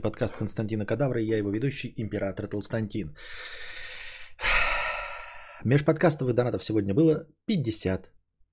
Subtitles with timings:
[0.00, 3.14] подкаст Константина Кадавра и я его ведущий, император Толстантин.
[5.64, 8.10] Межподкастовых донатов сегодня было 50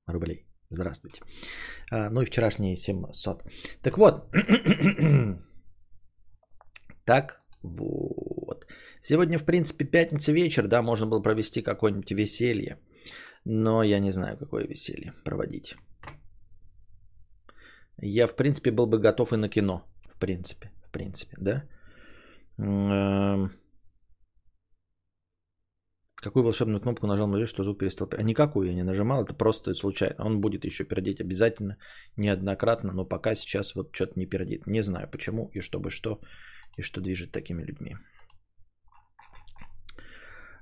[0.08, 0.46] рублей.
[0.70, 1.22] Здравствуйте.
[1.92, 3.44] А, ну и вчерашние 700.
[3.82, 4.32] Так вот.
[7.06, 8.66] так вот.
[9.02, 12.78] Сегодня, в принципе, пятница вечер, да, можно было провести какое-нибудь веселье.
[13.46, 15.76] Но я не знаю, какое веселье проводить.
[17.98, 19.84] Я, в принципе, был бы готов и на кино.
[20.10, 21.64] В принципе в принципе, да?
[22.58, 23.52] Эм.
[26.24, 28.08] Какую волшебную кнопку нажал молодежь, что звук перестал...
[28.18, 30.26] А никакую я не нажимал, это просто случайно.
[30.26, 31.78] Он будет еще пердеть обязательно,
[32.18, 34.68] неоднократно, но пока сейчас вот что-то не пердит.
[34.68, 36.20] Не знаю почему и чтобы что,
[36.78, 37.96] и что движет такими людьми.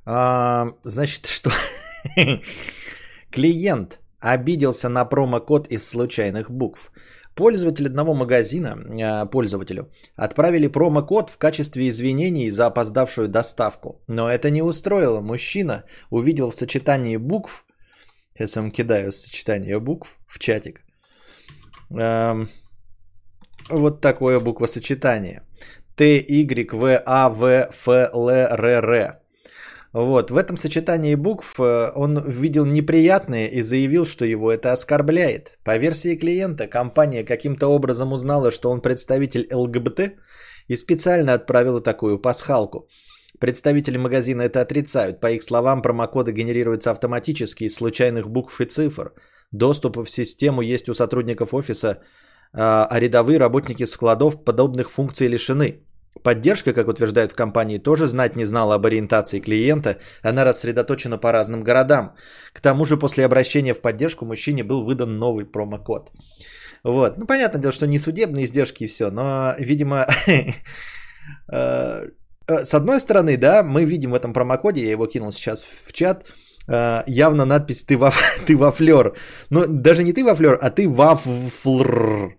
[0.05, 1.52] А, значит, что...
[3.31, 6.91] Клиент обиделся на промокод из случайных букв.
[7.39, 14.02] Пользователь одного магазина, а, пользователю, отправили промокод в качестве извинений за опоздавшую доставку.
[14.07, 15.22] Но это не устроило.
[15.22, 17.66] Мужчина увидел в сочетании букв,
[18.33, 20.81] сейчас я вам кидаю сочетание букв в чатик,
[23.69, 25.44] вот такое буквосочетание.
[25.95, 29.19] Т, Y, В, А, В, Ф, Л, Р, Р.
[29.93, 35.57] Вот, в этом сочетании букв э, он видел неприятные и заявил, что его это оскорбляет.
[35.63, 40.13] По версии клиента, компания каким-то образом узнала, что он представитель ЛГБТ
[40.67, 42.87] и специально отправила такую пасхалку.
[43.39, 45.19] Представители магазина это отрицают.
[45.21, 49.13] По их словам, промокоды генерируются автоматически из случайных букв и цифр.
[49.51, 52.03] Доступ в систему есть у сотрудников офиса,
[52.53, 55.83] а, а рядовые работники складов подобных функций лишены.
[56.23, 59.97] Поддержка, как утверждают в компании, тоже знать не знала об ориентации клиента.
[60.23, 62.16] Она рассредоточена по разным городам.
[62.53, 66.11] К тому же после обращения в поддержку мужчине был выдан новый промокод.
[66.83, 67.17] Вот.
[67.17, 70.53] Ну, понятное дело, что не судебные издержки и все, но, видимо, э,
[72.47, 75.94] э, с одной стороны, да, мы видим в этом промокоде, я его кинул сейчас в
[75.94, 76.25] чат,
[76.67, 78.11] э, явно надпись «ты во,
[78.45, 79.13] ты во флер».
[79.50, 82.38] Но даже не ты во флер, а ты во флр.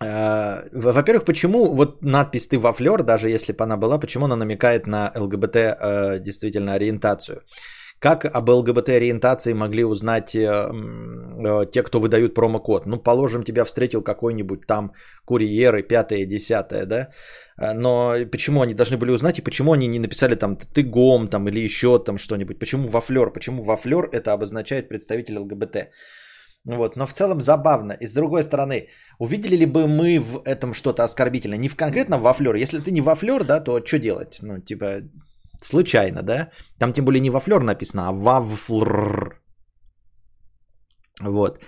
[0.00, 4.86] во-первых, почему вот надпись «ты во флер», даже если бы она была, почему она намекает
[4.86, 7.42] на ЛГБТ э, действительно ориентацию?
[8.00, 12.86] Как об ЛГБТ ориентации могли узнать э, э, те, кто выдают промокод?
[12.86, 14.92] Ну, положим, тебя встретил какой-нибудь там
[15.24, 17.08] курьер и пятое, десятое, да?
[17.60, 21.28] Э, но почему они должны были узнать и почему они не написали там ты гом
[21.28, 22.60] там или еще там что-нибудь?
[22.60, 23.32] Почему во флер?
[23.32, 25.88] Почему во флер это обозначает представитель ЛГБТ?
[26.64, 27.92] Вот, но в целом забавно.
[27.92, 28.88] И с другой стороны,
[29.18, 31.58] увидели ли бы мы в этом что-то оскорбительное?
[31.58, 32.54] Не в конкретно во флер.
[32.56, 34.38] Если ты не во флер, да, то что делать?
[34.42, 35.02] Ну, типа,
[35.62, 36.50] случайно, да?
[36.78, 39.40] Там тем более не во флер написано, а во флр.
[41.20, 41.62] Вот.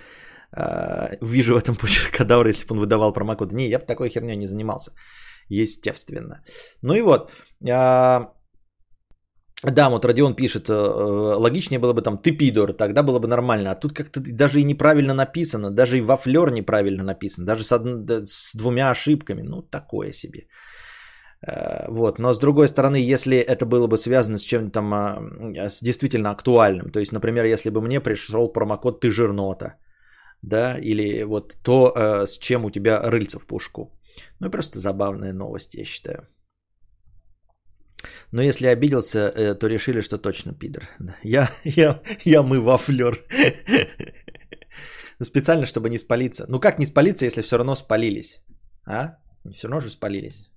[0.53, 3.53] А, вижу в этом почерк кадавра, если бы он выдавал промокод.
[3.53, 4.91] Не, я бы такой херней не занимался.
[5.49, 6.43] Естественно.
[6.81, 7.31] Ну и вот.
[7.69, 8.33] А,
[9.63, 13.27] да, вот Родион пишет, э, э, логичнее было бы там ты пидор, тогда было бы
[13.27, 13.71] нормально.
[13.71, 17.71] А тут как-то даже и неправильно написано, даже и во флер неправильно написано, даже с,
[17.71, 18.09] од...
[18.27, 19.43] с двумя ошибками.
[19.43, 20.47] Ну, такое себе.
[21.45, 22.19] Э, вот.
[22.19, 26.31] Но с другой стороны, если это было бы связано с чем-то там, а, с действительно
[26.31, 29.75] актуальным, то есть, например, если бы мне пришел промокод «ты жирнота»,
[30.41, 33.91] да, или вот то, с чем у тебя рыльца в пушку.
[34.39, 36.25] Ну, просто забавная новость, я считаю.
[38.31, 40.83] Но если обиделся, э, то решили, что точно пидор.
[41.23, 43.23] Я, я, я мы во флер.
[45.21, 46.45] Специально, чтобы не спалиться.
[46.49, 48.41] Ну как не спалиться, если все равно спалились?
[48.85, 49.17] А?
[49.53, 50.51] Все равно же спалились.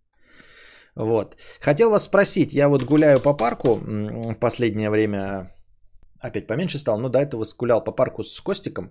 [0.96, 1.36] Вот.
[1.60, 5.52] Хотел вас спросить, я вот гуляю по парку в последнее время,
[6.20, 8.90] опять поменьше стал, но до этого гулял по парку с Костиком.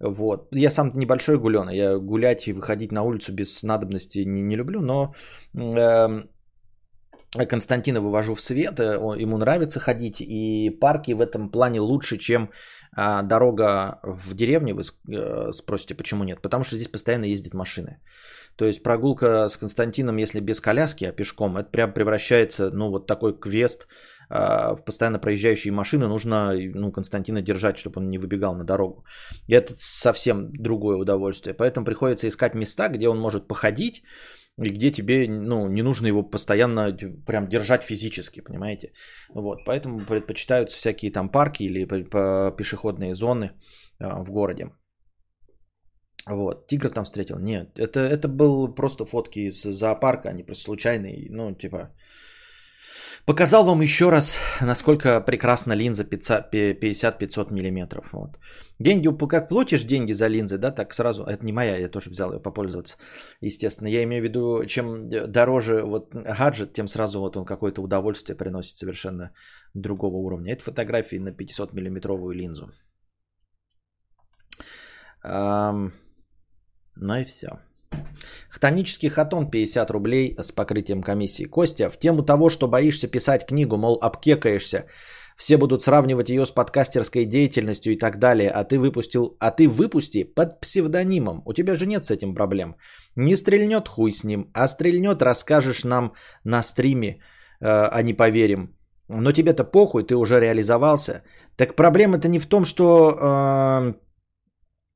[0.00, 0.48] Вот.
[0.54, 4.80] Я сам небольшой гуленый, я гулять и выходить на улицу без надобности не, не люблю,
[4.80, 5.14] но
[5.54, 6.22] э,
[7.32, 12.50] Константина вывожу в свет, э, ему нравится ходить, и парки в этом плане лучше, чем
[12.94, 14.74] а, дорога в деревне.
[14.74, 16.42] Вы э, спросите, почему нет?
[16.42, 18.00] Потому что здесь постоянно ездят машины.
[18.56, 23.06] То есть прогулка с Константином, если без коляски, а пешком, это прям превращается, ну, вот
[23.06, 23.88] такой квест
[24.28, 26.08] а, в постоянно проезжающие машины.
[26.08, 29.04] Нужно, ну, Константина держать, чтобы он не выбегал на дорогу.
[29.46, 31.54] И это совсем другое удовольствие.
[31.54, 34.02] Поэтому приходится искать места, где он может походить,
[34.60, 36.92] и где тебе ну, не нужно его постоянно
[37.26, 38.92] прям держать физически, понимаете?
[39.34, 41.84] Вот, поэтому предпочитаются всякие там парки или
[42.56, 43.52] пешеходные зоны
[43.98, 44.70] а, в городе.
[46.26, 47.38] Вот, тигра там встретил?
[47.38, 51.90] Нет, это, это был просто фотки из зоопарка, они просто случайные, ну, типа...
[53.26, 58.02] Показал вам еще раз, насколько прекрасна линза 50-500 мм.
[58.12, 58.38] Вот.
[58.82, 62.32] Деньги, как платишь деньги за линзы, да, так сразу, это не моя, я тоже взял
[62.32, 62.96] ее попользоваться,
[63.40, 63.88] естественно.
[63.88, 68.76] Я имею в виду, чем дороже вот гаджет, тем сразу вот он какое-то удовольствие приносит
[68.76, 69.30] совершенно
[69.74, 70.52] другого уровня.
[70.52, 72.72] Это фотографии на 500 миллиметровую линзу.
[75.24, 75.92] Um,
[76.96, 77.48] ну и все.
[78.50, 81.44] Хтонический хатон 50 рублей с покрытием комиссии.
[81.44, 84.86] Костя, в тему того, что боишься писать книгу, мол, обкекаешься,
[85.42, 89.68] все будут сравнивать ее с подкастерской деятельностью и так далее, а ты выпустил, а ты
[89.68, 91.42] выпусти под псевдонимом.
[91.46, 92.76] У тебя же нет с этим проблем.
[93.16, 96.12] Не стрельнет хуй с ним, а стрельнет, расскажешь нам
[96.44, 97.18] на стриме, э,
[97.60, 98.76] а не поверим.
[99.08, 101.24] Но тебе-то похуй, ты уже реализовался.
[101.56, 103.94] Так проблема-то не в том, что э,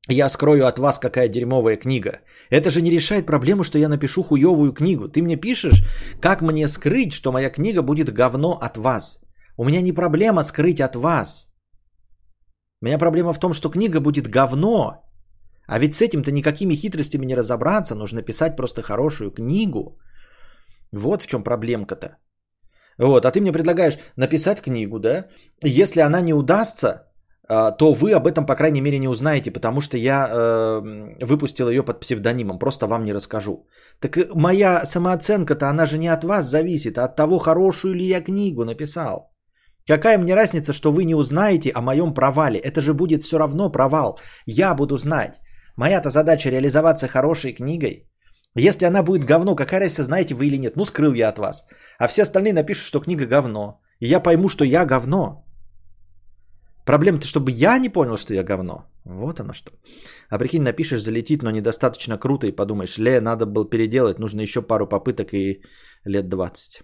[0.09, 2.21] я скрою от вас, какая дерьмовая книга.
[2.51, 5.09] Это же не решает проблему, что я напишу хуевую книгу.
[5.09, 5.83] Ты мне пишешь,
[6.21, 9.26] как мне скрыть, что моя книга будет говно от вас.
[9.59, 11.47] У меня не проблема скрыть от вас.
[12.83, 15.03] У меня проблема в том, что книга будет говно.
[15.67, 17.95] А ведь с этим-то никакими хитростями не разобраться.
[17.95, 19.99] Нужно писать просто хорошую книгу.
[20.93, 22.17] Вот в чем проблемка-то.
[22.99, 25.27] Вот, а ты мне предлагаешь написать книгу, да?
[25.63, 27.07] Если она не удастся,
[27.49, 31.69] а, то вы об этом, по крайней мере, не узнаете, потому что я э, выпустил
[31.69, 33.67] ее под псевдонимом, просто вам не расскажу.
[34.01, 38.21] Так моя самооценка-то, она же не от вас зависит, а от того, хорошую ли я
[38.21, 39.36] книгу написал.
[39.87, 42.59] Какая мне разница, что вы не узнаете о моем провале?
[42.59, 44.19] Это же будет все равно провал.
[44.47, 45.41] Я буду знать.
[45.77, 48.09] Моя-то задача реализоваться хорошей книгой.
[48.57, 50.77] Если она будет говно, какая разница, знаете вы или нет?
[50.77, 51.67] Ну, скрыл я от вас.
[51.99, 53.81] А все остальные напишут, что книга говно.
[54.01, 55.45] И я пойму, что я говно.
[56.85, 58.87] Проблема-то, чтобы я не понял, что я говно.
[59.05, 59.73] Вот оно что.
[60.31, 64.63] А прикинь, напишешь, залетит, но недостаточно круто, и подумаешь, ле, надо было переделать, нужно еще
[64.63, 65.63] пару попыток и
[66.05, 66.83] лет 20.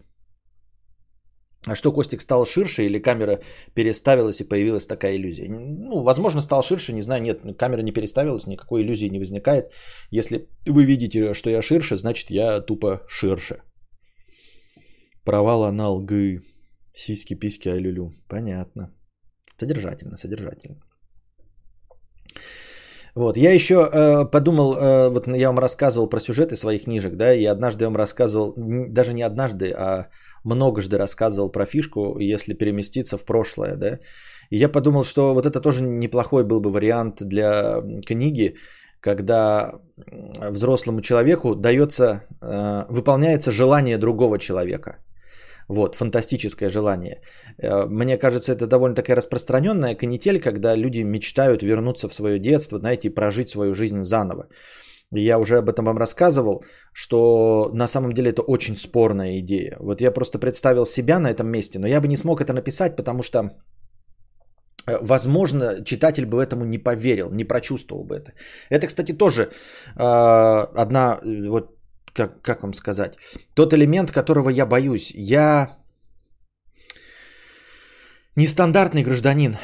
[1.67, 3.41] А что, Костик стал ширше или камера
[3.75, 5.49] переставилась и появилась такая иллюзия?
[5.49, 9.71] Ну, возможно, стал ширше, не знаю, нет, камера не переставилась, никакой иллюзии не возникает.
[10.11, 13.63] Если вы видите, что я ширше, значит, я тупо ширше.
[15.25, 16.41] Провал анал гы.
[16.95, 18.13] Сиськи, письки, алюлю.
[18.29, 18.93] Понятно.
[19.57, 20.83] Содержательно, содержательно.
[23.15, 27.35] Вот, я еще э, подумал, э, вот я вам рассказывал про сюжеты своих книжек, да,
[27.35, 30.09] и однажды я вам рассказывал, даже не однажды, а
[30.45, 33.99] многожды рассказывал про фишку, если переместиться в прошлое, да.
[34.49, 38.57] И я подумал, что вот это тоже неплохой был бы вариант для книги,
[39.01, 39.75] когда
[40.51, 44.97] взрослому человеку дается, э, выполняется желание другого человека–
[45.69, 47.21] вот, фантастическое желание.
[47.59, 52.79] Э, мне кажется, это довольно такая распространенная канитель, когда люди мечтают вернуться в свое детство,
[52.79, 54.49] знаете, и прожить свою жизнь заново.
[55.15, 56.65] Я уже об этом вам рассказывал,
[56.95, 59.77] что на самом деле это очень спорная идея.
[59.81, 62.97] Вот я просто представил себя на этом месте, но я бы не смог это написать,
[62.97, 63.39] потому что,
[64.87, 68.33] э, возможно, читатель бы этому не поверил, не прочувствовал бы это.
[68.71, 70.03] Это, кстати, тоже э,
[70.83, 71.82] одна вот
[72.15, 73.17] как, как вам сказать,
[73.55, 75.13] тот элемент, которого я боюсь.
[75.15, 75.79] Я
[78.37, 79.57] нестандартный гражданин,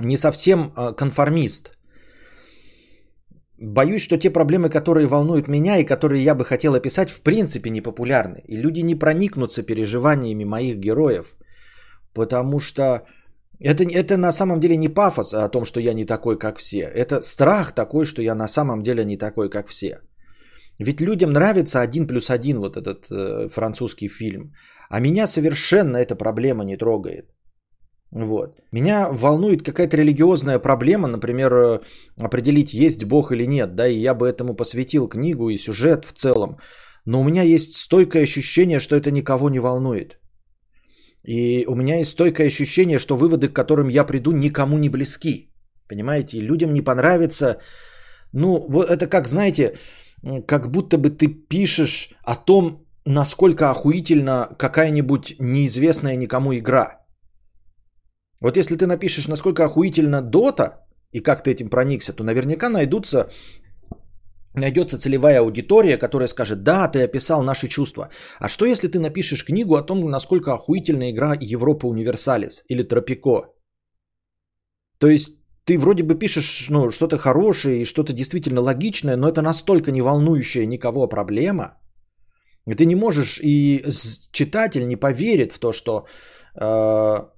[0.00, 1.72] не совсем а, конформист.
[3.60, 7.70] Боюсь, что те проблемы, которые волнуют меня и которые я бы хотел описать, в принципе
[7.70, 8.42] не популярны.
[8.46, 11.36] И люди не проникнутся переживаниями моих героев,
[12.14, 13.02] потому что
[13.60, 16.82] это, это на самом деле не пафос о том, что я не такой, как все.
[16.82, 20.00] Это страх такой, что я на самом деле не такой, как все.
[20.78, 24.52] Ведь людям нравится один плюс один вот этот э, французский фильм.
[24.88, 27.30] А меня совершенно эта проблема не трогает.
[28.12, 28.60] Вот.
[28.72, 31.80] Меня волнует какая-то религиозная проблема, например, э,
[32.16, 36.12] определить, есть Бог или нет, да, и я бы этому посвятил книгу и сюжет в
[36.12, 36.58] целом.
[37.04, 40.18] Но у меня есть стойкое ощущение, что это никого не волнует.
[41.28, 45.50] И у меня есть стойкое ощущение, что выводы, к которым я приду, никому не близки.
[45.88, 46.40] Понимаете?
[46.40, 47.58] людям не понравится.
[48.32, 49.76] Ну, вот это как, знаете,
[50.46, 57.06] как будто бы ты пишешь о том, насколько охуительна какая-нибудь неизвестная никому игра.
[58.40, 63.28] Вот если ты напишешь, насколько охуительна Дота, и как ты этим проникся, то наверняка найдутся
[64.58, 68.10] найдется целевая аудитория, которая скажет, да, ты описал наши чувства.
[68.38, 73.54] А что если ты напишешь книгу о том, насколько охуительная игра Европа Универсалис или Тропико?
[74.98, 79.42] То есть ты вроде бы пишешь ну, что-то хорошее и что-то действительно логичное, но это
[79.42, 81.78] настолько не волнующая никого проблема,
[82.68, 83.84] и ты не можешь, и
[84.32, 86.06] читатель не поверит в то, что
[86.60, 87.28] э,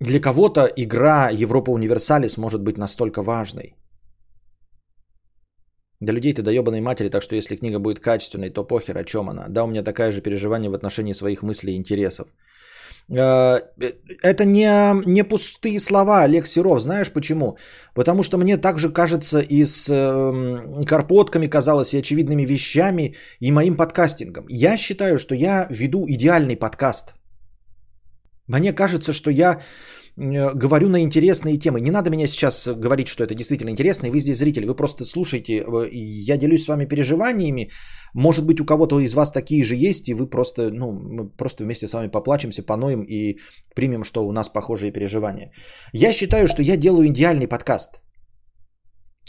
[0.00, 3.76] для кого-то игра Европа Универсалис может быть настолько важной.
[6.04, 9.28] До людей ты до матери, так что если книга будет качественной, то похер, о чем
[9.28, 9.46] она.
[9.48, 12.28] Да, у меня такое же переживание в отношении своих мыслей и интересов.
[13.10, 13.60] Э,
[14.22, 16.80] это не, не пустые слова, Олег Серов.
[16.80, 17.56] Знаешь почему?
[17.94, 23.76] Потому что мне также кажется и с э, карпотками казалось, и очевидными вещами, и моим
[23.76, 24.46] подкастингом.
[24.48, 27.14] Я считаю, что я веду идеальный подкаст.
[28.48, 29.62] Мне кажется, что я
[30.16, 31.80] говорю на интересные темы.
[31.80, 35.04] Не надо меня сейчас говорить, что это действительно интересно, и вы здесь зрители, вы просто
[35.04, 35.52] слушайте.
[35.54, 37.70] Э, я делюсь с вами переживаниями,
[38.14, 41.64] может быть, у кого-то из вас такие же есть, и вы просто, ну, мы просто
[41.64, 43.38] вместе с вами поплачемся, поноем и
[43.74, 45.50] примем, что у нас похожие переживания.
[45.92, 48.00] Я считаю, что я делаю идеальный подкаст.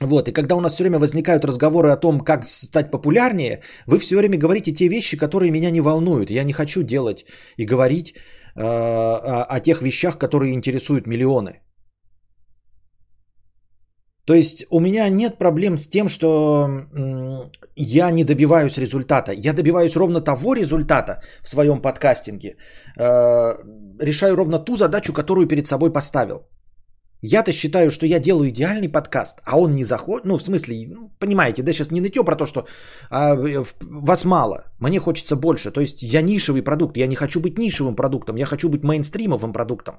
[0.01, 3.97] Вот, и когда у нас все время возникают разговоры о том, как стать популярнее, вы
[3.97, 6.29] все время говорите те вещи, которые меня не волнуют.
[6.29, 7.25] Я не хочу делать
[7.57, 8.19] и говорить э,
[8.55, 11.61] о, о тех вещах, которые интересуют миллионы.
[14.25, 16.67] То есть у меня нет проблем с тем, что
[17.75, 19.31] я не добиваюсь результата.
[19.31, 22.57] Я добиваюсь ровно того результата в своем подкастинге.
[22.97, 23.55] Э,
[23.99, 26.47] решаю ровно ту задачу, которую перед собой поставил.
[27.21, 30.25] Я-то считаю, что я делаю идеальный подкаст, а он не заходит.
[30.25, 32.67] Ну, в смысле, ну, понимаете, да, сейчас не нытье про то, что
[33.09, 33.35] а,
[33.81, 35.71] вас мало, мне хочется больше.
[35.71, 39.53] То есть я нишевый продукт, я не хочу быть нишевым продуктом, я хочу быть мейнстримовым
[39.53, 39.95] продуктом.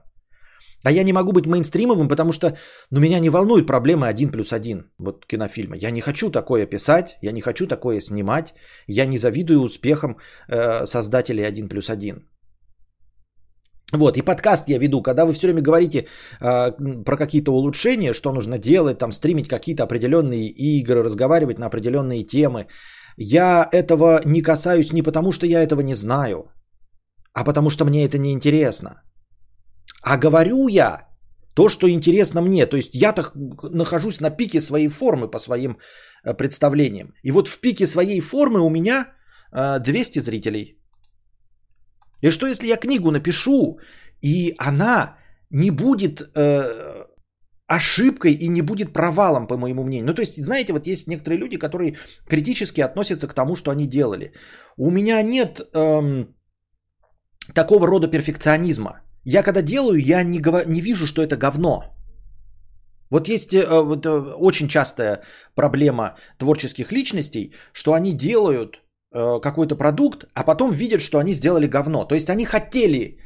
[0.85, 2.57] А я не могу быть мейнстримовым, потому что
[2.93, 5.77] ну, меня не волнует проблема 1 плюс 1 вот кинофильма.
[5.77, 8.55] Я не хочу такое писать, я не хочу такое снимать,
[8.87, 10.17] я не завидую успехам
[10.49, 12.36] э, создателей 1 плюс 1.
[13.93, 15.99] Вот, и подкаст я веду, когда вы все время говорите
[16.41, 16.73] э,
[17.05, 22.67] про какие-то улучшения, что нужно делать, там, стримить какие-то определенные игры, разговаривать на определенные темы.
[23.17, 26.51] Я этого не касаюсь не потому, что я этого не знаю,
[27.33, 29.03] а потому что мне это не интересно.
[30.03, 31.07] А говорю я
[31.55, 32.67] то, что интересно мне.
[32.67, 33.31] То есть я-то
[33.63, 35.79] нахожусь на пике своей формы по своим
[36.25, 37.15] э, представлениям.
[37.23, 39.13] И вот в пике своей формы у меня
[39.53, 40.76] 200 э, зрителей.
[42.23, 43.79] И что если я книгу напишу,
[44.23, 45.17] и она
[45.51, 47.05] не будет э,
[47.67, 50.07] ошибкой и не будет провалом, по моему мнению.
[50.07, 51.97] Ну, то есть, знаете, вот есть некоторые люди, которые
[52.29, 54.33] критически относятся к тому, что они делали.
[54.77, 56.35] У меня нет эм,
[57.55, 59.03] такого рода перфекционизма.
[59.25, 60.67] Я когда делаю, я не, гов...
[60.67, 61.83] не вижу, что это говно.
[63.11, 65.23] Вот есть э, вот, э, очень частая
[65.55, 68.83] проблема творческих личностей, что они делают
[69.41, 72.05] какой-то продукт, а потом видят, что они сделали говно.
[72.05, 73.19] То есть они хотели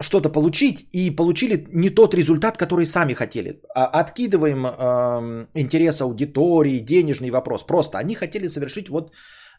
[0.00, 3.60] что-то получить и получили не тот результат, который сами хотели.
[3.74, 7.66] А откидываем э, интерес аудитории, денежный вопрос.
[7.66, 9.12] Просто они хотели совершить вот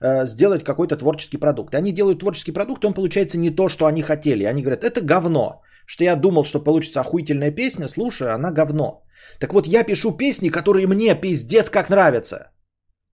[0.03, 1.75] Э, сделать какой-то творческий продукт.
[1.75, 4.43] Они делают творческий продукт, он получается не то, что они хотели.
[4.43, 5.62] Они говорят, это говно.
[5.86, 9.03] Что я думал, что получится охуительная песня, слушай, она говно.
[9.39, 12.51] Так вот, я пишу песни, которые мне пиздец как нравятся.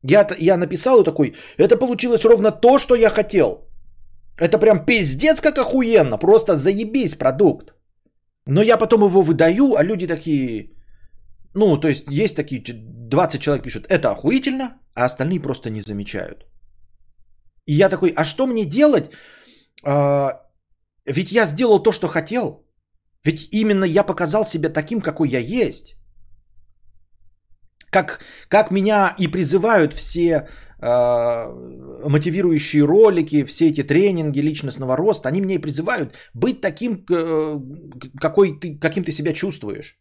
[0.02, 3.68] Я, я написал и такой, это получилось ровно то, что я хотел.
[4.38, 7.74] Это прям пиздец как охуенно, просто заебись продукт.
[8.46, 10.72] Но я потом его выдаю, а люди такие,
[11.54, 16.46] ну, то есть есть такие, 20 человек пишут, это охуительно, а остальные просто не замечают.
[17.66, 19.10] И я такой, а что мне делать?
[19.84, 20.40] А,
[21.06, 22.66] ведь я сделал то, что хотел.
[23.24, 25.99] Ведь именно я показал себя таким, какой я есть.
[27.90, 30.48] Как, как меня и призывают все
[30.80, 37.60] э, мотивирующие ролики, все эти тренинги личностного роста, они меня и призывают быть таким, э,
[38.20, 39.98] какой ты, каким ты себя чувствуешь.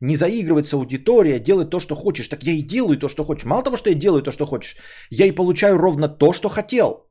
[0.00, 2.28] Не заигрывать с аудиторией, а делать то, что хочешь.
[2.28, 3.44] Так я и делаю то, что хочешь.
[3.44, 4.76] Мало того, что я делаю то, что хочешь,
[5.10, 7.08] я и получаю ровно то, что хотел.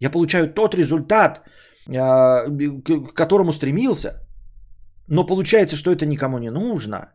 [0.00, 1.42] Я получаю тот результат,
[1.88, 4.26] а, к которому стремился.
[5.08, 7.12] Но получается, что это никому не нужно.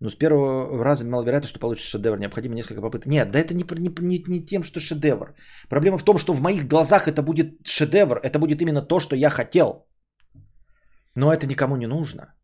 [0.00, 2.18] Но с первого раза маловероятно, что получится шедевр.
[2.18, 3.06] Необходимо несколько попыток.
[3.06, 5.34] Нет, да это не, не, не, не тем, что шедевр.
[5.68, 8.18] Проблема в том, что в моих глазах это будет шедевр.
[8.22, 9.86] Это будет именно то, что я хотел.
[11.14, 12.34] Но это никому не нужно.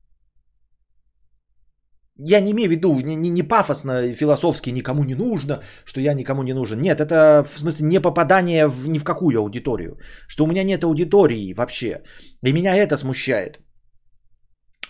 [2.19, 6.15] Я не имею в виду, не, не, не пафосно, философски никому не нужно, что я
[6.15, 6.81] никому не нужен.
[6.81, 9.99] Нет, это в смысле не попадание в, ни в какую аудиторию.
[10.29, 12.03] Что у меня нет аудитории вообще.
[12.43, 13.61] И меня это смущает.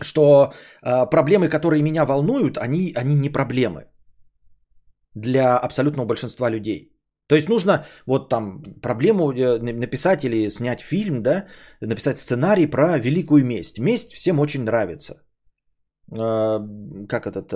[0.01, 3.85] Что э, проблемы, которые меня волнуют, они, они не проблемы
[5.15, 6.93] для абсолютного большинства людей.
[7.29, 11.47] То есть нужно вот там проблему э, написать или снять фильм, да,
[11.81, 13.79] написать сценарий про великую месть.
[13.79, 15.23] Месть всем очень нравится.
[16.13, 16.61] А,
[17.09, 17.53] как этот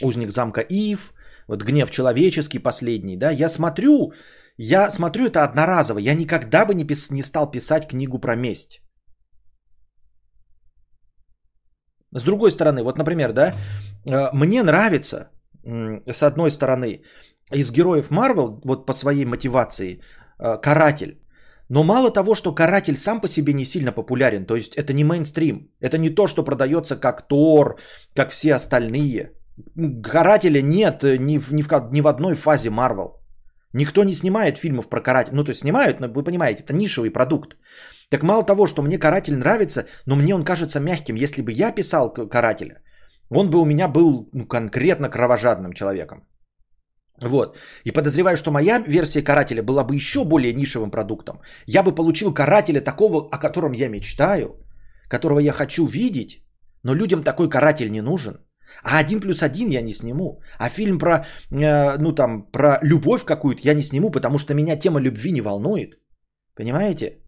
[0.00, 1.12] узник замка Ив,
[1.48, 4.12] вот гнев человеческий последний, да, я смотрю,
[4.56, 8.80] я смотрю это одноразово, я никогда бы не, пис, не стал писать книгу про месть.
[12.12, 13.52] С другой стороны, вот, например, да,
[14.06, 15.30] а, мне нравится,
[15.64, 17.02] с одной стороны,
[17.52, 20.00] из героев Марвел, вот по своей мотивации,
[20.38, 21.20] а, каратель.
[21.68, 25.04] Но мало того, что каратель сам по себе не сильно популярен, то есть это не
[25.04, 27.80] мейнстрим, это не то, что продается как Тор,
[28.14, 29.32] как все остальные.
[30.02, 33.20] Карателя нет ни в, ни в, ни в одной фазе Марвел.
[33.72, 35.34] Никто не снимает фильмов про каратель.
[35.34, 37.56] Ну, то есть снимают, но вы понимаете, это нишевый продукт.
[38.10, 41.16] Так мало того, что мне каратель нравится, но мне он кажется мягким.
[41.16, 42.82] Если бы я писал карателя,
[43.30, 46.18] он бы у меня был ну, конкретно кровожадным человеком.
[47.20, 47.56] Вот.
[47.84, 51.40] И подозреваю, что моя версия карателя была бы еще более нишевым продуктом.
[51.66, 54.60] Я бы получил карателя такого, о котором я мечтаю,
[55.08, 56.44] которого я хочу видеть,
[56.82, 58.34] но людям такой каратель не нужен.
[58.82, 60.40] А один плюс один я не сниму.
[60.58, 64.76] А фильм про, э, ну там, про любовь какую-то я не сниму, потому что меня
[64.76, 65.98] тема любви не волнует.
[66.54, 67.25] Понимаете?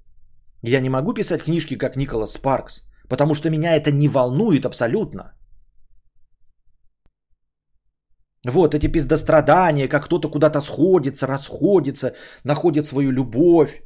[0.62, 5.34] Я не могу писать книжки, как Николас Спаркс, потому что меня это не волнует абсолютно.
[8.46, 13.82] Вот эти пиздострадания, как кто-то куда-то сходится, расходится, находит свою любовь.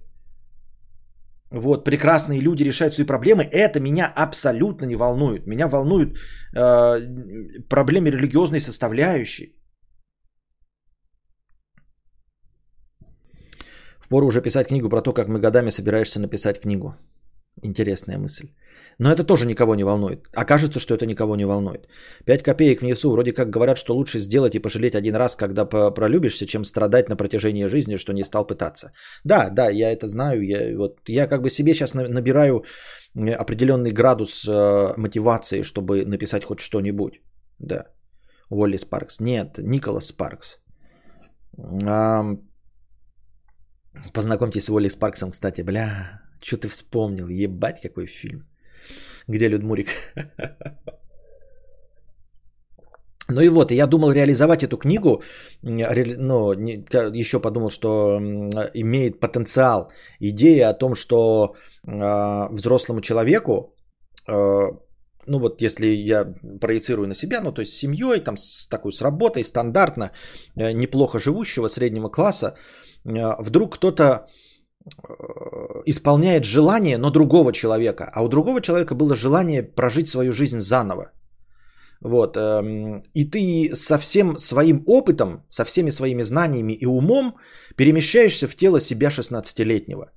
[1.50, 3.44] Вот, прекрасные люди решают свои проблемы.
[3.44, 5.46] Это меня абсолютно не волнует.
[5.46, 6.16] Меня волнуют
[6.54, 7.00] э,
[7.68, 9.61] проблемы религиозной составляющей.
[14.12, 16.94] Впору уже писать книгу про то, как мы годами собираешься написать книгу.
[17.62, 18.48] Интересная мысль.
[18.98, 20.28] Но это тоже никого не волнует.
[20.36, 21.88] Окажется, что это никого не волнует.
[22.26, 23.10] 5 копеек внесу.
[23.10, 27.16] Вроде как говорят, что лучше сделать и пожалеть один раз, когда пролюбишься, чем страдать на
[27.16, 28.92] протяжении жизни, что не стал пытаться.
[29.24, 30.42] Да, да, я это знаю.
[30.42, 32.64] Я, вот, я как бы себе сейчас набираю
[33.16, 37.14] определенный градус э, мотивации, чтобы написать хоть что-нибудь.
[37.58, 37.86] Да.
[38.50, 39.20] Уолли Спаркс.
[39.20, 40.58] Нет, Николас Спаркс.
[41.86, 42.36] А,
[44.12, 45.62] познакомьтесь с Уолли Спарксом, кстати.
[45.62, 47.28] Бля, что ты вспомнил?
[47.28, 48.46] Ебать, какой фильм.
[49.28, 49.88] Где Людмурик?
[53.28, 55.22] Ну и вот, я думал реализовать эту книгу,
[55.62, 58.18] но еще подумал, что
[58.74, 61.54] имеет потенциал идея о том, что
[61.86, 63.74] а, взрослому человеку,
[64.26, 64.76] а,
[65.26, 68.92] ну вот если я проецирую на себя, ну то есть с семьей, там с такой
[68.92, 70.10] с работой, стандартно,
[70.56, 72.56] э, неплохо живущего среднего класса,
[73.04, 74.26] вдруг кто-то
[74.84, 78.10] Э, исполняет желание, но другого человека.
[78.14, 81.12] А у другого человека было желание прожить свою жизнь заново.
[82.00, 82.36] Вот.
[82.36, 87.36] Эм, и ты со всем своим опытом, со всеми своими знаниями и умом
[87.76, 90.10] перемещаешься в тело себя 16-летнего.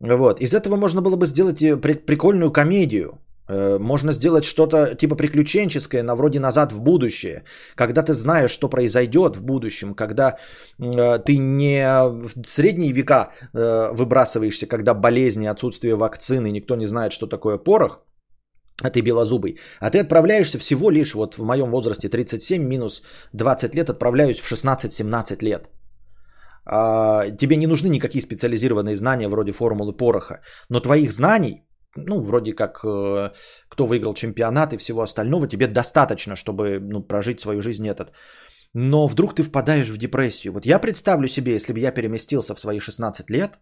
[0.00, 0.40] Вот.
[0.40, 3.18] Из этого можно было бы сделать прикольную комедию.
[3.48, 7.42] Э, можно сделать что-то типа приключенческое, на вроде «Назад в будущее»,
[7.74, 10.36] когда ты знаешь, что произойдет в будущем, когда
[10.78, 17.12] э, ты не в средние века э, выбрасываешься, когда болезни, отсутствие вакцины, никто не знает,
[17.12, 18.00] что такое порох,
[18.82, 23.02] а ты белозубый, а ты отправляешься всего лишь, вот в моем возрасте 37 минус
[23.32, 25.68] 20 лет, отправляюсь в 16-17 лет.
[26.64, 31.64] А, тебе не нужны никакие специализированные знания вроде формулы пороха, но твоих знаний
[31.96, 33.32] ну, вроде как, э,
[33.68, 38.12] кто выиграл чемпионат и всего остального, тебе достаточно, чтобы ну, прожить свою жизнь этот.
[38.74, 40.52] Но вдруг ты впадаешь в депрессию.
[40.52, 43.60] Вот я представлю себе, если бы я переместился в свои 16 лет,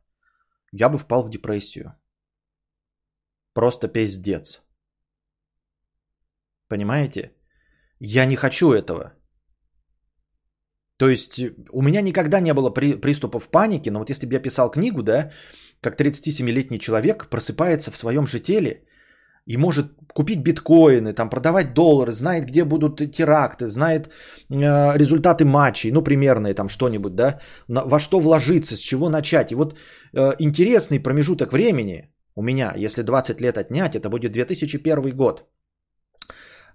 [0.72, 1.94] я бы впал в депрессию.
[3.52, 4.62] Просто пиздец.
[6.68, 7.32] Понимаете?
[7.98, 9.12] Я не хочу этого.
[10.98, 11.40] То есть
[11.72, 15.02] у меня никогда не было при, приступов паники, но вот если бы я писал книгу,
[15.02, 15.32] да,
[15.80, 18.84] как 37-летний человек просыпается в своем же теле
[19.46, 25.90] и может купить биткоины, там, продавать доллары, знает, где будут теракты, знает э, результаты матчей,
[25.92, 29.52] ну, примерные там что-нибудь, да, во что вложиться, с чего начать.
[29.52, 29.74] И вот
[30.12, 35.48] э, интересный промежуток времени у меня, если 20 лет отнять, это будет 2001 год.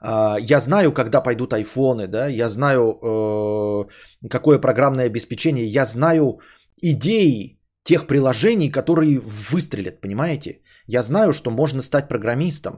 [0.02, 6.40] Э, я знаю, когда пойдут айфоны, да, я знаю, э, какое программное обеспечение, я знаю
[6.82, 7.55] идеи,
[7.86, 10.62] тех приложений, которые выстрелят, понимаете?
[10.88, 12.74] Я знаю, что можно стать программистом,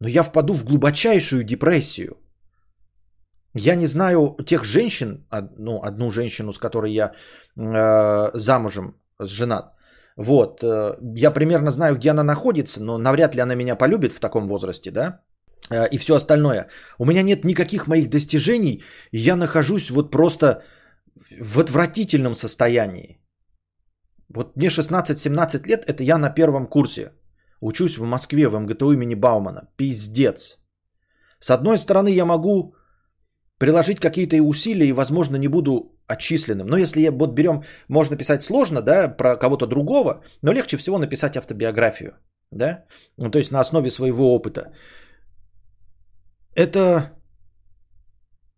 [0.00, 2.16] но я впаду в глубочайшую депрессию.
[3.54, 5.26] Я не знаю тех женщин,
[5.58, 7.12] ну, одну женщину, с которой я
[7.56, 9.74] э, замужем, женат.
[10.16, 14.20] Вот, э, я примерно знаю, где она находится, но навряд ли она меня полюбит в
[14.20, 15.20] таком возрасте, да?
[15.70, 16.68] Э, и все остальное.
[16.98, 20.62] У меня нет никаких моих достижений, и я нахожусь вот просто
[21.40, 23.21] в отвратительном состоянии.
[24.34, 27.12] Вот мне 16-17 лет, это я на первом курсе.
[27.60, 29.68] Учусь в Москве, в МГТУ имени Баумана.
[29.76, 30.58] Пиздец.
[31.38, 32.74] С одной стороны, я могу
[33.58, 36.66] приложить какие-то усилия и, возможно, не буду отчисленным.
[36.66, 40.98] Но если я вот берем, можно писать сложно, да, про кого-то другого, но легче всего
[40.98, 42.12] написать автобиографию,
[42.50, 42.84] да,
[43.18, 44.72] ну, то есть на основе своего опыта.
[46.54, 47.12] Это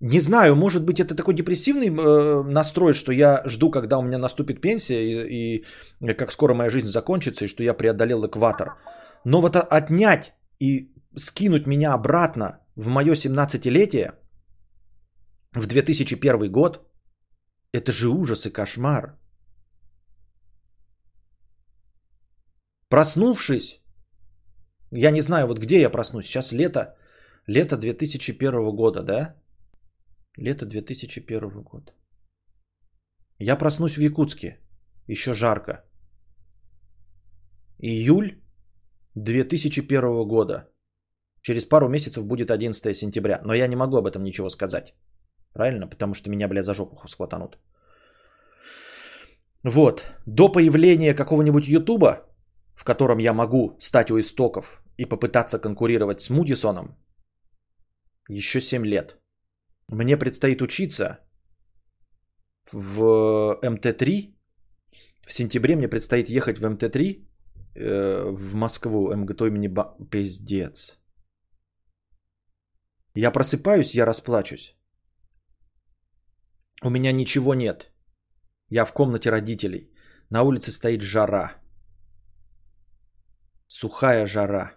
[0.07, 4.19] Не знаю, может быть, это такой депрессивный э, настрой, что я жду, когда у меня
[4.19, 5.63] наступит пенсия и,
[6.03, 8.77] и как скоро моя жизнь закончится, и что я преодолел экватор.
[9.25, 14.13] Но вот отнять и скинуть меня обратно в мое 17-летие,
[15.55, 16.87] в 2001 год,
[17.73, 19.19] это же ужас и кошмар.
[22.91, 23.81] Проснувшись,
[24.91, 26.95] я не знаю, вот где я проснусь, сейчас лето,
[27.47, 29.44] лето 2001 года, да?
[30.37, 31.93] Лето 2001 года.
[33.39, 34.59] Я проснусь в Якутске,
[35.09, 35.85] еще жарко.
[37.79, 38.43] Июль
[39.15, 40.69] 2001 года.
[41.43, 44.95] Через пару месяцев будет 11 сентября, но я не могу об этом ничего сказать.
[45.53, 45.87] Правильно?
[45.87, 47.59] Потому что меня, бля, за жопу схватанут.
[49.63, 50.05] Вот.
[50.27, 52.27] До появления какого-нибудь Ютуба,
[52.75, 56.97] в котором я могу стать у истоков и попытаться конкурировать с Мудисоном,
[58.29, 59.24] еще 7 лет.
[59.89, 61.21] Мне предстоит учиться
[62.73, 64.35] в МТ-3.
[65.27, 67.27] В сентябре мне предстоит ехать в МТ-3
[67.75, 69.97] э, в Москву, МГТО имени Ба...
[70.11, 70.99] Пиздец.
[73.15, 74.77] Я просыпаюсь, я расплачусь.
[76.83, 77.93] У меня ничего нет.
[78.71, 79.91] Я в комнате родителей.
[80.31, 81.61] На улице стоит жара.
[83.67, 84.73] Сухая жара.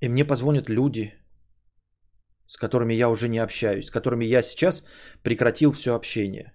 [0.00, 1.12] И мне позвонят люди,
[2.46, 4.84] с которыми я уже не общаюсь, с которыми я сейчас
[5.22, 6.54] прекратил все общение.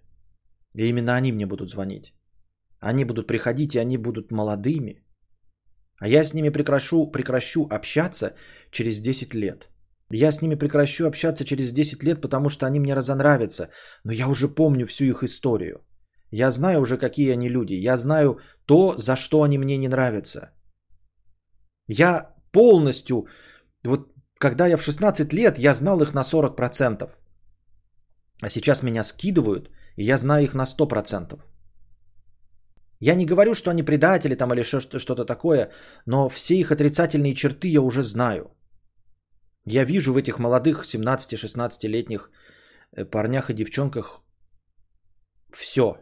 [0.76, 2.14] И именно они мне будут звонить.
[2.80, 5.04] Они будут приходить, и они будут молодыми.
[6.00, 8.36] А я с ними прекращу, прекращу общаться
[8.72, 9.70] через 10 лет.
[10.10, 13.70] Я с ними прекращу общаться через 10 лет, потому что они мне разонравятся.
[14.04, 15.86] Но я уже помню всю их историю.
[16.32, 17.74] Я знаю уже, какие они люди.
[17.74, 20.52] Я знаю то, за что они мне не нравятся.
[21.88, 23.28] Я полностью,
[23.84, 27.10] вот когда я в 16 лет, я знал их на 40%.
[28.42, 31.40] А сейчас меня скидывают, и я знаю их на 100%.
[33.00, 35.72] Я не говорю, что они предатели там или что-то такое,
[36.06, 38.44] но все их отрицательные черты я уже знаю.
[39.66, 42.30] Я вижу в этих молодых 17-16-летних
[42.92, 44.24] э, парнях и девчонках
[45.54, 45.96] все.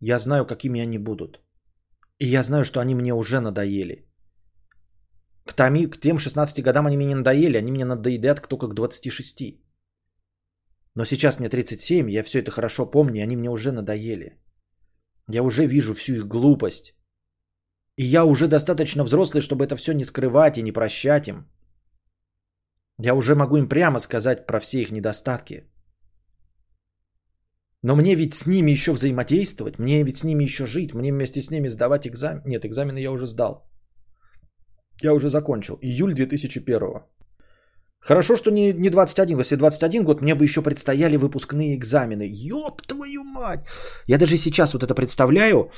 [0.00, 1.40] Я знаю, какими они будут.
[2.18, 4.11] И я знаю, что они мне уже надоели.
[5.44, 8.74] К, томи, к тем 16 годам они мне не надоели, они мне надоедят только к
[8.74, 9.60] 26.
[10.94, 14.38] Но сейчас мне 37, я все это хорошо помню, они мне уже надоели.
[15.28, 16.94] Я уже вижу всю их глупость.
[17.96, 21.46] И я уже достаточно взрослый, чтобы это все не скрывать и не прощать им.
[22.98, 25.64] Я уже могу им прямо сказать про все их недостатки.
[27.82, 31.42] Но мне ведь с ними еще взаимодействовать, мне ведь с ними еще жить, мне вместе
[31.42, 32.42] с ними сдавать экзамен.
[32.44, 33.71] Нет, экзамены я уже сдал.
[35.02, 35.78] Я уже закончил.
[35.82, 37.02] Июль 2001.
[38.00, 39.38] Хорошо, что не, не 21.
[39.38, 42.28] Если 21 год, мне бы еще предстояли выпускные экзамены.
[42.32, 43.66] Ёб твою мать!
[44.06, 45.70] Я даже сейчас вот это представляю,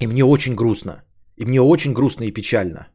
[0.00, 1.04] и мне очень грустно.
[1.36, 2.88] И мне очень грустно и печально.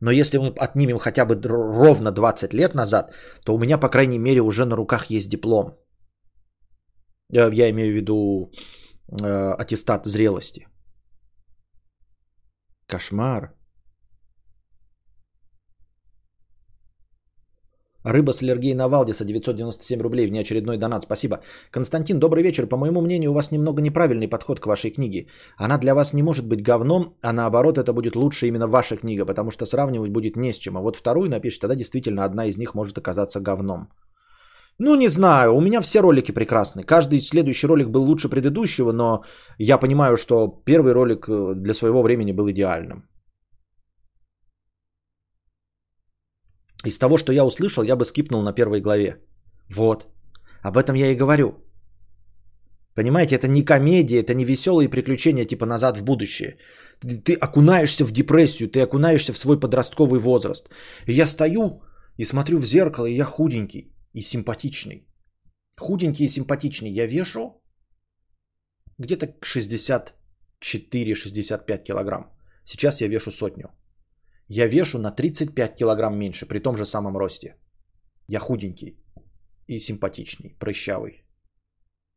[0.00, 4.18] Но если мы отнимем хотя бы ровно 20 лет назад, то у меня, по крайней
[4.18, 5.78] мере, уже на руках есть диплом.
[7.32, 8.50] Я имею в виду
[9.22, 10.66] э, аттестат зрелости.
[12.86, 13.54] Кошмар.
[18.04, 21.40] Рыба с аллергией на Валдиса 997 рублей, внеочередной донат, спасибо.
[21.70, 22.66] Константин, добрый вечер.
[22.66, 25.26] По моему мнению, у вас немного неправильный подход к вашей книге.
[25.56, 29.24] Она для вас не может быть говном, а наоборот, это будет лучше именно ваша книга,
[29.24, 30.76] потому что сравнивать будет не с чем.
[30.76, 33.88] А вот вторую напишите, тогда действительно одна из них может оказаться говном.
[34.78, 36.82] Ну, не знаю, у меня все ролики прекрасны.
[36.82, 39.22] Каждый следующий ролик был лучше предыдущего, но
[39.58, 43.04] я понимаю, что первый ролик э, для своего времени был идеальным.
[46.84, 49.16] Из того, что я услышал, я бы скипнул на первой главе.
[49.70, 50.06] Вот.
[50.62, 51.54] Об этом я и говорю.
[52.94, 56.58] Понимаете, это не комедия, это не веселые приключения типа назад в будущее.
[57.00, 60.68] Ты окунаешься в депрессию, ты окунаешься в свой подростковый возраст.
[61.06, 61.82] И я стою
[62.18, 65.08] и смотрю в зеркало, и я худенький и симпатичный.
[65.80, 66.90] Худенький и симпатичный.
[66.90, 67.62] Я вешу
[68.98, 72.30] где-то 64-65 килограмм.
[72.64, 73.70] Сейчас я вешу сотню.
[74.48, 77.56] Я вешу на 35 килограмм меньше при том же самом росте.
[78.28, 78.98] Я худенький
[79.66, 81.24] и симпатичный, прыщавый.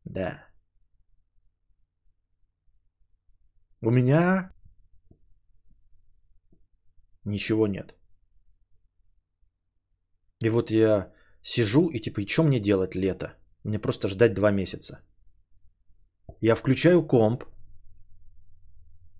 [0.04, 0.44] Да.
[3.80, 4.52] У меня
[7.24, 7.94] ничего нет.
[10.40, 11.12] И вот я
[11.42, 13.34] сижу и типа, и что мне делать лето?
[13.64, 15.00] Мне просто ждать два месяца.
[16.40, 17.44] Я включаю комп.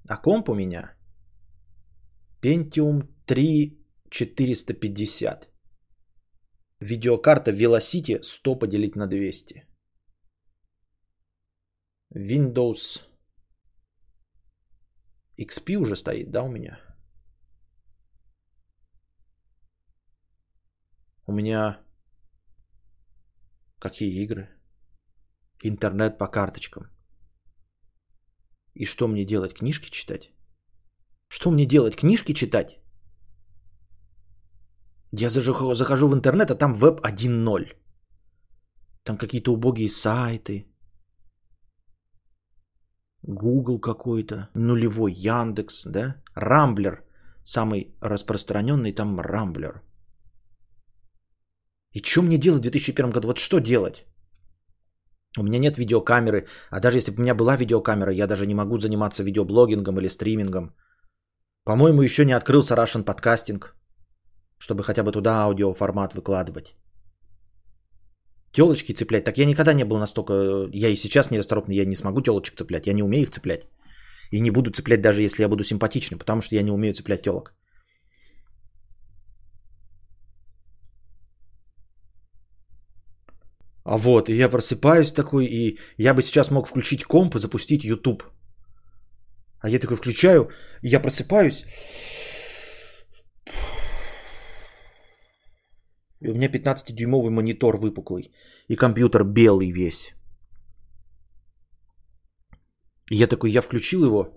[0.08, 0.97] А комп у меня
[2.40, 3.76] Pentium 3
[4.10, 5.48] 450.
[6.80, 9.66] Видеокарта Velocity 100 поделить на 200.
[12.14, 13.04] Windows
[15.36, 16.78] XP уже стоит, да, у меня?
[21.26, 21.84] У меня
[23.80, 24.48] какие игры?
[25.64, 26.86] Интернет по карточкам.
[28.74, 29.54] И что мне делать?
[29.54, 30.32] Книжки читать?
[31.28, 31.96] Что мне делать?
[31.96, 32.78] Книжки читать?
[35.12, 37.72] Я захожу в интернет, а там веб 1.0.
[39.04, 40.66] Там какие-то убогие сайты.
[43.22, 46.14] Google какой-то, нулевой Яндекс, да?
[46.34, 47.04] Рамблер,
[47.44, 49.82] самый распространенный там Рамблер.
[51.92, 53.28] И что мне делать в 2001 году?
[53.28, 54.06] Вот что делать?
[55.38, 58.54] У меня нет видеокамеры, а даже если бы у меня была видеокамера, я даже не
[58.54, 60.74] могу заниматься видеоблогингом или стримингом.
[61.68, 63.76] По-моему, еще не открылся Russian подкастинг,
[64.58, 66.74] чтобы хотя бы туда аудиоформат выкладывать.
[68.52, 69.24] Телочки цеплять.
[69.24, 70.32] Так я никогда не был настолько...
[70.72, 72.86] Я и сейчас нерасторопный, я не смогу телочек цеплять.
[72.86, 73.66] Я не умею их цеплять.
[74.30, 77.22] И не буду цеплять, даже если я буду симпатичный, потому что я не умею цеплять
[77.22, 77.54] телок.
[83.84, 87.84] А вот, и я просыпаюсь такой, и я бы сейчас мог включить комп и запустить
[87.84, 88.22] YouTube.
[89.60, 90.50] А я такой включаю,
[90.82, 91.64] и я просыпаюсь.
[96.20, 98.32] И у меня 15-дюймовый монитор выпуклый.
[98.68, 100.14] И компьютер белый весь.
[103.10, 104.34] И я такой, я включил его.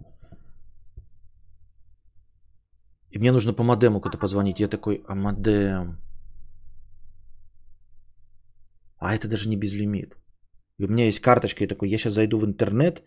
[3.09, 4.59] И мне нужно по модему куда-то позвонить.
[4.59, 5.97] Я такой, а модем?
[8.97, 10.15] А это даже не безлимит.
[10.77, 13.03] И у меня есть карточка, и такой, я сейчас зайду в интернет,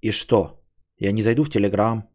[0.00, 0.63] и что?
[0.98, 2.08] Я не зайду в Телеграм,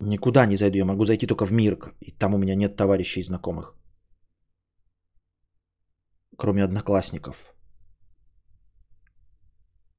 [0.00, 3.20] никуда не зайду, я могу зайти только в мир, и там у меня нет товарищей
[3.20, 3.74] и знакомых.
[6.36, 7.54] Кроме одноклассников.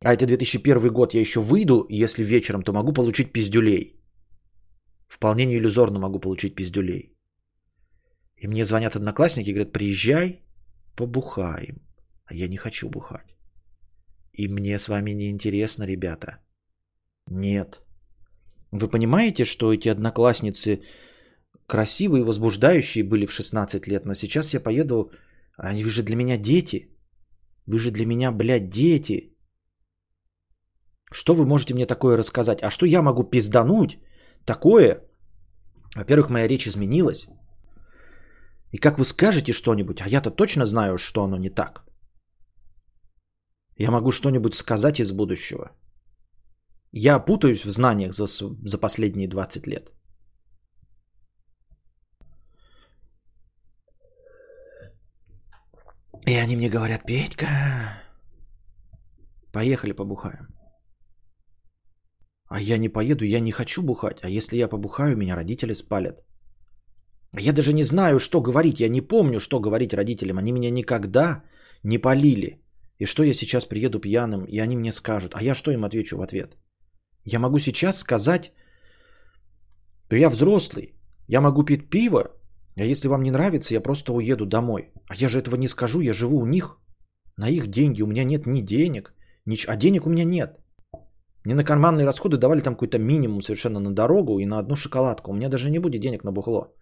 [0.02, 4.00] А это 2001 год, я еще выйду, если вечером, то могу получить пиздюлей.
[5.08, 7.18] Вполне не иллюзорно могу получить пиздюлей.
[8.36, 10.42] И мне звонят одноклассники и говорят, приезжай,
[10.96, 11.82] побухаем.
[12.26, 13.36] А я не хочу бухать.
[14.34, 16.40] И мне с вами не интересно, ребята.
[17.28, 17.82] Нет.
[18.72, 20.82] Вы понимаете, что эти одноклассницы
[21.68, 25.12] красивые и возбуждающие были в 16 лет, но сейчас я поеду,
[25.58, 26.90] они вы же для меня дети.
[27.66, 29.34] Вы же для меня, блядь, дети.
[31.12, 32.64] Что вы можете мне такое рассказать?
[32.64, 34.00] А что я могу пиздануть
[34.46, 35.04] такое?
[35.96, 37.28] Во-первых, моя речь изменилась.
[38.72, 41.86] И как вы скажете что-нибудь, а я-то точно знаю, что оно не так.
[43.78, 45.72] Я могу что-нибудь сказать из будущего.
[47.00, 49.92] Я путаюсь в знаниях за, за последние 20 лет.
[56.28, 57.48] И они мне говорят, Петька,
[59.54, 60.48] поехали побухаем.
[62.50, 64.18] А я не поеду, я не хочу бухать.
[64.24, 66.26] А если я побухаю, меня родители спалят.
[67.40, 68.80] Я даже не знаю, что говорить.
[68.80, 70.38] Я не помню, что говорить родителям.
[70.38, 71.44] Они меня никогда
[71.84, 72.64] не полили.
[73.00, 76.18] И что я сейчас приеду пьяным, и они мне скажут, а я что им отвечу
[76.18, 76.58] в ответ?
[77.28, 78.52] Я могу сейчас сказать,
[80.10, 80.96] то я взрослый,
[81.28, 82.22] я могу пить пиво,
[82.76, 84.92] а если вам не нравится, я просто уеду домой.
[85.10, 86.80] А я же этого не скажу, я живу у них,
[87.38, 89.14] на их деньги, у меня нет ни денег,
[89.46, 89.58] ни...
[89.68, 90.58] а денег у меня нет.
[91.44, 95.32] Мне на карманные расходы давали там какой-то минимум совершенно на дорогу и на одну шоколадку.
[95.32, 96.74] У меня даже не будет денег на бухло.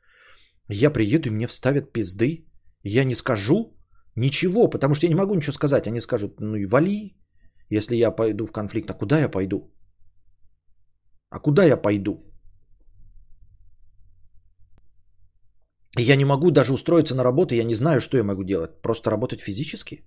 [0.69, 2.45] Я приеду и мне вставят пизды.
[2.83, 3.75] Я не скажу,
[4.15, 5.87] Ничего, потому что я не могу ничего сказать.
[5.87, 7.17] Они скажут, ну и вали,
[7.69, 8.89] если я пойду в конфликт.
[8.89, 9.74] А куда я пойду?
[11.29, 12.19] А куда я пойду?
[15.97, 18.81] Я не могу даже устроиться на работу, я не знаю, что я могу делать.
[18.81, 20.03] Просто работать физически?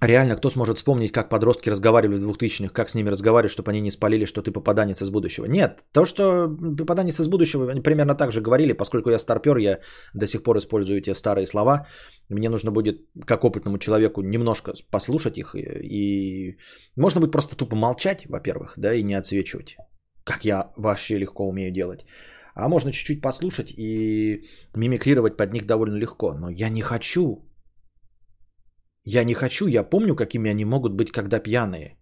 [0.00, 3.82] Реально, кто сможет вспомнить, как подростки разговаривали в 2000-х, как с ними разговаривать, чтобы они
[3.82, 5.44] не спалили, что ты попаданец из будущего?
[5.44, 9.80] Нет, то, что попаданец из будущего, они примерно так же говорили, поскольку я старпер, я
[10.14, 11.86] до сих пор использую эти старые слова.
[12.30, 15.54] Мне нужно будет, как опытному человеку, немножко послушать их.
[15.54, 16.56] И
[16.96, 19.76] можно будет просто тупо молчать, во-первых, да, и не отсвечивать,
[20.24, 22.06] как я вообще легко умею делать.
[22.54, 26.32] А можно чуть-чуть послушать и мимикрировать под них довольно легко.
[26.32, 27.49] Но я не хочу
[29.04, 31.96] я не хочу, я помню, какими они могут быть, когда пьяные.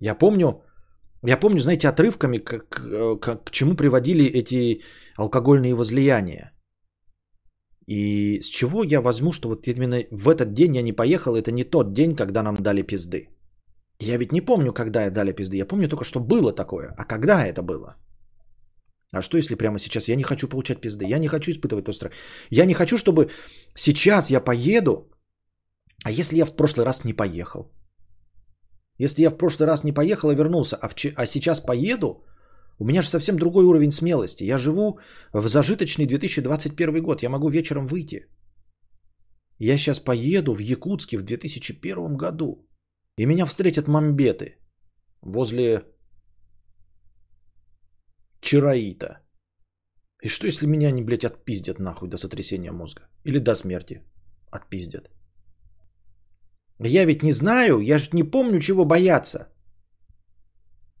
[0.00, 0.62] Я помню,
[1.24, 2.68] я помню, знаете, отрывками, как,
[3.20, 4.82] как, к чему приводили эти
[5.16, 6.52] алкогольные возлияния.
[7.86, 11.52] И с чего я возьму, что вот именно в этот день я не поехал, это
[11.52, 13.28] не тот день, когда нам дали пизды.
[14.00, 15.56] Я ведь не помню, когда я дали пизды.
[15.56, 16.94] Я помню только, что было такое.
[16.98, 17.96] А когда это было?
[19.12, 21.04] А что, если прямо сейчас я не хочу получать пизды?
[21.04, 22.10] Я не хочу испытывать тот.
[22.50, 23.30] Я не хочу, чтобы
[23.74, 25.11] сейчас я поеду.
[26.04, 27.72] А если я в прошлый раз не поехал?
[28.98, 32.24] Если я в прошлый раз не поехал и вернулся, а, в, а сейчас поеду,
[32.78, 34.44] у меня же совсем другой уровень смелости.
[34.44, 34.98] Я живу
[35.32, 37.22] в зажиточный 2021 год.
[37.22, 38.26] Я могу вечером выйти.
[39.58, 42.68] Я сейчас поеду в Якутске в 2001 году.
[43.18, 44.56] И меня встретят мамбеты
[45.20, 45.82] возле
[48.40, 49.20] Чараита.
[50.22, 53.02] И что, если меня они, блядь, отпиздят нахуй до сотрясения мозга?
[53.24, 54.02] Или до смерти
[54.50, 55.10] отпиздят?
[56.84, 59.48] Я ведь не знаю, я же не помню, чего бояться.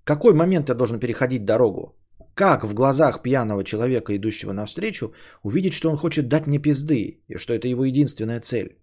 [0.04, 1.96] Какой момент я должен переходить дорогу?
[2.34, 7.36] Как в глазах пьяного человека, идущего навстречу, увидеть, что он хочет дать мне пизды, и
[7.36, 8.78] что это его единственная цель?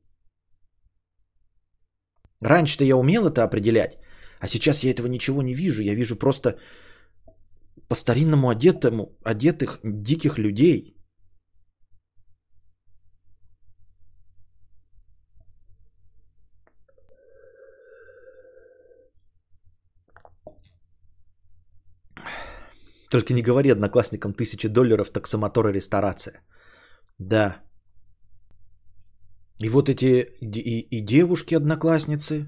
[2.41, 3.97] Раньше-то я умел это определять,
[4.39, 5.81] а сейчас я этого ничего не вижу.
[5.81, 6.59] Я вижу просто
[7.87, 10.95] по-старинному одетому, одетых диких людей.
[23.09, 26.41] Только не говори одноклассникам тысячи долларов таксомотор и ресторация.
[27.17, 27.63] Да.
[29.63, 32.45] И вот эти и, и девушки-одноклассницы.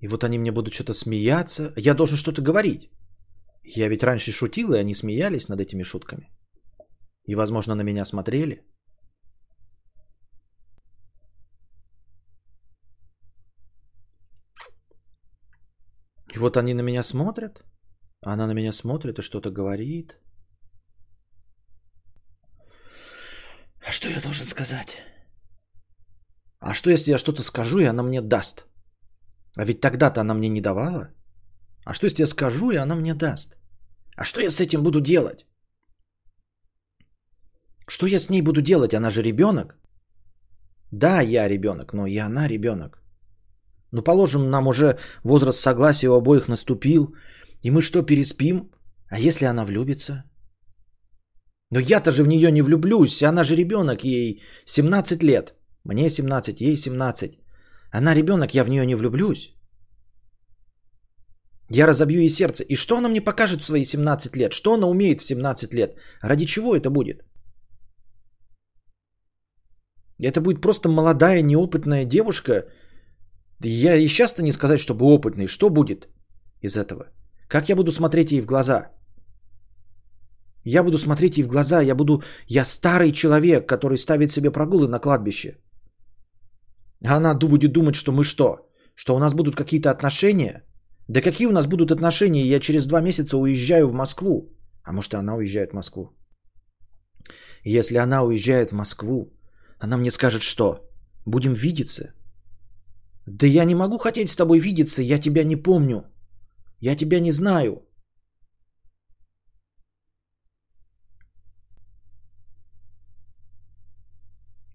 [0.00, 1.72] И вот они мне будут что-то смеяться.
[1.76, 2.90] Я должен что-то говорить.
[3.62, 6.30] Я ведь раньше шутил, и они смеялись над этими шутками.
[7.26, 8.64] И, возможно, на меня смотрели.
[16.40, 17.62] Вот они на меня смотрят,
[18.22, 20.18] она на меня смотрит и что-то говорит.
[23.86, 24.96] А что я должен сказать?
[26.60, 28.66] А что если я что-то скажу, и она мне даст?
[29.56, 31.08] А ведь тогда-то она мне не давала.
[31.84, 33.56] А что если я скажу, и она мне даст?
[34.16, 35.46] А что я с этим буду делать?
[37.88, 38.94] Что я с ней буду делать?
[38.94, 39.78] Она же ребенок.
[40.92, 42.99] Да, я ребенок, но и она ребенок.
[43.92, 47.14] Ну, положим, нам уже возраст согласия у обоих наступил,
[47.62, 48.70] и мы что, переспим?
[49.10, 50.24] А если она влюбится?
[51.70, 55.54] Но я-то же в нее не влюблюсь, она же ребенок, ей 17 лет.
[55.84, 57.38] Мне 17, ей 17.
[57.92, 59.54] Она ребенок, я в нее не влюблюсь.
[61.70, 62.64] Я разобью ей сердце.
[62.64, 64.52] И что она мне покажет в свои 17 лет?
[64.52, 65.96] Что она умеет в 17 лет?
[66.20, 67.22] Ради чего это будет?
[70.22, 72.66] Это будет просто молодая, неопытная девушка,
[73.62, 75.46] я и сейчас-то не сказать, чтобы опытный.
[75.46, 76.08] Что будет
[76.62, 77.06] из этого?
[77.48, 78.90] Как я буду смотреть ей в глаза?
[80.64, 82.22] Я буду смотреть ей в глаза, я буду...
[82.46, 85.58] Я старый человек, который ставит себе прогулы на кладбище.
[87.04, 88.68] А она будет думать, что мы что?
[88.94, 90.62] Что у нас будут какие-то отношения?
[91.08, 92.46] Да какие у нас будут отношения?
[92.46, 94.50] Я через два месяца уезжаю в Москву.
[94.84, 96.10] А может, она уезжает в Москву.
[97.64, 99.32] если она уезжает в Москву,
[99.78, 100.88] она мне скажет, что?
[101.26, 102.14] Будем видеться?
[103.38, 106.04] Да я не могу хотеть с тобой видеться, я тебя не помню.
[106.80, 107.86] Я тебя не знаю.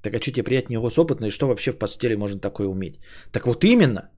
[0.01, 2.99] Так а что тебе приятнее опытной, что вообще в постели можно такое уметь?
[3.31, 4.09] Так вот именно,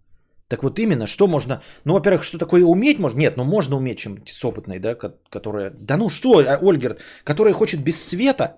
[0.50, 1.62] так вот именно, что можно...
[1.86, 3.19] Ну, во-первых, что такое уметь можно?
[3.19, 4.95] Нет, ну можно уметь, чем с опытной, да,
[5.30, 5.71] которая...
[5.71, 8.58] Да ну что, а, Ольгер, которая хочет без света,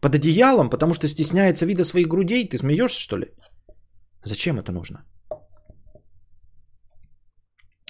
[0.00, 3.26] под одеялом, потому что стесняется вида своих грудей, ты смеешься, что ли?
[4.26, 5.04] Зачем это нужно?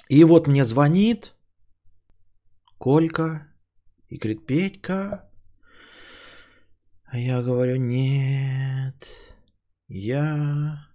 [0.07, 1.35] И вот мне звонит
[2.77, 3.47] Колька
[4.07, 5.31] и говорит, Петька.
[7.05, 9.07] А я говорю, нет,
[9.87, 10.87] я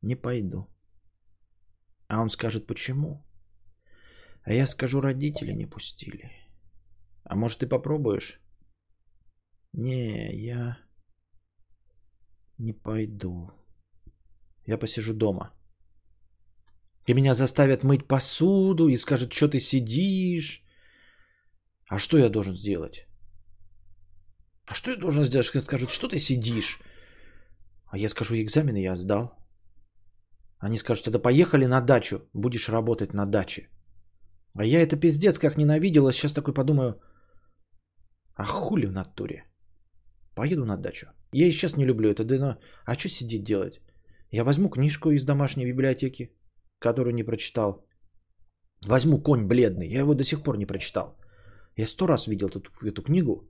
[0.00, 0.66] не пойду.
[2.08, 3.22] А он скажет, почему?
[4.44, 6.30] А я скажу, родители не пустили.
[7.24, 8.40] А может, ты попробуешь?
[9.74, 10.78] Не, я
[12.56, 13.50] не пойду.
[14.66, 15.52] Я посижу дома.
[17.06, 20.62] И меня заставят мыть посуду и скажут, что ты сидишь.
[21.88, 23.06] А что я должен сделать?
[24.66, 26.80] А что я должен сделать, когда скажут, что ты сидишь?
[27.86, 29.30] А я скажу, экзамены я сдал.
[30.58, 33.68] Они скажут, тогда поехали на дачу, будешь работать на даче.
[34.58, 37.00] А я это пиздец как ненавидел, а сейчас такой подумаю,
[38.34, 39.44] а хули в натуре?
[40.34, 41.06] Поеду на дачу.
[41.32, 42.58] Я и сейчас не люблю это, да но...
[42.84, 43.80] А что сидеть делать?
[44.30, 46.30] Я возьму книжку из домашней библиотеки,
[46.78, 47.86] которую не прочитал.
[48.86, 49.88] Возьму «Конь бледный».
[49.88, 51.16] Я его до сих пор не прочитал.
[51.76, 53.48] Я сто раз видел эту, эту книгу.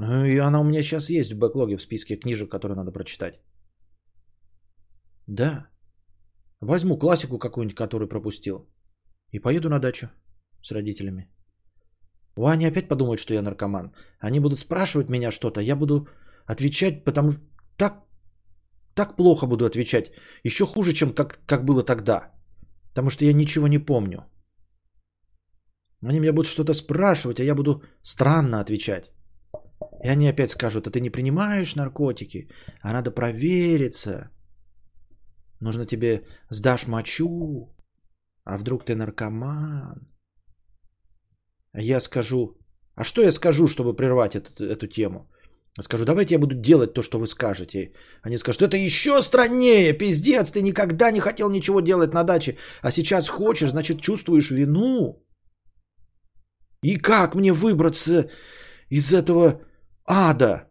[0.00, 3.40] И она у меня сейчас есть в бэклоге в списке книжек, которые надо прочитать.
[5.26, 5.68] Да.
[6.60, 8.68] Возьму классику какую-нибудь, которую пропустил.
[9.32, 10.08] И поеду на дачу
[10.62, 11.28] с родителями.
[12.36, 13.92] Они опять подумают, что я наркоман.
[14.20, 16.08] Они будут спрашивать меня что-то, я буду
[16.46, 17.40] отвечать, потому что
[17.76, 18.07] так,
[18.98, 20.10] так плохо буду отвечать.
[20.44, 22.32] Еще хуже, чем как, как было тогда.
[22.88, 24.18] Потому что я ничего не помню.
[26.08, 29.12] Они меня будут что-то спрашивать, а я буду странно отвечать.
[30.04, 32.48] И они опять скажут, а ты не принимаешь наркотики,
[32.82, 34.30] а надо провериться.
[35.60, 37.76] Нужно тебе сдашь мочу,
[38.44, 40.08] а вдруг ты наркоман.
[41.72, 42.56] А я скажу,
[42.96, 45.30] а что я скажу, чтобы прервать эту, эту тему?
[45.82, 47.92] Скажу, давайте я буду делать то, что вы скажете.
[48.22, 52.90] Они скажут, это еще страннее, пиздец, ты никогда не хотел ничего делать на даче, а
[52.90, 55.24] сейчас хочешь, значит чувствуешь вину.
[56.82, 58.28] И как мне выбраться
[58.90, 59.60] из этого
[60.04, 60.68] ада?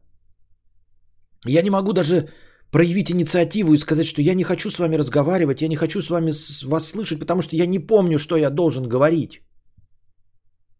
[1.45, 2.29] Я не могу даже
[2.71, 6.09] проявить инициативу и сказать, что я не хочу с вами разговаривать, я не хочу с
[6.09, 6.33] вами
[6.65, 9.41] вас слышать, потому что я не помню, что я должен говорить.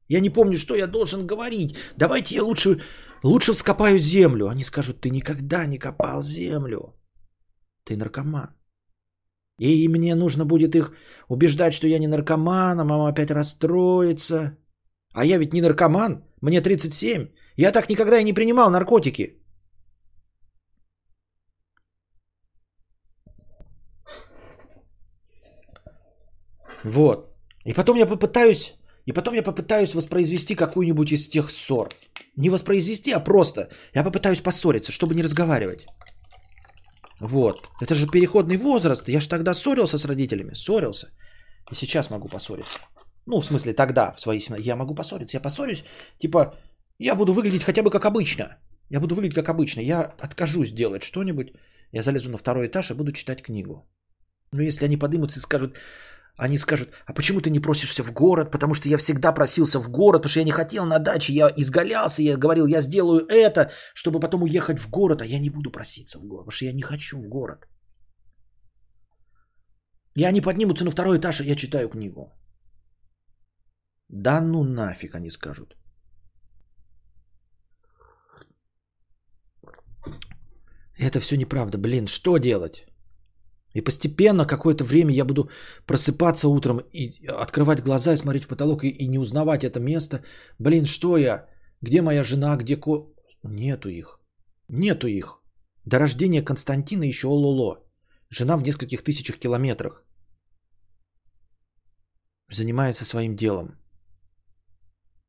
[0.10, 1.76] Я не помню, что я должен говорить.
[1.98, 2.82] Давайте я лучше,
[3.24, 4.48] лучше вскопаю землю.
[4.48, 6.94] Они скажут, ты никогда не копал землю.
[7.84, 8.50] Ты наркоман.
[9.60, 10.94] И мне нужно будет их
[11.30, 14.58] убеждать, что я не наркоман, а мама опять расстроится.
[15.14, 17.28] А я ведь не наркоман, мне 37.
[17.56, 19.34] Я так никогда и не принимал наркотики.
[26.84, 27.36] Вот.
[27.66, 28.78] И потом я попытаюсь,
[29.08, 31.90] и потом я попытаюсь воспроизвести какую-нибудь из тех ссор.
[32.36, 33.70] Не воспроизвести, а просто.
[33.96, 35.86] Я попытаюсь поссориться, чтобы не разговаривать.
[37.22, 37.70] Вот.
[37.82, 39.08] Это же переходный возраст.
[39.08, 40.56] Я же тогда ссорился с родителями.
[40.56, 41.08] Ссорился.
[41.72, 42.80] И сейчас могу поссориться.
[43.26, 44.62] Ну, в смысле, тогда, в своей семье.
[44.62, 45.38] Я могу поссориться.
[45.38, 45.84] Я поссорюсь,
[46.20, 46.58] типа,
[47.00, 48.58] я буду выглядеть хотя бы как обычно.
[48.90, 49.80] Я буду выглядеть как обычно.
[49.82, 51.54] Я откажусь делать что-нибудь.
[51.94, 53.90] Я залезу на второй этаж и буду читать книгу.
[54.52, 55.76] Но если они подымутся и скажут,
[56.38, 58.52] они скажут, а почему ты не просишься в город?
[58.52, 61.52] Потому что я всегда просился в город, потому что я не хотел на даче, я
[61.58, 65.72] изгалялся, я говорил, я сделаю это, чтобы потом уехать в город, а я не буду
[65.72, 67.68] проситься в город, потому что я не хочу в город.
[70.16, 72.32] И они поднимутся на второй этаж, и я читаю книгу.
[74.10, 75.76] Да ну нафиг, они скажут.
[81.00, 81.78] Это все неправда.
[81.78, 82.86] Блин, что делать?
[83.78, 85.50] И постепенно какое-то время я буду
[85.86, 90.24] просыпаться утром и открывать глаза и смотреть в потолок и, и не узнавать это место.
[90.60, 91.46] Блин, что я?
[91.82, 92.58] Где моя жена?
[92.58, 93.06] Где ко...
[93.44, 94.20] Нету их.
[94.70, 95.44] Нету их.
[95.86, 97.78] До рождения Константина еще ололо.
[98.30, 100.04] Жена в нескольких тысячах километрах.
[102.52, 103.78] Занимается своим делом.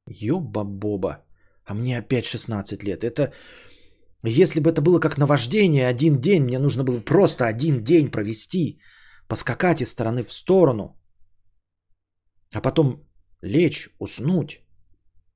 [0.09, 1.19] Ёба-боба.
[1.67, 3.05] А мне опять 16 лет.
[3.05, 3.33] Это...
[4.25, 8.81] Если бы это было как наваждение, один день, мне нужно было просто один день провести,
[9.29, 11.01] поскакать из стороны в сторону,
[12.53, 13.05] а потом
[13.43, 14.61] лечь, уснуть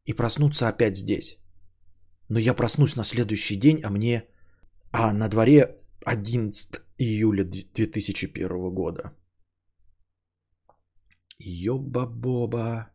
[0.05, 1.39] и проснуться опять здесь.
[2.29, 4.25] Но я проснусь на следующий день, а мне...
[4.95, 9.13] А на дворе 11 июля 2001 года.
[11.39, 12.92] Ёба-боба.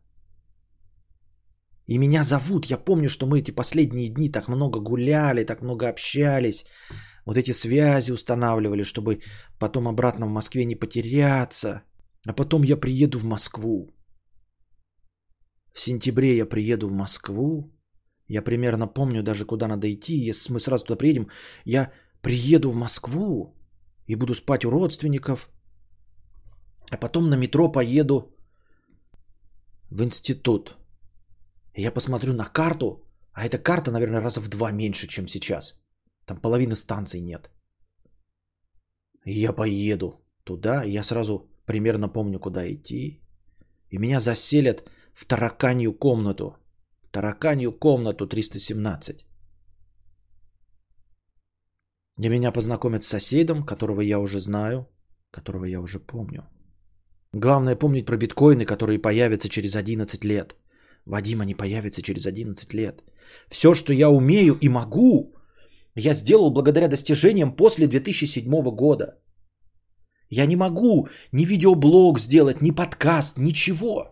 [1.88, 2.66] И меня зовут.
[2.70, 6.64] Я помню, что мы эти последние дни так много гуляли, так много общались.
[7.24, 9.20] Вот эти связи устанавливали, чтобы
[9.58, 11.82] потом обратно в Москве не потеряться.
[12.26, 13.94] А потом я приеду в Москву.
[15.74, 17.72] В сентябре я приеду в Москву.
[18.28, 20.28] Я примерно помню даже, куда надо идти.
[20.28, 21.28] Если мы сразу туда приедем,
[21.64, 23.54] я приеду в Москву
[24.06, 25.48] и буду спать у родственников.
[26.90, 28.36] А потом на метро поеду
[29.90, 30.77] в институт.
[31.78, 35.80] Я посмотрю на карту, а эта карта, наверное, раза в два меньше, чем сейчас.
[36.24, 37.50] Там половины станций нет.
[39.24, 43.20] Я поеду туда, я сразу примерно помню, куда идти.
[43.90, 46.56] И меня заселят в тараканью комнату.
[47.02, 49.24] В тараканью комнату 317.
[52.16, 54.88] Где меня познакомят с соседом, которого я уже знаю,
[55.30, 56.42] которого я уже помню.
[57.32, 60.56] Главное помнить про биткоины, которые появятся через 11 лет–
[61.08, 63.02] Вадима не появится через 11 лет.
[63.50, 65.34] Все, что я умею и могу,
[65.96, 69.18] я сделал благодаря достижениям после 2007 года.
[70.30, 74.10] Я не могу ни видеоблог сделать, ни подкаст, ничего.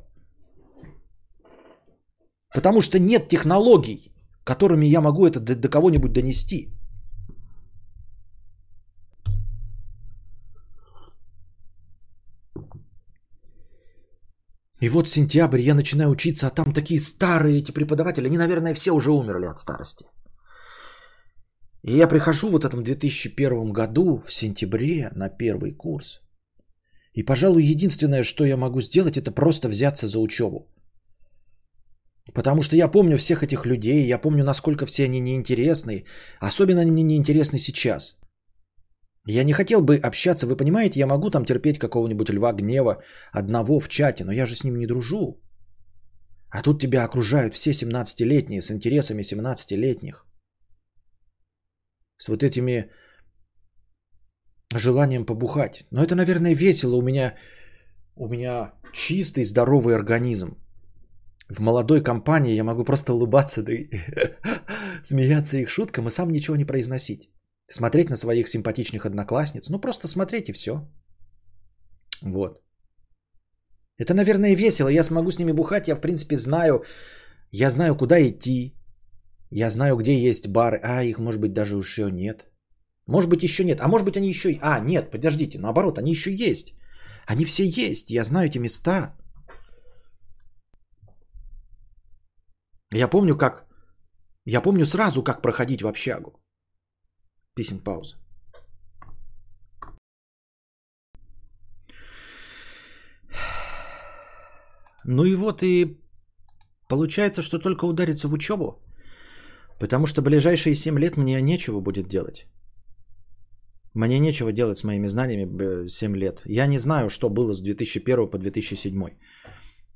[2.54, 4.12] Потому что нет технологий,
[4.44, 6.75] которыми я могу это до, до кого-нибудь донести.
[14.82, 18.92] И вот сентябрь, я начинаю учиться, а там такие старые эти преподаватели, они, наверное, все
[18.92, 20.04] уже умерли от старости.
[21.82, 26.20] И я прихожу в этом 2001 году, в сентябре, на первый курс.
[27.14, 30.68] И, пожалуй, единственное, что я могу сделать, это просто взяться за учебу.
[32.34, 36.04] Потому что я помню всех этих людей, я помню, насколько все они неинтересны.
[36.40, 38.18] Особенно они мне неинтересны сейчас.
[39.28, 43.02] Я не хотел бы общаться, вы понимаете, я могу там терпеть какого-нибудь льва гнева
[43.32, 45.40] одного в чате, но я же с ним не дружу.
[46.50, 50.26] А тут тебя окружают все 17-летние с интересами 17-летних.
[52.18, 52.90] С вот этими
[54.74, 55.86] желанием побухать.
[55.90, 56.96] Но это, наверное, весело.
[56.96, 57.36] У меня,
[58.14, 60.56] у меня чистый, здоровый организм.
[61.48, 63.72] В молодой компании я могу просто улыбаться, да
[65.04, 67.28] смеяться их шуткам и сам ничего не произносить.
[67.70, 69.68] Смотреть на своих симпатичных одноклассниц.
[69.68, 70.88] Ну, просто смотреть и все.
[72.22, 72.62] Вот.
[73.98, 74.88] Это, наверное, весело.
[74.88, 75.88] Я смогу с ними бухать.
[75.88, 76.84] Я, в принципе, знаю.
[77.50, 78.76] Я знаю, куда идти.
[79.50, 80.80] Я знаю, где есть бары.
[80.82, 82.46] А, их, может быть, даже еще нет.
[83.06, 83.80] Может быть, еще нет.
[83.80, 84.58] А может быть, они еще...
[84.60, 85.58] А, нет, подождите.
[85.58, 86.74] Наоборот, они еще есть.
[87.26, 88.10] Они все есть.
[88.10, 89.16] Я знаю эти места.
[92.94, 93.66] Я помню, как...
[94.44, 96.30] Я помню сразу, как проходить в общагу.
[97.56, 98.16] Писем пауза.
[105.04, 105.98] Ну и вот и
[106.88, 108.82] получается, что только удариться в учебу,
[109.80, 112.46] потому что ближайшие 7 лет мне нечего будет делать.
[113.94, 116.42] Мне нечего делать с моими знаниями 7 лет.
[116.44, 119.16] Я не знаю, что было с 2001 по 2007.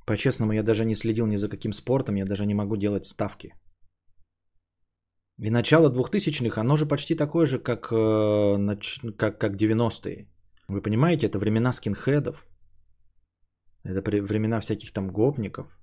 [0.07, 3.53] По-честному, я даже не следил ни за каким спортом, я даже не могу делать ставки.
[5.41, 8.77] И начало 2000-х, оно же почти такое же, как, э,
[9.17, 10.27] как, как 90-е.
[10.67, 12.45] Вы понимаете, это времена скинхедов.
[13.83, 15.79] Это времена всяких там гопников.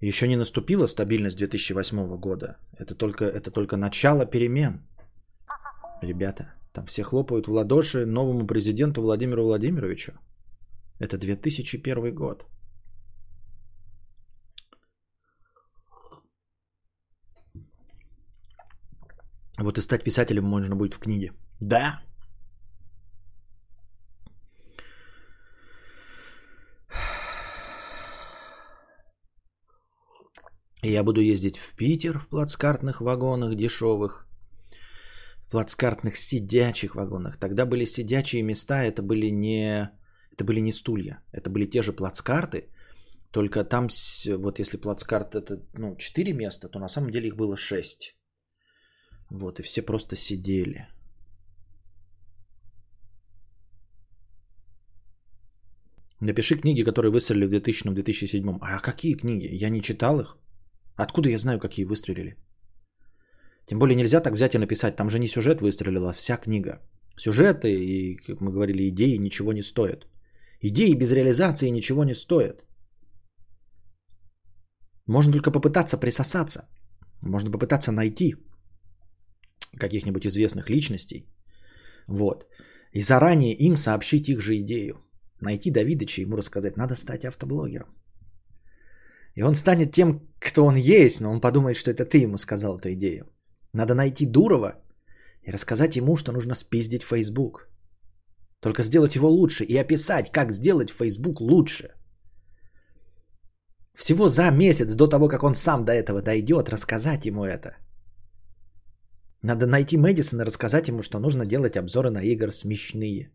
[0.00, 2.56] Еще не наступила стабильность 2008 года.
[2.78, 4.80] Это только, это только начало перемен.
[6.02, 10.12] Ребята, там все хлопают в ладоши новому президенту Владимиру Владимировичу.
[11.00, 12.46] Это 2001 год.
[19.58, 21.32] Вот и стать писателем можно будет в книге.
[21.60, 22.00] Да,
[30.86, 34.26] Я буду ездить в Питер в плацкартных вагонах дешевых,
[35.46, 37.38] в плацкартных сидячих вагонах.
[37.38, 39.90] Тогда были сидячие места, это были не,
[40.30, 42.68] это были не стулья, это были те же плацкарты,
[43.30, 43.88] только там,
[44.36, 48.14] вот если плацкарт это ну, 4 места, то на самом деле их было 6.
[49.30, 50.88] Вот, и все просто сидели.
[56.20, 58.58] Напиши книги, которые выстрелили в 2000-2007.
[58.60, 59.48] А какие книги?
[59.64, 60.38] Я не читал их.
[60.96, 62.36] Откуда я знаю, какие выстрелили?
[63.66, 64.96] Тем более нельзя так взять и написать.
[64.96, 66.80] Там же не сюжет выстрелил, а вся книга.
[67.16, 70.06] Сюжеты и, как мы говорили, идеи ничего не стоят.
[70.60, 72.64] Идеи без реализации ничего не стоят.
[75.06, 76.68] Можно только попытаться присосаться.
[77.22, 78.34] Можно попытаться найти
[79.78, 81.26] каких-нибудь известных личностей.
[82.08, 82.46] Вот.
[82.92, 84.94] И заранее им сообщить их же идею.
[85.40, 87.88] Найти Давидыча и ему рассказать, надо стать автоблогером.
[89.34, 92.76] И он станет тем, кто он есть, но он подумает, что это ты ему сказал
[92.76, 93.26] эту идею.
[93.72, 94.74] Надо найти Дурова
[95.42, 97.68] и рассказать ему, что нужно спиздить Facebook.
[98.60, 101.90] Только сделать его лучше и описать, как сделать Facebook лучше.
[103.94, 107.76] Всего за месяц до того, как он сам до этого дойдет, рассказать ему это.
[109.44, 113.30] Надо найти Мэдисона и рассказать ему, что нужно делать обзоры на игр смешные.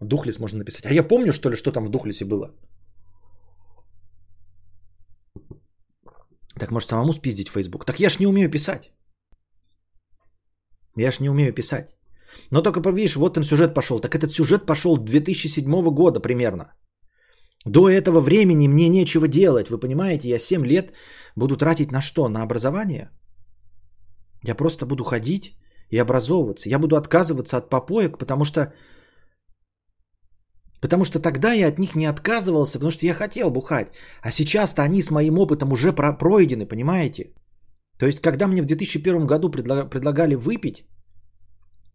[0.00, 0.86] Духлес можно написать.
[0.86, 2.54] А я помню, что ли, что там в Духлесе было?
[6.60, 7.84] Так может самому спиздить Facebook?
[7.84, 8.92] Так я ж не умею писать.
[10.96, 11.88] Я ж не умею писать.
[12.50, 13.98] Но только видишь, вот там сюжет пошел.
[13.98, 16.72] Так этот сюжет пошел 2007 года примерно.
[17.66, 19.70] До этого времени мне нечего делать.
[19.70, 20.92] Вы понимаете, я 7 лет
[21.36, 22.28] буду тратить на что?
[22.28, 23.10] На образование?
[24.42, 25.56] Я просто буду ходить
[25.90, 26.68] и образовываться.
[26.68, 28.72] Я буду отказываться от попоек, потому что
[30.80, 33.88] Потому что тогда я от них не отказывался, потому что я хотел бухать.
[34.22, 37.32] А сейчас-то они с моим опытом уже пройдены, понимаете?
[37.98, 40.84] То есть, когда мне в 2001 году предлагали выпить,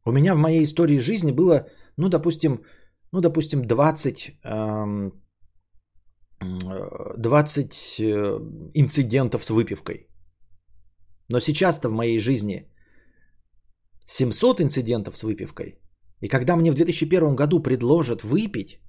[0.05, 1.67] у меня в моей истории жизни было,
[1.97, 2.63] ну, допустим,
[3.11, 4.39] ну, допустим, 20,
[6.41, 8.03] 20 э,
[8.73, 10.07] инцидентов с выпивкой.
[11.29, 12.67] Но сейчас-то в моей жизни
[14.05, 15.79] 700 инцидентов с выпивкой.
[16.21, 18.79] И когда мне в 2001 году предложат выпить,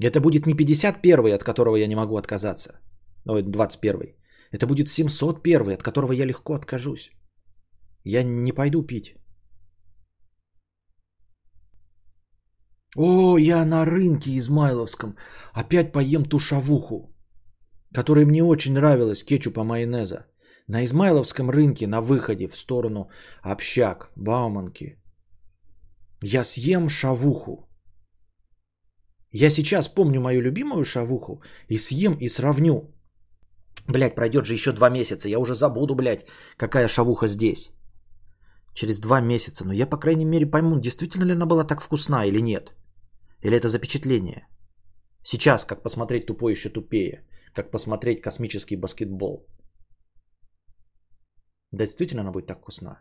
[0.00, 2.80] это будет не 51 от которого я не могу отказаться,
[3.26, 4.14] ой, 21
[4.52, 7.10] Это будет 701, от которого я легко откажусь.
[8.04, 9.16] Я не пойду пить.
[12.98, 15.16] О, я на рынке Измайловском
[15.52, 17.14] опять поем ту шавуху,
[17.94, 20.26] которая мне очень нравилась, кетчупа майонеза.
[20.66, 23.10] На Измайловском рынке на выходе в сторону
[23.42, 24.96] общак, Бауманки.
[26.22, 27.68] Я съем шавуху.
[29.30, 32.94] Я сейчас помню мою любимую шавуху и съем и сравню.
[33.88, 35.28] Блять, пройдет же еще два месяца.
[35.28, 36.26] Я уже забуду, блядь,
[36.56, 37.70] какая шавуха здесь.
[38.74, 39.66] Через два месяца.
[39.66, 42.72] Но я, по крайней мере, пойму, действительно ли она была так вкусна или нет.
[43.42, 44.46] Или это запечатление?
[45.22, 47.26] Сейчас, как посмотреть тупой еще тупее.
[47.54, 49.46] Как посмотреть космический баскетбол.
[51.72, 53.00] Да, действительно она будет так вкусна.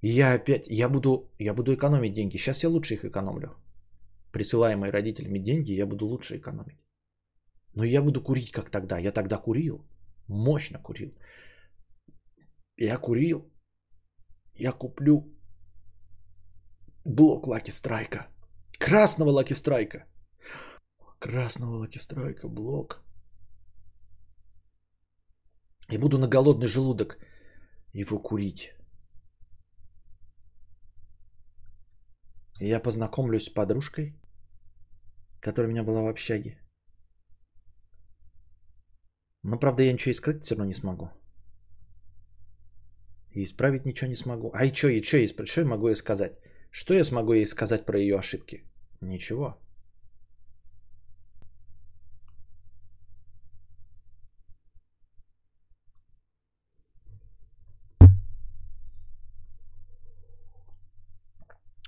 [0.00, 2.36] И я опять, я буду, я буду экономить деньги.
[2.36, 3.56] Сейчас я лучше их экономлю.
[4.32, 6.78] Присылаемые родителями деньги я буду лучше экономить.
[7.74, 8.98] Но я буду курить как тогда.
[8.98, 9.86] Я тогда курил.
[10.28, 11.12] Мощно курил.
[12.76, 13.50] Я курил.
[14.54, 15.34] Я куплю
[17.04, 18.26] блок Лаки Страйка.
[18.78, 20.06] Красного Лаки Страйка.
[21.18, 23.02] Красного Лаки Страйка, блок.
[25.90, 27.18] И буду на голодный желудок
[27.92, 28.72] его курить.
[32.60, 34.14] И я познакомлюсь с подружкой,
[35.40, 36.58] которая у меня была в общаге.
[39.42, 41.10] Но, правда, я ничего искать все равно не смогу.
[43.30, 44.50] И исправить ничего не смогу.
[44.54, 46.38] А и что, и что, и что я могу ей сказать?
[46.70, 48.67] Что я смогу ей сказать про ее ошибки?
[49.00, 49.56] Ничего.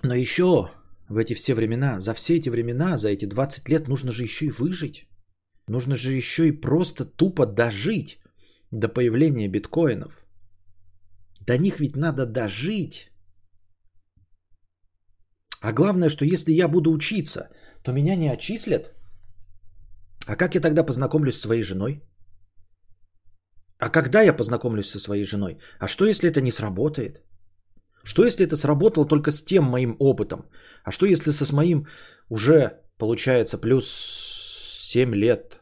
[0.03, 0.71] Но еще
[1.09, 4.47] в эти все времена, за все эти времена, за эти 20 лет нужно же еще
[4.47, 5.07] и выжить.
[5.69, 8.19] Нужно же еще и просто тупо дожить
[8.71, 10.25] до появления биткоинов.
[11.41, 13.10] До них ведь надо дожить.
[15.61, 17.49] А главное, что если я буду учиться,
[17.83, 18.93] то меня не отчислят.
[20.27, 22.03] А как я тогда познакомлюсь со своей женой?
[23.79, 25.59] А когда я познакомлюсь со своей женой?
[25.79, 27.23] А что если это не сработает?
[28.05, 30.49] Что если это сработало только с тем моим опытом?
[30.85, 31.87] А что если со с моим
[32.31, 33.87] уже получается плюс
[34.93, 35.61] 7 лет?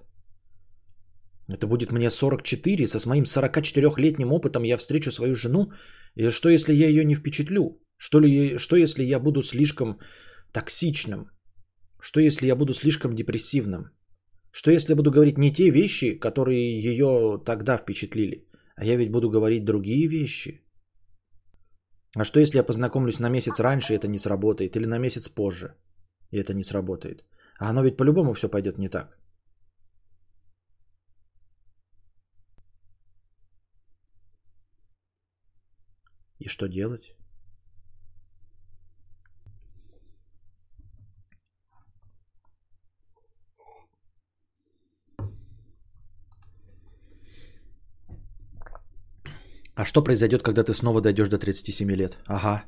[1.48, 5.72] Это будет мне 44, со с моим 44-летним опытом я встречу свою жену.
[6.14, 7.80] И что если я ее не впечатлю?
[7.98, 9.98] Что, ли, что если я буду слишком
[10.52, 11.30] токсичным?
[12.00, 13.90] Что если я буду слишком депрессивным?
[14.50, 18.46] Что если я буду говорить не те вещи, которые ее тогда впечатлили?
[18.76, 20.62] А я ведь буду говорить другие вещи–
[22.16, 25.28] а что если я познакомлюсь на месяц раньше, и это не сработает, или на месяц
[25.28, 25.76] позже,
[26.30, 27.24] и это не сработает?
[27.58, 29.18] А оно ведь по-любому все пойдет не так.
[36.38, 37.17] И что делать?
[49.78, 52.18] А что произойдет, когда ты снова дойдешь до 37 лет?
[52.26, 52.64] Ага.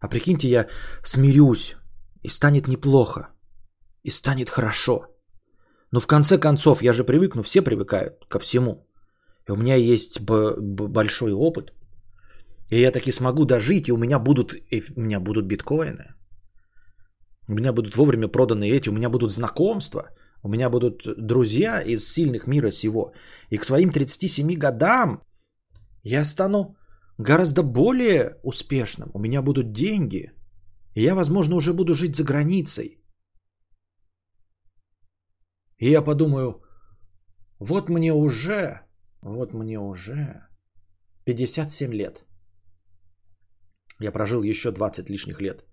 [0.00, 0.66] А прикиньте, я
[1.04, 1.76] смирюсь,
[2.24, 3.28] и станет неплохо,
[4.02, 5.06] и станет хорошо.
[5.92, 8.88] Но в конце концов, я же привыкну, все привыкают ко всему.
[9.48, 11.72] И у меня есть б- б- большой опыт.
[12.70, 14.54] И я таки смогу дожить, и у меня будут,
[14.96, 16.04] у меня будут биткоины.
[17.48, 20.08] У меня будут вовремя проданы эти, у меня будут знакомства,
[20.42, 23.12] у меня будут друзья из сильных мира сего.
[23.50, 25.22] И к своим 37 годам
[26.08, 26.76] я стану
[27.18, 29.10] гораздо более успешным.
[29.14, 30.32] У меня будут деньги.
[30.94, 33.02] И я, возможно, уже буду жить за границей.
[35.78, 36.62] И я подумаю,
[37.60, 38.80] вот мне уже,
[39.22, 40.48] вот мне уже
[41.24, 42.24] 57 лет.
[44.00, 45.64] Я прожил еще 20 лишних лет.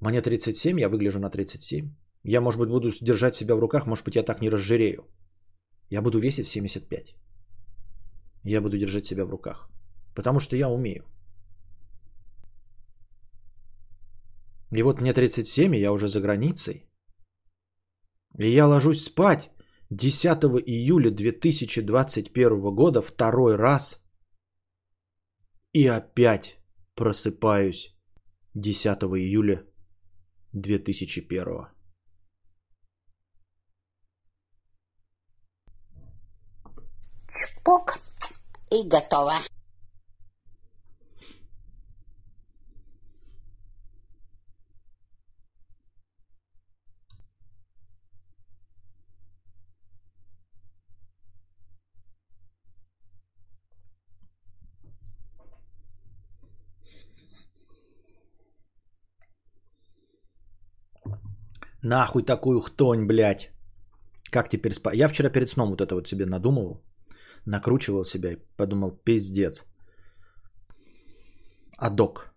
[0.00, 1.94] Мне 37, я выгляжу на 37.
[2.24, 5.04] Я, может быть, буду держать себя в руках, может быть, я так не разжирею.
[5.90, 7.14] Я буду весить 75
[8.42, 9.70] я буду держать себя в руках.
[10.14, 11.04] Потому что я умею.
[14.72, 16.86] И вот мне 37, и я уже за границей.
[18.38, 19.50] И я ложусь спать
[19.90, 24.00] 10 июля 2021 года второй раз.
[25.72, 26.58] И опять
[26.94, 27.96] просыпаюсь
[28.54, 28.86] 10
[29.16, 29.64] июля
[30.52, 31.66] 2001.
[37.28, 38.09] Чпок
[38.70, 39.40] и готово.
[61.82, 63.50] Нахуй такую хтонь, блядь.
[64.30, 64.96] Как теперь спать?
[64.96, 66.89] Я вчера перед сном вот это вот себе надумывал.
[67.46, 69.64] Накручивал себя и подумал, пиздец.
[71.76, 72.30] Адок.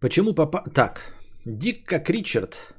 [0.00, 0.62] Почему папа...
[0.74, 1.14] Так,
[1.46, 2.74] Дик как Ричард,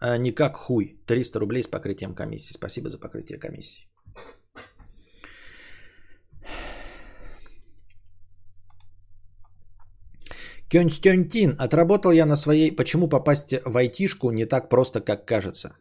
[0.00, 1.00] а не как хуй.
[1.06, 2.54] 300 рублей с покрытием комиссии.
[2.54, 3.86] Спасибо за покрытие комиссии.
[10.68, 12.72] Кёнстёнтин, отработал я на своей...
[12.72, 15.76] Почему попасть в айтишку не так просто, как кажется?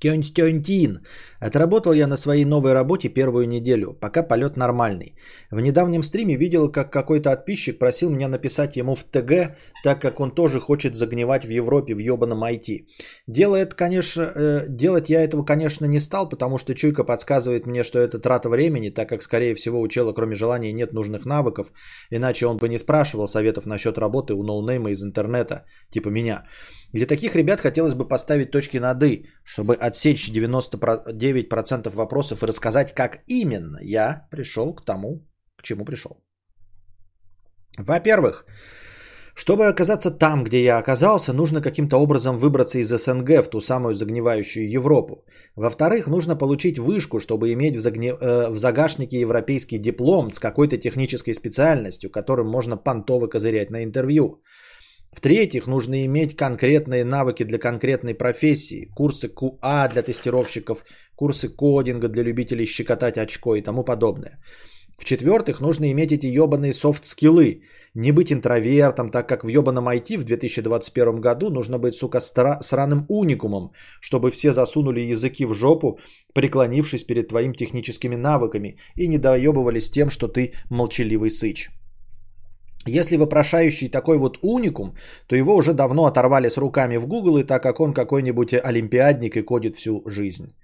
[0.00, 1.00] Кёнстёнтин.
[1.40, 5.16] Отработал я на своей новой работе первую неделю, пока полет нормальный.
[5.50, 10.20] В недавнем стриме видел, как какой-то подписчик просил меня написать ему в ТГ, так как
[10.20, 12.86] он тоже хочет загнивать в Европе в ёбаном IT.
[13.26, 17.98] Делает, конечно, э, делать я этого, конечно, не стал, потому что чуйка подсказывает мне, что
[17.98, 21.72] это трата времени, так как, скорее всего, у чела кроме желания нет нужных навыков,
[22.10, 26.44] иначе он бы не спрашивал советов насчет работы у ноунейма из интернета, типа меня.
[26.92, 32.94] Для таких ребят хотелось бы поставить точки над «и», чтобы отсечь 99% вопросов и рассказать,
[32.94, 35.26] как именно я пришел к тому,
[35.56, 36.22] к чему пришел.
[37.78, 38.46] Во-первых,
[39.38, 43.94] чтобы оказаться там, где я оказался, нужно каким-то образом выбраться из СНГ в ту самую
[43.94, 45.24] загнивающую Европу.
[45.56, 48.08] Во-вторых, нужно получить вышку, чтобы иметь в, загни...
[48.10, 54.42] э, в загашнике европейский диплом с какой-то технической специальностью, которым можно понтово козырять на интервью.
[55.12, 58.88] В-третьих, нужно иметь конкретные навыки для конкретной профессии.
[58.94, 60.84] Курсы QA для тестировщиков,
[61.16, 64.38] курсы кодинга для любителей щекотать очко и тому подобное.
[64.98, 67.62] В-четвертых, нужно иметь эти ебаные софт-скиллы.
[67.94, 72.60] Не быть интровертом, так как в ебаном IT в 2021 году нужно быть, сука, стра-
[72.62, 76.00] сраным уникумом, чтобы все засунули языки в жопу,
[76.34, 81.70] преклонившись перед твоим техническими навыками и не доебывались тем, что ты молчаливый сыч.
[82.88, 84.94] Если вопрошающий такой вот уникум,
[85.26, 89.36] то его уже давно оторвали с руками в Google, и так как он какой-нибудь олимпиадник
[89.36, 90.54] и кодит всю жизнь.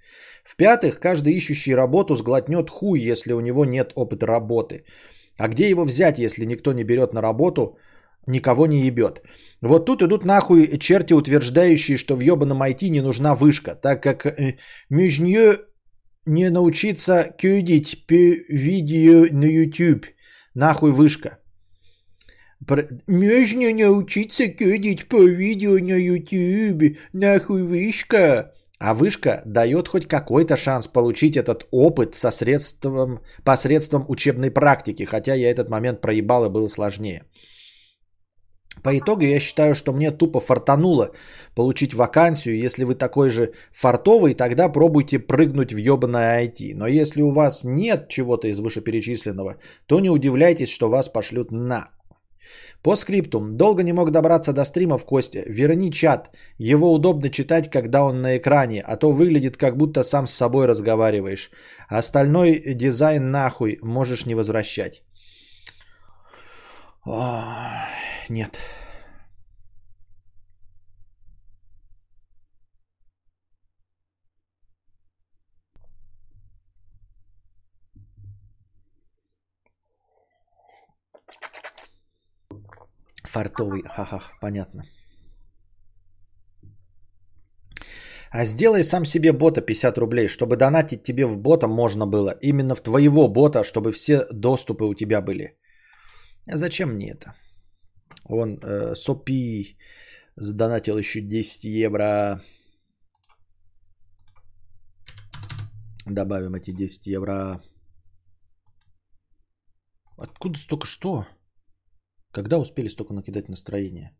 [0.43, 4.85] В-пятых, каждый ищущий работу сглотнет хуй, если у него нет опыта работы.
[5.37, 7.77] А где его взять, если никто не берет на работу,
[8.27, 9.21] никого не ебет?
[9.61, 14.25] Вот тут идут нахуй черти, утверждающие, что в ебаном IT не нужна вышка, так как
[14.25, 14.57] э,
[14.89, 15.57] межнее
[16.25, 20.05] не научиться кюдить видео на YouTube.
[20.53, 21.39] Нахуй вышка.
[23.07, 28.51] Можно научиться кодить по видео на YouTube, нахуй вышка.
[28.77, 35.33] А вышка дает хоть какой-то шанс получить этот опыт со средством, посредством учебной практики, хотя
[35.33, 37.23] я этот момент проебал и было сложнее.
[38.83, 41.11] По итогу я считаю, что мне тупо фартануло
[41.55, 42.57] получить вакансию.
[42.57, 46.75] Если вы такой же фартовый, тогда пробуйте прыгнуть в ебаное IT.
[46.75, 49.55] Но если у вас нет чего-то из вышеперечисленного,
[49.87, 51.94] то не удивляйтесь, что вас пошлют на.
[52.81, 53.57] По скриптум.
[53.57, 55.43] Долго не мог добраться до стрима в Косте.
[55.47, 56.29] Верни чат.
[56.57, 60.67] Его удобно читать, когда он на экране, а то выглядит, как будто сам с собой
[60.67, 61.51] разговариваешь.
[61.89, 65.01] Остальной дизайн нахуй можешь не возвращать.
[67.05, 67.43] О,
[68.29, 68.59] нет.
[83.35, 84.83] Фартовый, ха-ха, понятно.
[88.31, 92.37] А сделай сам себе бота 50 рублей, чтобы донатить тебе в бота можно было.
[92.41, 95.57] Именно в твоего бота, чтобы все доступы у тебя были.
[96.47, 97.33] А зачем мне это?
[98.23, 99.77] Он э, Сопи
[100.37, 102.41] задонатил еще 10 евро.
[106.05, 107.61] Добавим эти 10 евро.
[110.21, 111.25] Откуда столько что?
[112.35, 114.11] Когда успели столько накидать настроение?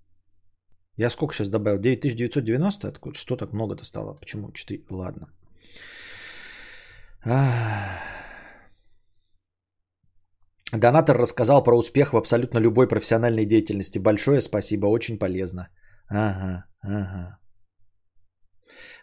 [0.98, 1.80] Я сколько сейчас добавил?
[1.80, 2.88] 9990?
[2.88, 3.18] Откуда?
[3.18, 4.16] Что так много-то стало?
[4.16, 4.86] Почему 4?
[4.90, 5.28] Ладно.
[10.72, 14.00] Донатор рассказал про успех в абсолютно любой профессиональной деятельности.
[14.00, 15.68] Большое спасибо, очень полезно.
[16.10, 17.40] Ага, ага.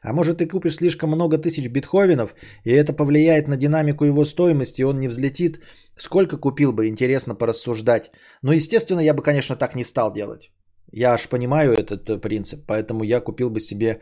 [0.03, 2.35] А может ты купишь слишком много тысяч битховенов,
[2.65, 5.61] и это повлияет на динамику его стоимости, и он не взлетит?
[5.97, 8.11] Сколько купил бы, интересно порассуждать.
[8.43, 10.51] Но, естественно, я бы, конечно, так не стал делать.
[10.93, 14.01] Я аж понимаю этот э, принцип, поэтому я купил бы себе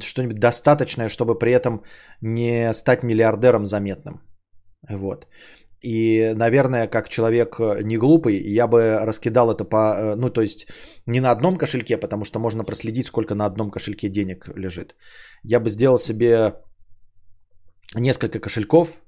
[0.00, 1.82] что-нибудь достаточное, чтобы при этом
[2.20, 4.20] не стать миллиардером заметным.
[4.88, 5.26] Вот.
[5.82, 9.76] И, наверное, как человек э, не глупый, я бы раскидал это по...
[9.76, 10.66] Э, ну, то есть
[11.06, 14.94] не на одном кошельке, потому что можно проследить, сколько на одном кошельке денег лежит.
[15.42, 16.54] Я бы сделал себе
[17.96, 19.02] несколько кошельков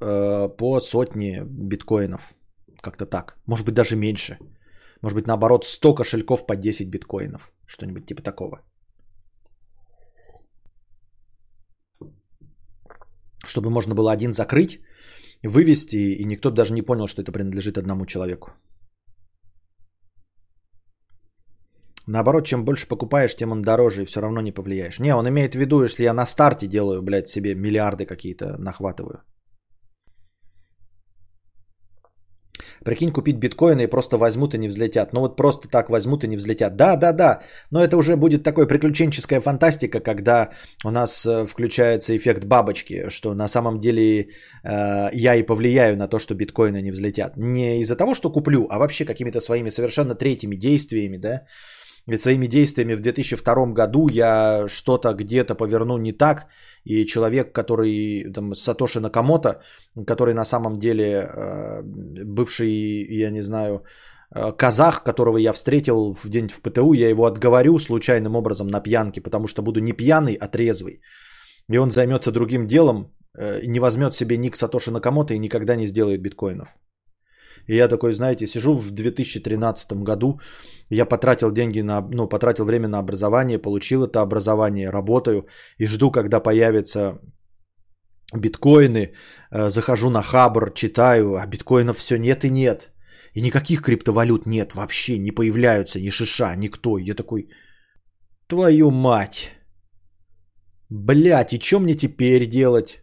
[0.00, 2.34] э, по сотне биткоинов.
[2.82, 3.36] Как-то так.
[3.46, 4.38] Может быть, даже меньше.
[5.02, 7.52] Может быть, наоборот, 100 кошельков по 10 биткоинов.
[7.66, 8.60] Что-нибудь типа такого.
[13.44, 14.80] Чтобы можно было один закрыть,
[15.48, 18.52] вывести, и никто даже не понял, что это принадлежит одному человеку.
[22.06, 24.98] Наоборот, чем больше покупаешь, тем он дороже, и все равно не повлияешь.
[24.98, 29.22] Не, он имеет в виду, если я на старте делаю, блядь, себе миллиарды какие-то нахватываю.
[32.84, 35.12] Прикинь, купить биткоины и просто возьмут и не взлетят.
[35.12, 36.76] Ну вот просто так возьмут и не взлетят.
[36.76, 37.40] Да, да, да.
[37.70, 40.50] Но это уже будет такой приключенческая фантастика, когда
[40.84, 44.28] у нас э, включается эффект бабочки, что на самом деле
[44.64, 47.36] э, я и повлияю на то, что биткоины не взлетят.
[47.36, 51.42] Не из-за того, что куплю, а вообще какими-то своими совершенно третьими действиями, да.
[52.06, 56.46] Ведь своими действиями в 2002 году я что-то где-то поверну не так,
[56.84, 59.60] и человек, который, там, Сатоши Накамото,
[60.06, 61.82] который на самом деле э,
[62.24, 62.70] бывший,
[63.20, 63.84] я не знаю,
[64.34, 68.80] э, казах, которого я встретил в день в ПТУ, я его отговорю случайным образом на
[68.80, 71.00] пьянке, потому что буду не пьяный, а трезвый.
[71.68, 75.86] И он займется другим делом, э, не возьмет себе ник Сатоши Накамото и никогда не
[75.86, 76.74] сделает биткоинов.
[77.66, 80.40] И я такой, знаете, сижу в 2013 году,
[80.90, 85.46] я потратил деньги на, ну, потратил время на образование, получил это образование, работаю
[85.78, 87.20] и жду, когда появятся
[88.34, 89.12] биткоины,
[89.50, 92.90] э, захожу на Хабр, читаю, а биткоинов все нет и нет.
[93.34, 96.98] И никаких криптовалют нет вообще, не появляются ни шиша, никто.
[96.98, 97.48] Я такой,
[98.48, 99.52] твою мать.
[100.88, 103.02] Блять, и что мне теперь делать?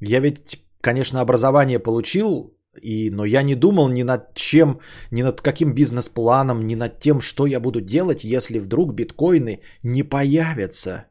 [0.00, 5.40] Я ведь, конечно, образование получил, и, но я не думал ни над чем, ни над
[5.40, 11.06] каким бизнес-планом, ни над тем, что я буду делать, если вдруг биткоины не появятся.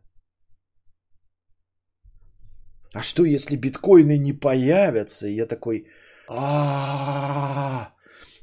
[2.93, 5.27] А что, если биткоины не появятся?
[5.27, 5.87] И я такой...
[6.29, 7.89] а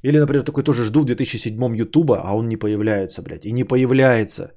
[0.02, 3.44] Или, например, такой тоже жду в 2007 Ютуба, а он не появляется, блядь.
[3.44, 4.52] И не появляется.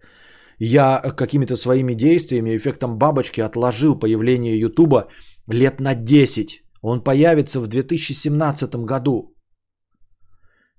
[0.59, 5.09] Я какими-то своими действиями, эффектом бабочки отложил появление Ютуба
[5.47, 6.62] лет на 10.
[6.86, 9.36] Он появится в 2017 году.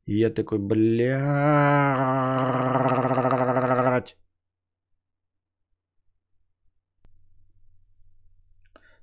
[0.07, 1.17] И я такой, блядь.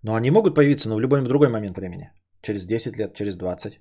[0.04, 2.12] Но они могут появиться, но в любой другой момент времени.
[2.42, 3.80] Через 10 лет, через 20.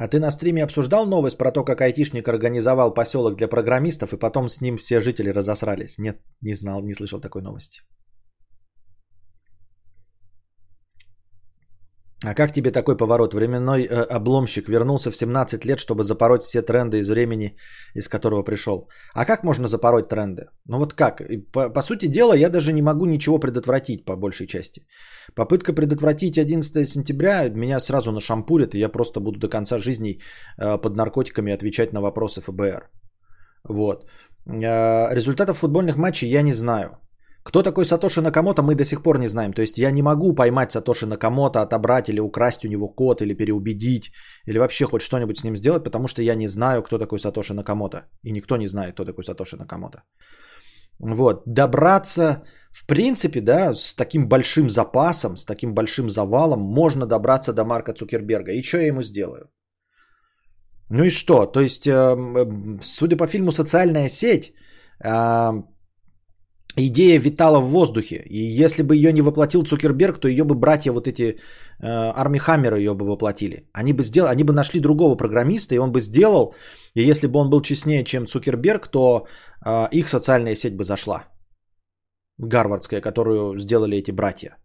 [0.00, 4.16] А ты на стриме обсуждал новость про то, как айтишник организовал поселок для программистов, и
[4.16, 5.98] потом с ним все жители разосрались?
[5.98, 7.82] Нет, не знал, не слышал такой новости.
[12.24, 13.34] А как тебе такой поворот?
[13.34, 17.56] Временной э, обломщик вернулся в 17 лет, чтобы запороть все тренды из времени,
[17.94, 18.90] из которого пришел.
[19.14, 20.42] А как можно запороть тренды?
[20.66, 21.22] Ну вот как?
[21.52, 24.86] По, по сути дела, я даже не могу ничего предотвратить по большей части.
[25.34, 30.20] Попытка предотвратить 11 сентября меня сразу нашампурит, и я просто буду до конца жизни
[30.58, 32.90] э, под наркотиками отвечать на вопросы ФБР.
[33.68, 34.04] Вот.
[34.46, 36.98] Э, результатов футбольных матчей я не знаю.
[37.50, 39.52] Кто такой Сатоши Накамото, мы до сих пор не знаем.
[39.52, 43.34] То есть я не могу поймать Сатоши Накамото, отобрать или украсть у него код, или
[43.34, 44.12] переубедить,
[44.46, 47.54] или вообще хоть что-нибудь с ним сделать, потому что я не знаю, кто такой Сатоши
[47.54, 48.02] Накамото.
[48.22, 50.04] И никто не знает, кто такой Сатоши Накамото.
[51.00, 57.52] Вот, добраться, в принципе, да, с таким большим запасом, с таким большим завалом можно добраться
[57.52, 58.52] до Марка Цукерберга.
[58.52, 59.50] И что я ему сделаю?
[60.88, 61.46] Ну и что?
[61.46, 64.54] То есть, эм, судя по фильму «Социальная сеть»,
[65.04, 65.64] эм,
[66.76, 68.22] идея витала в воздухе.
[68.26, 71.36] И если бы ее не воплотил Цукерберг, то ее бы братья вот эти э,
[71.80, 73.68] Арми Хаммера ее бы воплотили.
[73.72, 76.54] Они бы, сделали, они бы нашли другого программиста, и он бы сделал,
[76.94, 79.26] и если бы он был честнее, чем Цукерберг, то
[79.64, 81.24] э, их социальная сеть бы зашла.
[82.38, 84.56] Гарвардская, которую сделали эти братья.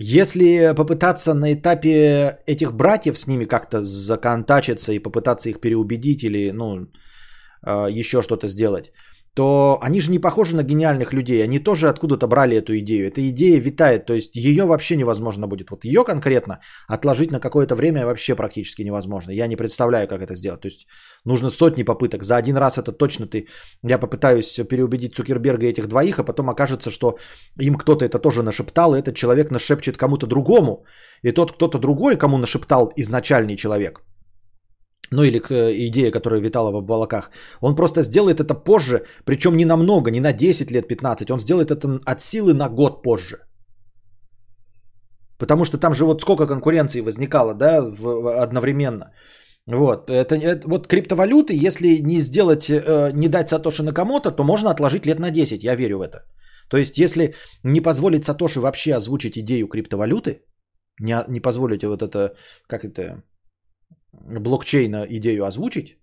[0.00, 6.52] Если попытаться на этапе этих братьев с ними как-то законтачиться и попытаться их переубедить или
[6.52, 6.86] ну,
[7.66, 8.92] э, еще что-то сделать,
[9.38, 11.44] то они же не похожи на гениальных людей.
[11.44, 13.06] Они тоже откуда-то брали эту идею.
[13.06, 15.70] Эта идея витает, то есть ее вообще невозможно будет.
[15.70, 16.58] Вот ее конкретно
[16.88, 19.30] отложить на какое-то время вообще практически невозможно.
[19.30, 20.60] Я не представляю, как это сделать.
[20.60, 20.88] То есть
[21.24, 22.24] нужно сотни попыток.
[22.24, 23.46] За один раз это точно ты...
[23.84, 27.18] Я попытаюсь переубедить Цукерберга и этих двоих, а потом окажется, что
[27.60, 30.84] им кто-то это тоже нашептал, и этот человек нашепчет кому-то другому.
[31.22, 34.02] И тот кто-то другой, кому нашептал изначальный человек,
[35.10, 35.38] ну или
[35.88, 37.30] идея, которая витала в облаках,
[37.60, 41.70] он просто сделает это позже, причем не намного, не на 10 лет, 15, он сделает
[41.70, 43.38] это от силы на год позже.
[45.38, 49.12] Потому что там же вот сколько конкуренции возникало, да, в, одновременно.
[49.66, 54.70] Вот, это, это, вот криптовалюты, если не сделать, э, не дать Сатоши Накамото, то можно
[54.70, 56.24] отложить лет на 10, я верю в это.
[56.70, 57.34] То есть, если
[57.64, 60.40] не позволить Сатоши вообще озвучить идею криптовалюты,
[61.00, 62.34] не, не позволите вот это,
[62.66, 63.22] как это,
[64.20, 65.98] блокчейна идею озвучить,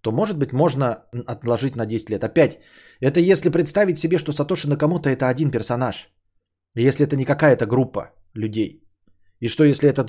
[0.00, 2.24] то, может быть, можно отложить на 10 лет.
[2.24, 2.58] Опять,
[3.00, 6.10] это если представить себе, что Сатоши Накамото это один персонаж.
[6.76, 8.82] Если это не какая-то группа людей.
[9.40, 10.02] И что если эта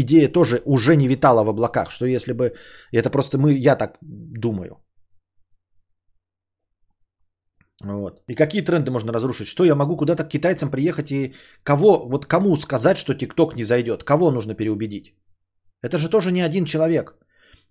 [0.00, 1.90] идея тоже уже не витала в облаках?
[1.90, 2.54] Что если бы...
[2.92, 4.76] Это просто мы, я так думаю.
[7.84, 8.22] Вот.
[8.28, 9.48] И какие тренды можно разрушить?
[9.48, 11.34] Что я могу куда-то к китайцам приехать и
[11.64, 14.04] кого, вот кому сказать, что ТикТок не зайдет?
[14.04, 15.14] Кого нужно переубедить?
[15.82, 17.16] Это же тоже не один человек.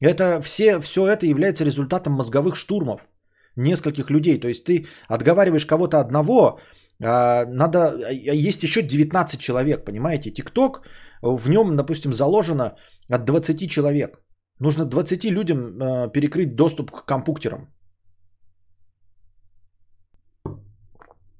[0.02, 3.08] Это все, все это является результатом мозговых штурмов
[3.56, 4.40] нескольких людей.
[4.40, 6.60] То есть ты отговариваешь кого-то одного,
[7.04, 8.12] а, надо, а,
[8.50, 10.32] есть еще 19 человек, понимаете?
[10.32, 10.82] ТикТок,
[11.22, 12.76] в нем, допустим, заложено
[13.10, 14.22] от 20 человек.
[14.60, 17.68] Нужно 20 людям а, перекрыть доступ к компьютерам.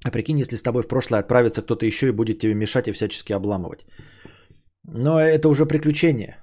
[0.04, 2.92] А прикинь, если с тобой в прошлое отправится кто-то еще и будет тебе мешать и
[2.92, 3.86] всячески обламывать.
[4.84, 6.38] Но это уже приключение.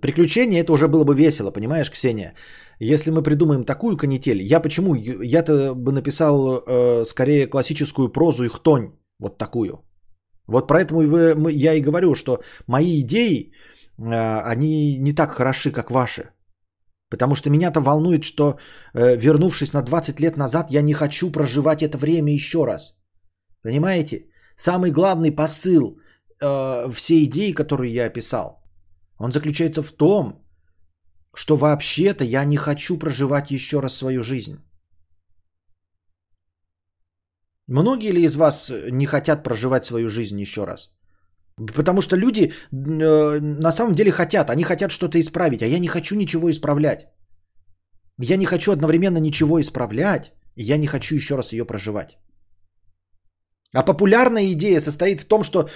[0.00, 2.34] Приключение это уже было бы весело, понимаешь, Ксения?
[2.78, 4.94] Если мы придумаем такую канитель, я почему?
[4.94, 9.82] Я-то бы написал э, скорее классическую прозу и хтонь, вот такую.
[10.46, 13.52] Вот поэтому я и говорю, что мои идеи,
[13.98, 16.30] э, они не так хороши, как ваши.
[17.10, 18.58] Потому что меня-то волнует, что
[18.94, 22.96] э, вернувшись на 20 лет назад, я не хочу проживать это время еще раз.
[23.62, 24.26] Понимаете?
[24.56, 25.98] Самый главный посыл
[26.40, 28.63] э, всей идеи, которую я описал,
[29.24, 30.32] он заключается в том,
[31.34, 34.58] что вообще-то я не хочу проживать еще раз свою жизнь.
[37.66, 40.90] Многие ли из вас не хотят проживать свою жизнь еще раз?
[41.56, 45.88] Потому что люди э, на самом деле хотят, они хотят что-то исправить, а я не
[45.88, 47.08] хочу ничего исправлять.
[48.20, 52.18] Я не хочу одновременно ничего исправлять, и я не хочу еще раз ее проживать.
[53.72, 55.68] А популярная идея состоит в том, что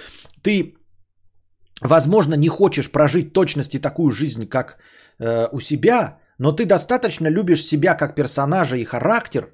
[0.43, 0.75] ты,
[1.81, 4.77] возможно, не хочешь прожить точности такую жизнь, как
[5.19, 9.53] э, у себя, но ты достаточно любишь себя как персонажа и характер,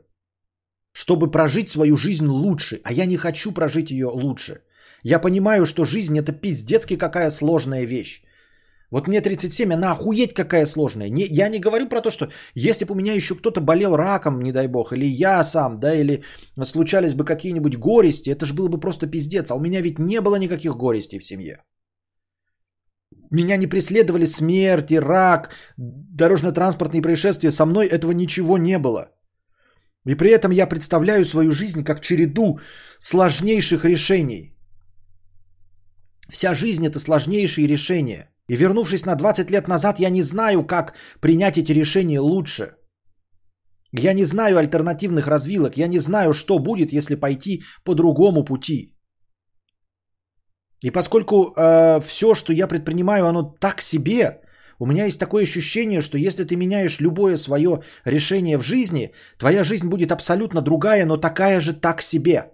[0.94, 2.82] чтобы прожить свою жизнь лучше.
[2.84, 4.62] А я не хочу прожить ее лучше.
[5.04, 8.24] Я понимаю, что жизнь это пиздецки какая сложная вещь.
[8.92, 11.10] Вот мне 37, она охуеть какая сложная.
[11.10, 14.42] Не, я не говорю про то, что если бы у меня еще кто-то болел раком,
[14.42, 16.24] не дай бог, или я сам, да, или
[16.64, 19.52] случались бы какие-нибудь горести, это же было бы просто пиздец.
[19.52, 21.64] А у меня ведь не было никаких горестей в семье.
[23.32, 27.52] Меня не преследовали смерти, рак, дорожно-транспортные происшествия.
[27.52, 29.10] Со мной этого ничего не было.
[30.08, 32.60] И при этом я представляю свою жизнь как череду
[33.00, 34.56] сложнейших решений.
[36.30, 38.30] Вся жизнь это сложнейшие решения.
[38.48, 42.76] И вернувшись на 20 лет назад, я не знаю, как принять эти решения лучше.
[43.92, 45.78] Я не знаю альтернативных развилок.
[45.78, 48.95] Я не знаю, что будет, если пойти по другому пути.
[50.86, 54.42] И поскольку э, все, что я предпринимаю, оно так себе,
[54.80, 59.64] у меня есть такое ощущение, что если ты меняешь любое свое решение в жизни, твоя
[59.64, 62.52] жизнь будет абсолютно другая, но такая же так себе.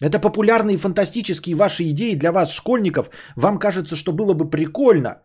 [0.00, 3.10] Это популярные фантастические ваши идеи для вас, школьников.
[3.36, 5.22] Вам кажется, что было бы прикольно.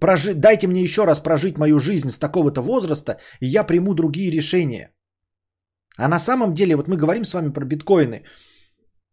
[0.00, 0.34] Прожи...
[0.34, 4.90] Дайте мне еще раз прожить мою жизнь с такого-то возраста, и я приму другие решения.
[5.96, 8.24] А на самом деле, вот мы говорим с вами про биткоины–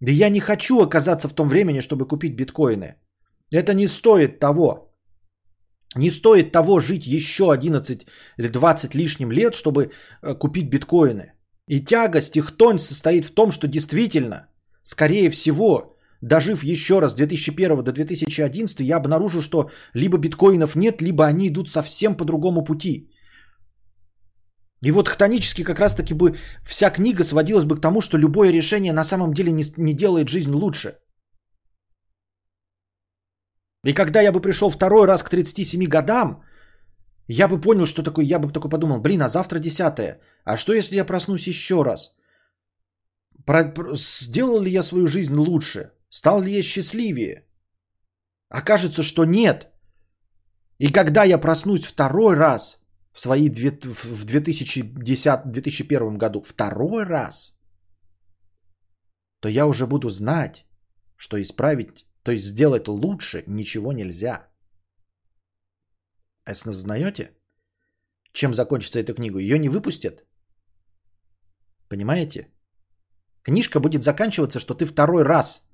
[0.01, 2.95] да я не хочу оказаться в том времени, чтобы купить биткоины.
[3.51, 4.93] Это не стоит того.
[5.95, 8.05] Не стоит того жить еще 11
[8.37, 9.91] или 20 лишним лет, чтобы
[10.21, 11.33] э, купить биткоины.
[11.67, 14.47] И тягость, их тонь состоит в том, что действительно,
[14.83, 21.25] скорее всего, дожив еще раз 2001 до 2011, я обнаружу, что либо биткоинов нет, либо
[21.25, 23.11] они идут совсем по другому пути.
[24.86, 28.93] И вот хтонически как раз-таки бы вся книга сводилась бы к тому, что любое решение
[28.93, 30.99] на самом деле не, не делает жизнь лучше.
[33.84, 36.43] И когда я бы пришел второй раз к 37 годам,
[37.28, 40.19] я бы понял, что такое, я бы только подумал, блин, а завтра десятое.
[40.45, 42.15] А что если я проснусь еще раз?
[43.45, 45.91] Про, про, сделал ли я свою жизнь лучше?
[46.09, 47.45] Стал ли я счастливее?
[48.49, 49.67] Окажется, что нет.
[50.80, 52.86] И когда я проснусь второй раз,
[53.18, 57.57] в свои в 2010-2001 году второй раз,
[59.39, 60.65] то я уже буду знать,
[61.15, 64.47] что исправить, то есть сделать лучше ничего нельзя.
[66.45, 67.32] Осознаете?
[68.34, 69.39] Чем закончится эта книга?
[69.39, 70.24] Ее не выпустят.
[71.89, 72.51] Понимаете?
[73.41, 75.68] Книжка будет заканчиваться, что ты второй раз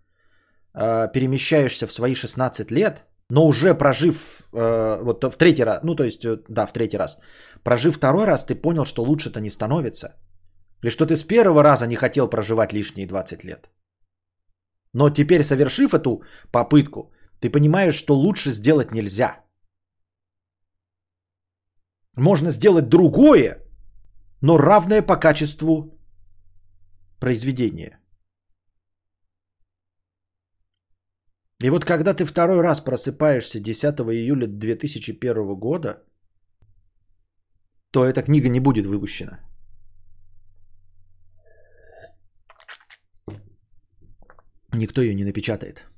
[0.74, 5.96] э, перемещаешься в свои 16 лет, но уже прожив, э, вот в третий раз, ну
[5.96, 7.20] то есть, э, да, в третий раз,
[7.64, 10.16] прожив второй раз, ты понял, что лучше-то не становится.
[10.84, 13.70] Или что ты с первого раза не хотел проживать лишние 20 лет.
[14.94, 19.44] Но теперь, совершив эту попытку, ты понимаешь, что лучше сделать нельзя.
[22.18, 23.64] Можно сделать другое,
[24.42, 26.00] но равное по качеству
[27.20, 28.03] произведение.
[31.64, 36.04] И вот когда ты второй раз просыпаешься 10 июля 2001 года,
[37.92, 39.40] то эта книга не будет выпущена.
[44.74, 45.93] Никто ее не напечатает.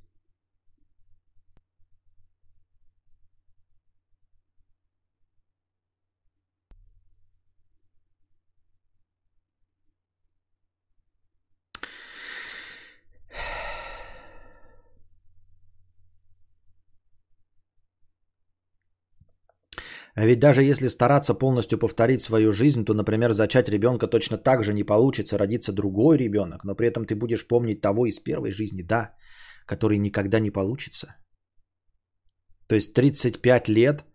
[20.16, 24.64] А ведь даже если стараться полностью повторить свою жизнь, то, например, зачать ребенка точно так
[24.64, 28.52] же не получится, родиться другой ребенок, но при этом ты будешь помнить того из первой
[28.52, 29.14] жизни, да,
[29.66, 31.16] который никогда не получится.
[32.68, 34.06] То есть 35 лет,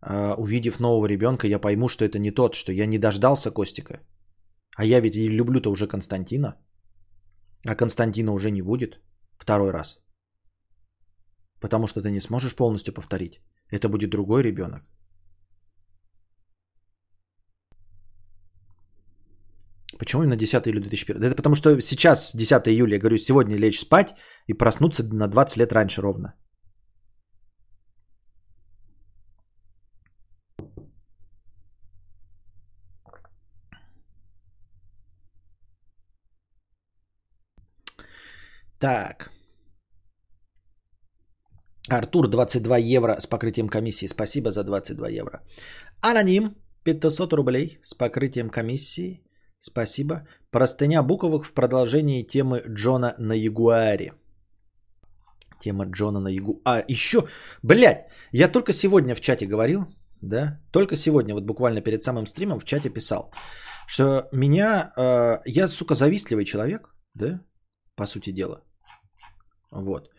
[0.00, 4.00] а, увидев нового ребенка, я пойму, что это не тот, что я не дождался Костика.
[4.76, 6.56] А я ведь и люблю-то уже Константина.
[7.66, 9.00] А Константина уже не будет
[9.38, 10.00] второй раз.
[11.60, 13.40] Потому что ты не сможешь полностью повторить.
[13.70, 14.82] Это будет другой ребенок.
[20.04, 21.22] Почему именно 10 июля 2001?
[21.22, 24.14] Это потому что сейчас, 10 июля, я говорю, сегодня лечь спать
[24.46, 26.34] и проснуться на 20 лет раньше ровно.
[38.78, 39.30] Так.
[41.88, 44.06] Артур, 22 евро с покрытием комиссии.
[44.06, 45.40] Спасибо за 22 евро.
[46.02, 49.24] Аноним, 500 рублей с покрытием комиссии.
[49.66, 50.28] Спасибо.
[50.50, 54.12] Простыня буквок в продолжении темы Джона на Ягуаре.
[55.58, 56.60] Тема Джона на Ягуаре.
[56.64, 57.28] А, еще,
[57.62, 59.86] блядь, я только сегодня в чате говорил,
[60.20, 63.32] да, только сегодня, вот буквально перед самым стримом в чате писал,
[63.86, 67.40] что меня, э, я, сука, завистливый человек, да,
[67.96, 68.60] по сути дела.
[69.70, 70.10] Вот.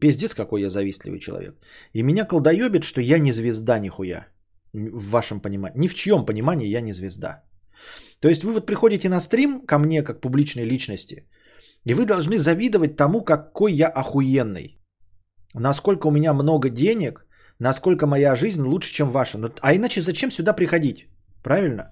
[0.00, 1.54] Пиздец, какой я завистливый человек.
[1.92, 4.28] И меня колдоебит, что я не звезда нихуя.
[4.72, 5.78] В вашем понимании.
[5.78, 7.42] Ни в чьем понимании я не звезда.
[8.20, 11.28] То есть вы вот приходите на стрим ко мне как публичной личности,
[11.84, 14.78] и вы должны завидовать тому, какой я охуенный.
[15.54, 17.26] Насколько у меня много денег,
[17.58, 19.38] насколько моя жизнь лучше, чем ваша.
[19.60, 21.06] А иначе зачем сюда приходить?
[21.42, 21.90] Правильно?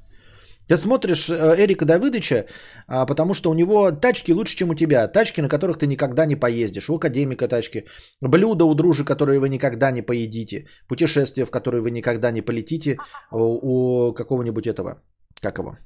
[0.69, 2.47] Ты смотришь э, Эрика Давыдыча,
[2.87, 5.09] а, потому что у него тачки лучше, чем у тебя.
[5.09, 6.89] Тачки, на которых ты никогда не поездишь.
[6.89, 7.85] У академика тачки.
[8.21, 10.67] Блюда у дружи, которые вы никогда не поедите.
[10.89, 12.97] Путешествия, в которые вы никогда не полетите.
[13.33, 15.03] У какого-нибудь этого.
[15.43, 15.77] Как его?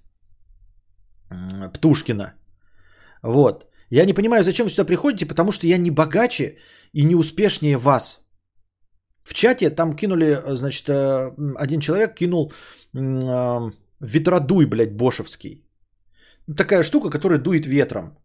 [1.74, 2.34] Птушкина.
[3.22, 3.64] Вот.
[3.90, 6.58] Я не понимаю, зачем вы сюда приходите, потому что я не богаче
[6.92, 8.20] и не успешнее вас.
[9.24, 12.52] В чате там кинули, значит, э, один человек кинул
[12.94, 15.64] э, ветродуй, блядь, бошевский.
[16.56, 18.18] Такая штука, которая дует ветром.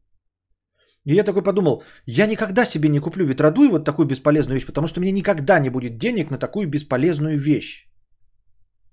[1.05, 4.87] И я такой подумал, я никогда себе не куплю ветродуй, вот такую бесполезную вещь, потому
[4.87, 7.87] что у меня никогда не будет денег на такую бесполезную вещь,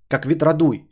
[0.09, 0.89] как ветродуй.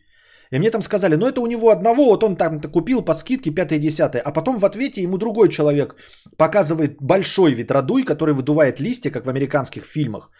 [0.52, 3.50] И мне там сказали, ну это у него одного, вот он там купил по скидке
[3.50, 5.96] 5-10, а потом в ответе ему другой человек
[6.36, 10.30] показывает большой ветродуй, который выдувает листья, как в американских фильмах.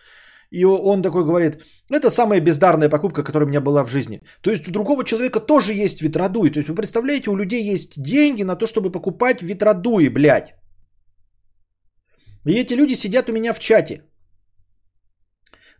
[0.52, 4.20] И он такой говорит, это самая бездарная покупка, которая у меня была в жизни.
[4.42, 6.50] То есть у другого человека тоже есть ветродуй.
[6.50, 10.54] То есть вы представляете, у людей есть деньги на то, чтобы покупать ветродуи, блядь.
[12.46, 14.02] И эти люди сидят у меня в чате.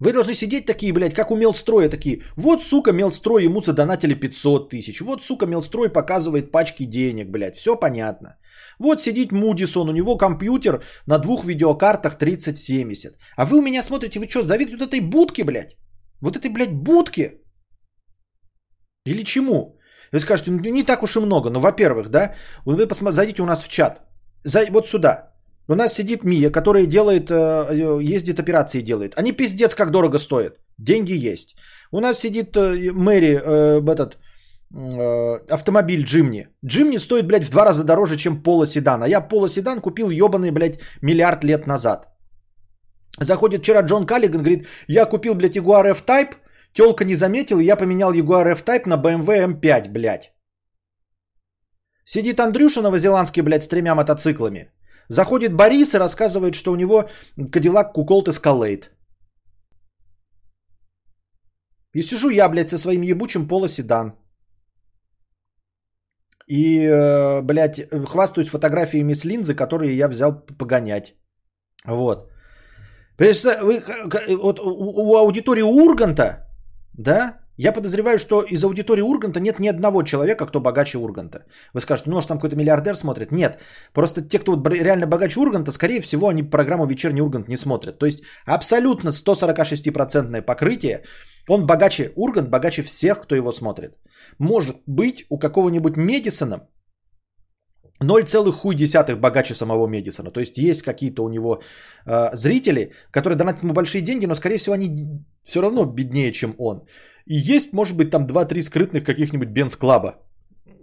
[0.01, 2.23] Вы должны сидеть такие, блядь, как у Мелстроя такие.
[2.37, 5.01] Вот, сука, Мелстрой ему задонатили 500 тысяч.
[5.01, 7.57] Вот, сука, Мелстрой показывает пачки денег, блядь.
[7.57, 8.37] Все понятно.
[8.79, 13.17] Вот сидит Мудисон, у него компьютер на двух видеокартах 3070.
[13.37, 15.77] А вы у меня смотрите, вы что, завидуете вот этой будке, блядь?
[16.21, 17.41] Вот этой, блядь, будке?
[19.07, 19.79] Или чему?
[20.13, 21.51] Вы скажете, ну не так уж и много.
[21.51, 22.35] Ну, во-первых, да,
[22.67, 24.03] вы посмотрите, зайдите у нас в чат.
[24.71, 25.36] Вот сюда.
[25.69, 29.15] У нас сидит Мия, которая делает, э, э, ездит операции делает.
[29.19, 30.59] Они пиздец как дорого стоят.
[30.79, 31.57] Деньги есть.
[31.93, 33.41] У нас сидит э, Мэри,
[33.93, 34.19] этот
[35.51, 36.49] автомобиль Джимни.
[36.65, 39.03] Джимни стоит, блядь, в два раза дороже, чем Поло Седан.
[39.03, 42.07] А я Поло Седан купил ебаный, блядь, миллиард лет назад.
[43.21, 46.35] Заходит вчера Джон Каллиган, говорит, я купил, блядь, Jaguar F-Type,
[46.75, 50.33] Телка не заметил, я поменял Jaguar F-Type на BMW M5, блядь.
[52.05, 54.73] Сидит Андрюша новозеландский, блядь, с тремя мотоциклами.
[55.09, 57.09] Заходит Борис и рассказывает, что у него
[57.39, 58.91] Cadillac Colt Escalade.
[61.95, 64.13] И сижу я, блядь, со своим ебучим полоседан.
[66.49, 71.15] И, э, блядь, хвастаюсь фотографиями с линзы, которые я взял погонять.
[71.87, 72.31] Вот.
[73.19, 73.83] Вы,
[74.37, 76.47] вот у аудитории Урганта,
[76.93, 81.39] да, я подозреваю, что из аудитории Урганта нет ни одного человека, кто богаче Урганта.
[81.75, 83.33] Вы скажете, ну, может, там какой-то миллиардер смотрит.
[83.33, 83.59] Нет.
[83.93, 87.99] Просто те, кто вот реально богаче Урганта, скорее всего, они программу «Вечерний Ургант» не смотрят.
[87.99, 91.05] То есть абсолютно 146% покрытие.
[91.49, 93.99] Он богаче Ургант, богаче всех, кто его смотрит.
[94.39, 96.69] Может быть, у какого-нибудь Медисона
[98.03, 100.31] 0,1 богаче самого Медисона.
[100.31, 101.63] То есть есть какие-то у него
[102.07, 104.89] э, зрители, которые донатят ему большие деньги, но, скорее всего, они
[105.45, 106.87] все равно беднее, чем он.
[107.27, 110.15] И есть, может быть, там 2-3 скрытных каких-нибудь Бенс Клаба,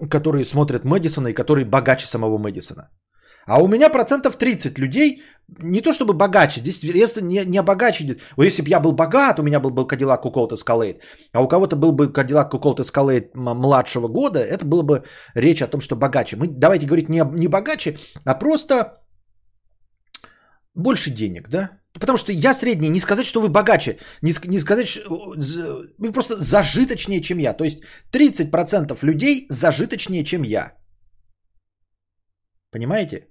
[0.09, 2.89] которые смотрят Мэдисона и которые богаче самого Мэдисона.
[3.45, 5.21] А у меня процентов 30 людей,
[5.59, 8.17] не то чтобы богаче, здесь если не, не богаче.
[8.37, 10.99] Вот если бы я был богат, у меня был бы Cadillac Colt Escalade,
[11.33, 15.03] а у кого-то был бы Cadillac Colt Escalade младшего года, это было бы
[15.35, 16.37] речь о том, что богаче.
[16.37, 19.03] Мы давайте говорить не, не богаче, а просто
[20.73, 21.82] больше денег, да?
[21.99, 25.35] Потому что я средний, не сказать, что вы богаче, не, не сказать, что
[25.97, 27.53] вы просто зажиточнее, чем я.
[27.53, 30.73] То есть 30% людей зажиточнее, чем я.
[32.71, 33.27] Понимаете?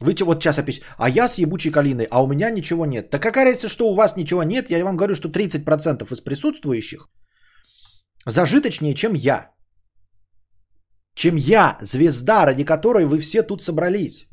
[0.00, 3.10] Вы вот сейчас опять, а я с ебучей калиной, а у меня ничего нет.
[3.10, 4.70] Так какая разница, что у вас ничего нет?
[4.70, 7.08] Я вам говорю, что 30% из присутствующих
[8.26, 9.50] зажиточнее, чем я.
[11.14, 14.27] Чем я, звезда, ради которой вы все тут собрались.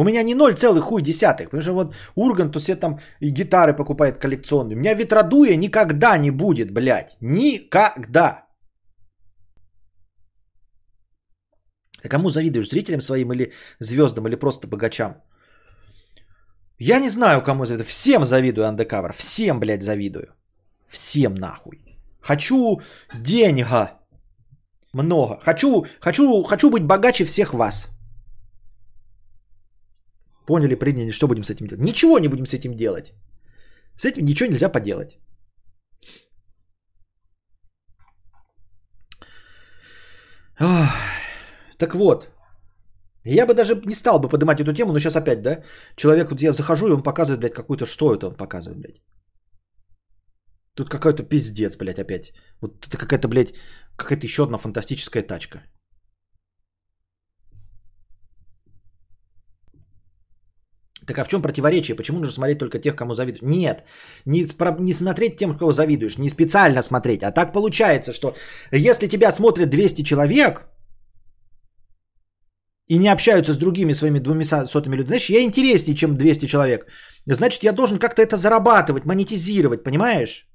[0.00, 1.50] У меня не 0, хуй десятых.
[1.50, 4.76] Потому что вот Ургант то все там и гитары покупает коллекционные.
[4.76, 7.16] У меня ветродуя никогда не будет, блядь.
[7.20, 8.46] Никогда.
[12.02, 12.70] Ты кому завидуешь?
[12.70, 15.22] Зрителям своим или звездам, или просто богачам?
[16.78, 17.86] Я не знаю, кому завидую.
[17.86, 19.12] Всем завидую андекавер.
[19.12, 20.34] Всем, блядь, завидую.
[20.88, 21.78] Всем нахуй.
[22.22, 22.80] Хочу
[23.14, 23.98] деньга.
[24.94, 25.38] Много.
[25.42, 27.99] Хочу, хочу, хочу быть богаче всех вас.
[30.50, 31.84] Поняли, приняли, что будем с этим делать?
[31.84, 33.12] Ничего не будем с этим делать.
[33.96, 35.18] С этим ничего нельзя поделать.
[40.60, 40.88] Ох.
[41.78, 42.28] Так вот,
[43.24, 45.62] я бы даже не стал бы поднимать эту тему, но сейчас опять, да,
[45.96, 49.00] человек, вот я захожу, и он показывает, блядь, какую-то, что это он показывает, блядь.
[50.74, 52.32] Тут какой-то пиздец, блядь, опять.
[52.60, 53.54] Вот это какая-то, блядь,
[53.96, 55.62] какая-то еще одна фантастическая тачка.
[61.10, 61.96] Так а в чем противоречие?
[61.96, 63.42] Почему нужно смотреть только тех, кому завидуешь?
[63.42, 63.82] Нет,
[64.26, 64.46] не,
[64.80, 67.22] не смотреть тем, кого завидуешь, не специально смотреть.
[67.22, 68.34] А так получается, что
[68.70, 70.68] если тебя смотрят 200 человек
[72.86, 76.86] и не общаются с другими своими двумя сотыми людьми, значит, я интереснее, чем 200 человек.
[77.26, 80.46] Значит, я должен как-то это зарабатывать, монетизировать, понимаешь?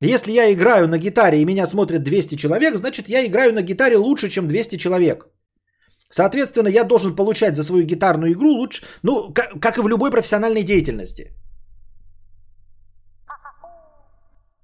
[0.00, 3.96] Если я играю на гитаре и меня смотрят 200 человек, значит, я играю на гитаре
[3.96, 5.26] лучше, чем 200 человек.
[6.14, 10.10] Соответственно, я должен получать за свою гитарную игру лучше, ну, как, как и в любой
[10.10, 11.32] профессиональной деятельности.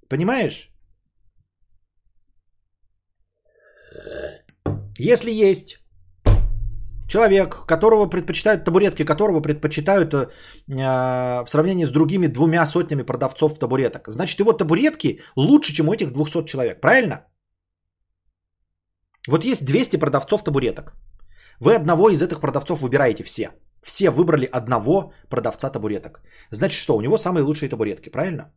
[0.09, 0.71] Понимаешь?
[4.99, 5.79] Если есть
[7.09, 10.29] человек, которого предпочитают, табуретки которого предпочитают э,
[10.69, 16.13] в сравнении с другими двумя сотнями продавцов табуреток, значит его табуретки лучше, чем у этих
[16.13, 17.27] 200 человек, правильно?
[19.29, 20.93] Вот есть 200 продавцов табуреток.
[21.61, 23.51] Вы одного из этих продавцов выбираете все.
[23.83, 26.23] Все выбрали одного продавца табуреток.
[26.51, 28.53] Значит что, у него самые лучшие табуретки, правильно?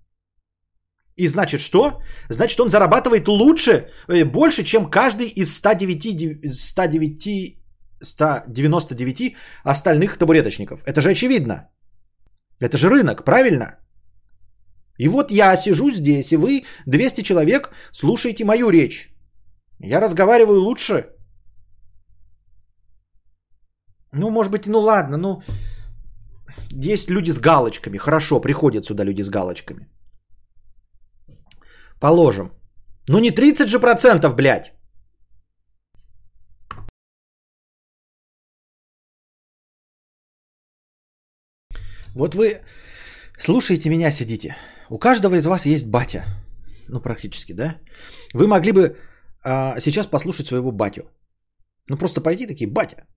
[1.18, 2.02] И значит что?
[2.30, 7.58] Значит он зарабатывает лучше, э, больше, чем каждый из 109, 109,
[8.02, 10.84] 199 остальных табуреточников.
[10.86, 11.70] Это же очевидно.
[12.60, 13.80] Это же рынок, правильно?
[14.98, 19.10] И вот я сижу здесь, и вы, 200 человек, слушаете мою речь.
[19.80, 21.06] Я разговариваю лучше,
[24.14, 25.42] ну, может быть, ну ладно, ну...
[26.72, 27.98] Есть люди с галочками.
[27.98, 29.88] Хорошо, приходят сюда люди с галочками.
[32.00, 32.52] Положим.
[33.10, 34.74] Ну не 30 же процентов, блядь.
[42.16, 42.62] Вот вы
[43.38, 44.56] слушаете меня, сидите.
[44.90, 46.24] У каждого из вас есть батя.
[46.88, 47.78] Ну, практически, да?
[48.34, 48.98] Вы могли бы
[49.44, 51.04] а, сейчас послушать своего батю.
[51.90, 53.08] Ну, просто пойти такие, батя,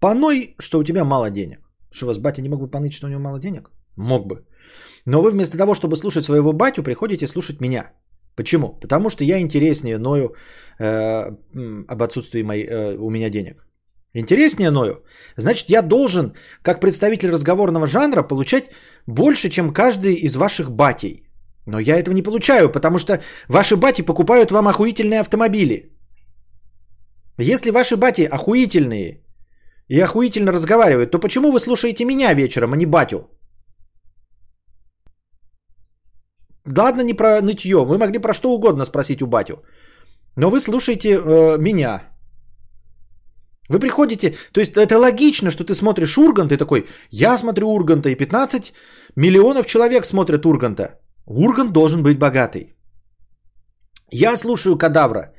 [0.00, 1.58] Поной, что у тебя мало денег.
[1.90, 3.70] Что, у вас батя не мог бы поныть, что у него мало денег?
[3.96, 4.44] Мог бы.
[5.06, 7.92] Но вы вместо того, чтобы слушать своего батю, приходите слушать меня.
[8.36, 8.78] Почему?
[8.80, 10.34] Потому что я интереснее ною
[10.78, 11.30] э,
[11.88, 13.66] об отсутствии моей, э, у меня денег.
[14.14, 15.04] Интереснее ною?
[15.36, 16.32] Значит, я должен,
[16.62, 18.70] как представитель разговорного жанра, получать
[19.06, 21.28] больше, чем каждый из ваших батей.
[21.66, 25.92] Но я этого не получаю, потому что ваши бати покупают вам охуительные автомобили.
[27.38, 29.25] Если ваши бати охуительные
[29.88, 33.28] и охуительно разговаривают, то почему вы слушаете меня вечером, а не батю?
[36.66, 37.84] Ладно, не про нытье.
[37.84, 39.62] Вы могли про что угодно спросить у батю.
[40.36, 42.02] Но вы слушаете э, меня.
[43.68, 48.08] Вы приходите, то есть это логично, что ты смотришь Урганта и такой, я смотрю Урганта,
[48.08, 48.72] и 15
[49.16, 51.00] миллионов человек смотрят Урганта.
[51.26, 52.76] Ургант должен быть богатый.
[54.12, 55.32] Я слушаю Кадавра.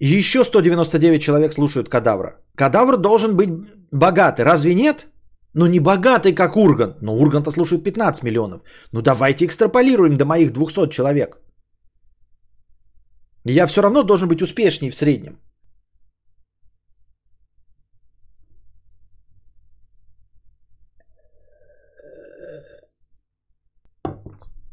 [0.00, 2.40] Еще 199 человек слушают Кадавра.
[2.56, 3.50] Кадавр должен быть
[3.92, 4.44] богатый.
[4.44, 5.06] Разве нет?
[5.54, 7.02] Ну не богатый, как Ургант.
[7.02, 8.62] Но Урганта слушают 15 миллионов.
[8.92, 11.38] Ну давайте экстраполируем до моих 200 человек.
[13.44, 15.38] Я все равно должен быть успешнее в среднем.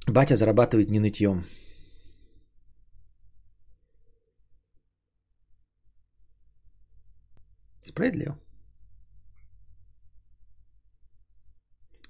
[0.07, 1.45] Батя зарабатывает не нытьем.
[7.82, 8.36] Справедливо.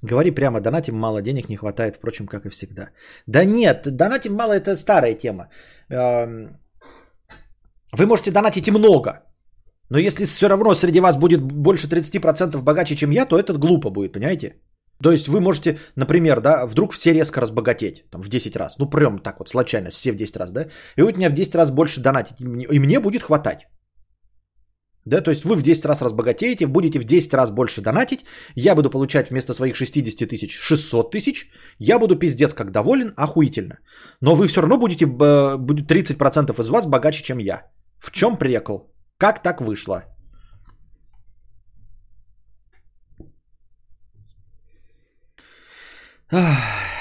[0.03, 2.89] Говори прямо, донатим мало, денег не хватает, впрочем, как и всегда.
[3.27, 5.49] Да нет, донатим мало, это старая тема.
[5.89, 6.59] Эм,
[7.97, 9.11] вы можете донатить и много.
[9.89, 13.89] Но если все равно среди вас будет больше 30% богаче, чем я, то это глупо
[13.89, 14.55] будет, понимаете?
[15.03, 18.77] То есть вы можете, например, да, вдруг все резко разбогатеть, там, в 10 раз.
[18.79, 20.67] Ну, прям так вот, случайно, все в 10 раз, да?
[20.95, 23.67] И вы меня в 10 раз больше донатить, и мне будет хватать.
[25.05, 28.23] Да, то есть вы в 10 раз разбогатеете, будете в 10 раз больше донатить,
[28.55, 31.49] я буду получать вместо своих 60 тысяч 600 тысяч,
[31.79, 33.79] я буду пиздец как доволен, охуительно.
[34.21, 37.63] Но вы все равно будете, будет 30% из вас богаче, чем я.
[37.99, 38.93] В чем прикол?
[39.17, 40.03] Как так вышло?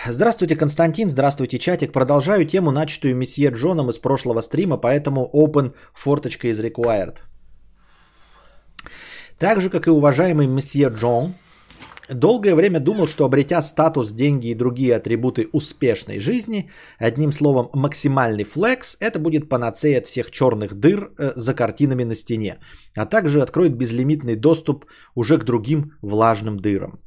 [0.08, 1.92] Здравствуйте, Константин, здравствуйте, чатик.
[1.92, 7.18] Продолжаю тему, начатую месье Джоном из прошлого стрима, поэтому open форточка из required.
[9.40, 11.32] Так же, как и уважаемый месье Джон,
[12.10, 18.44] долгое время думал, что обретя статус, деньги и другие атрибуты успешной жизни, одним словом, максимальный
[18.44, 22.58] флекс, это будет панацея от всех черных дыр э, за картинами на стене,
[22.94, 24.84] а также откроет безлимитный доступ
[25.14, 27.00] уже к другим влажным дырам.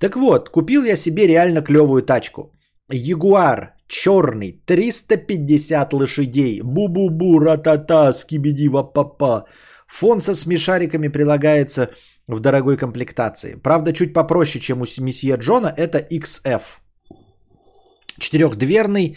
[0.00, 2.52] Так вот, купил я себе реально клевую тачку.
[2.90, 6.62] Ягуар черный, 350 лошадей.
[6.62, 9.46] Бу-бу-бу, ра-та-та, скибиди папа
[9.90, 11.90] Фон со смешариками прилагается
[12.28, 13.56] в дорогой комплектации.
[13.56, 16.62] Правда, чуть попроще, чем у месье Джона, это XF.
[18.18, 19.16] Четырехдверный,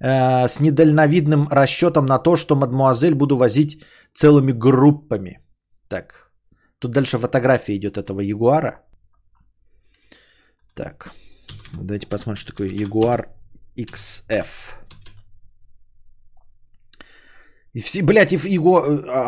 [0.00, 3.82] э, с недальновидным расчетом на то, что мадмуазель буду возить
[4.12, 5.40] целыми группами.
[5.88, 6.30] Так,
[6.78, 8.84] тут дальше фотография идет этого Ягуара.
[10.74, 11.12] Так,
[11.72, 13.28] давайте посмотрим, что такое Jaguar
[13.76, 14.79] XF.
[17.72, 18.78] И все, блядь, и его,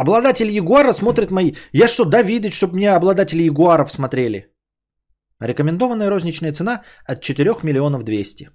[0.01, 1.53] обладатели Ягуара смотрят мои...
[1.73, 4.49] Я что, да, видеть, чтобы мне обладатели Ягуаров смотрели?
[5.41, 8.51] Рекомендованная розничная цена от 4 миллионов 200.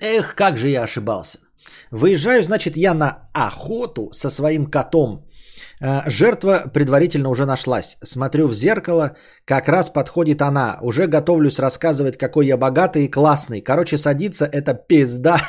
[0.00, 1.38] Эх, как же я ошибался.
[1.90, 5.24] Выезжаю, значит, я на охоту со своим котом.
[5.80, 7.96] А, жертва предварительно уже нашлась.
[8.02, 10.78] Смотрю в зеркало, как раз подходит она.
[10.82, 13.60] Уже готовлюсь рассказывать, какой я богатый и классный.
[13.60, 15.40] Короче, садится это пизда.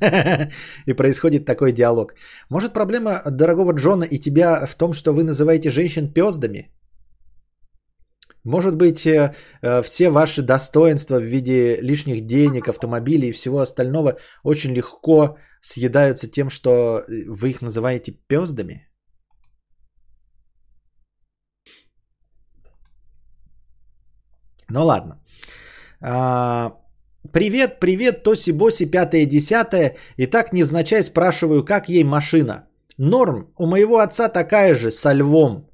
[0.86, 2.14] И происходит такой диалог.
[2.50, 6.70] Может, проблема дорогого Джона и тебя в том, что вы называете женщин пездами?
[8.46, 14.18] Может быть, э, э, все ваши достоинства в виде лишних денег, автомобилей и всего остального
[14.44, 18.88] очень легко съедаются тем, что вы их называете пездами?
[24.68, 25.20] Ну ладно.
[26.00, 26.72] А,
[27.32, 29.96] привет, привет, Тоси-Боси, пятое, десятое.
[30.16, 30.52] И так
[31.02, 32.68] спрашиваю, как ей машина.
[32.96, 35.68] Норм, у моего отца такая же, со львом.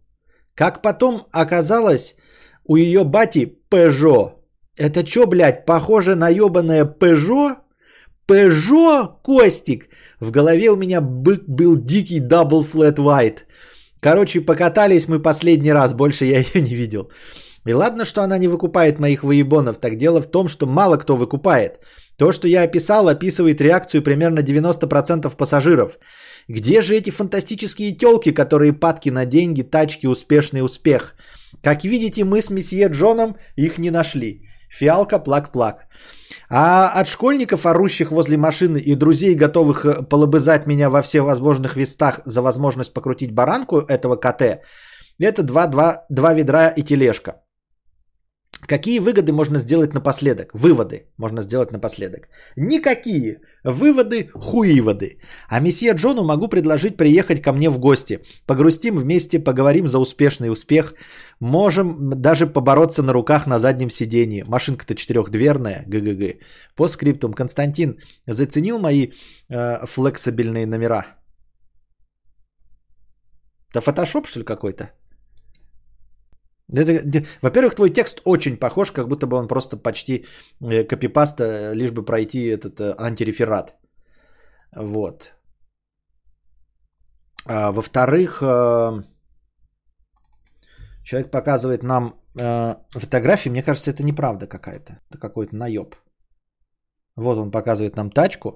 [0.54, 2.16] Как потом оказалось,
[2.64, 4.32] у ее бати Пежо.
[4.76, 7.56] Это что, блядь, похоже на ебаное Пежо?
[8.26, 9.88] Пежо, Костик,
[10.20, 13.38] В голове у меня бык был дикий double flat white.
[14.00, 17.10] Короче, покатались мы последний раз, больше я ее не видел.
[17.66, 21.16] И ладно, что она не выкупает моих выебонов, так дело в том, что мало кто
[21.16, 21.78] выкупает.
[22.16, 25.98] То, что я описал, описывает реакцию примерно 90% пассажиров.
[26.48, 31.14] Где же эти фантастические телки, которые падки на деньги, тачки, успешный успех?
[31.62, 34.42] Как видите, мы с месье Джоном их не нашли.
[34.68, 35.86] Фиалка, плак-плак.
[36.48, 41.76] А от школьников, орущих возле машины и друзей, готовых э, полобызать меня во всех возможных
[41.76, 44.62] вестах за возможность покрутить баранку этого КТ,
[45.20, 47.41] это два, два, два ведра и тележка.
[48.66, 50.54] Какие выгоды можно сделать напоследок?
[50.54, 52.28] Выводы можно сделать напоследок.
[52.56, 53.40] Никакие.
[53.64, 55.18] Выводы– хуиводы.
[55.48, 58.20] А месье Джону могу предложить приехать ко мне в гости.
[58.46, 60.94] Погрустим вместе, поговорим за успешный успех.
[61.40, 64.44] Можем даже побороться на руках на заднем сидении.
[64.46, 66.38] Машинка-то четырехдверная, ГГГ.
[66.76, 67.32] По скриптум.
[67.32, 67.98] Константин
[68.28, 69.08] заценил мои
[69.48, 71.06] э, флексибельные номера?
[73.70, 74.92] Это фотошоп, что ли, какой-то?
[77.42, 80.26] Во-первых, твой текст очень похож, как будто бы он просто почти
[80.60, 83.74] э, копипаста, лишь бы пройти этот э, антиреферат.
[84.76, 85.32] Вот.
[87.46, 89.02] А, во-вторых, э,
[91.04, 92.14] человек показывает нам
[92.94, 93.50] фотографии.
[93.50, 95.00] Мне кажется, это неправда какая-то.
[95.10, 95.94] Это какой-то наеб.
[97.16, 98.48] Вот он показывает нам тачку.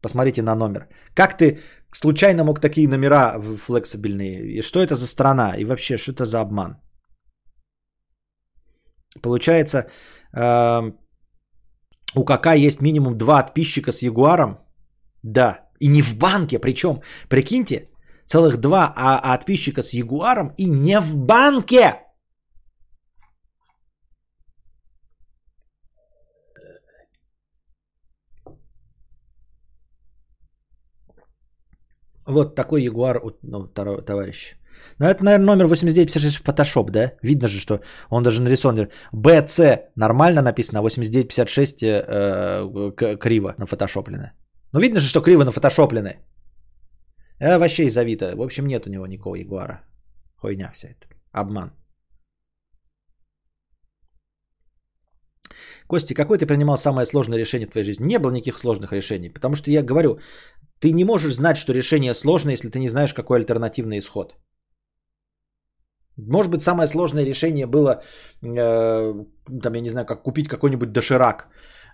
[0.00, 0.88] Посмотрите на номер.
[1.14, 1.60] Как ты
[1.92, 4.58] случайно мог такие номера флексибельные?
[4.58, 5.56] И что это за страна?
[5.58, 6.76] И вообще, что это за обман?
[9.22, 9.88] Получается,
[10.36, 10.92] э,
[12.14, 14.58] у КК есть минимум два подписчика с Ягуаром.
[15.22, 15.68] Да.
[15.80, 17.84] И не в банке, причем, прикиньте,
[18.26, 22.04] целых два а, а подписчика с Ягуаром и не в банке.
[32.26, 34.57] Вот такой Ягуар у ну, товарища.
[34.98, 37.12] Ну, это, наверное, номер 8956 в Photoshop, да?
[37.22, 37.80] Видно же, что
[38.10, 38.88] он даже нарисован.
[39.14, 44.32] BC нормально написано, а 8956 э, криво нафотошоплены.
[44.72, 46.18] Ну, видно же, что криво нафотошоплены.
[47.38, 48.36] Это вообще из Авито.
[48.36, 49.80] В общем, нет у него никакого Ягуара.
[50.36, 51.06] Хуйня вся это.
[51.32, 51.72] Обман.
[55.86, 58.06] Кости, какое ты принимал самое сложное решение в твоей жизни?
[58.06, 60.18] Не было никаких сложных решений, потому что я говорю,
[60.80, 64.34] ты не можешь знать, что решение сложное, если ты не знаешь, какой альтернативный исход.
[66.18, 68.02] Может быть, самое сложное решение было,
[68.42, 69.24] э,
[69.62, 71.46] там, я не знаю, как купить какой-нибудь доширак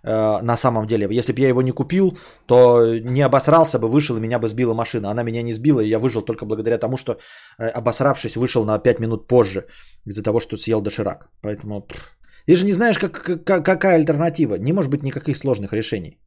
[0.02, 1.06] э, на самом деле.
[1.10, 4.74] Если бы я его не купил, то не обосрался бы, вышел и меня бы сбила
[4.74, 5.10] машина.
[5.10, 7.12] Она меня не сбила, и я выжил только благодаря тому, что,
[7.59, 9.66] э, обосравшись, вышел на 5 минут позже
[10.06, 11.28] из-за того, что съел доширак.
[11.42, 12.16] Поэтому пфф.
[12.46, 14.55] ты же не знаешь, как, как, какая альтернатива.
[14.55, 16.18] Не может быть никаких сложных решений.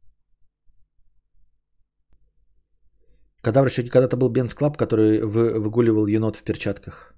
[3.42, 7.17] Кадавр еще когда-то был Benz Club, который вы, выгуливал енот в перчатках.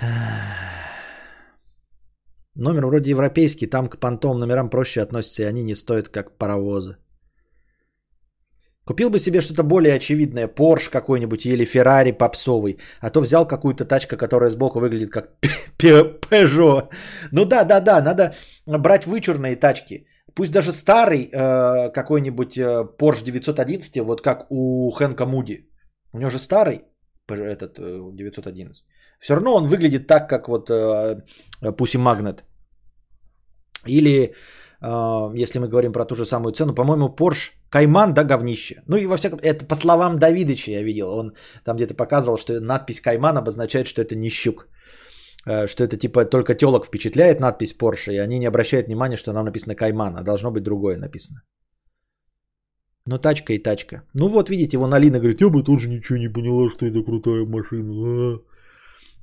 [2.54, 6.96] Номер вроде европейский, там к понтовым номерам проще относятся, и они не стоят как паровозы.
[8.84, 13.84] Купил бы себе что-то более очевидное, Porsche какой-нибудь или Ferrari попсовый, а то взял какую-то
[13.84, 15.30] тачку, которая сбоку выглядит как
[15.78, 16.88] Peugeot.
[17.30, 18.34] Ну да, да, да, надо
[18.66, 20.06] брать вычурные тачки.
[20.34, 25.68] Пусть даже старый э, какой-нибудь э, Porsche 911, вот как у Хэнка Муди.
[26.12, 26.82] У него же старый
[27.28, 28.86] этот э, 911.
[29.22, 31.22] Все равно он выглядит так, как вот э,
[31.62, 32.42] Pussy Magnet.
[33.86, 34.34] Или,
[34.82, 38.82] э, если мы говорим про ту же самую цену, по-моему, Porsche Кайман, да, говнище.
[38.88, 39.38] Ну и во всяком...
[39.38, 41.08] Это по словам Давидыча я видел.
[41.08, 41.32] Он
[41.64, 44.68] там где-то показывал, что надпись Кайман обозначает, что это не щук.
[45.46, 49.32] Э, что это типа только телок впечатляет надпись Porsche, и они не обращают внимания, что
[49.32, 51.42] там написано Кайман, а должно быть другое написано.
[53.06, 54.02] Ну, тачка и тачка.
[54.14, 57.44] Ну, вот, видите, вон Алина говорит, я бы тоже ничего не поняла, что это крутая
[57.44, 58.40] машина.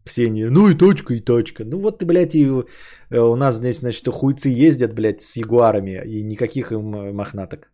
[0.09, 1.63] Ксения, ну и точка, и точка.
[1.65, 6.23] Ну вот блядь, и э, у нас здесь, значит, хуйцы ездят, блядь, с ягуарами, и
[6.23, 7.71] никаких им э, мохнаток.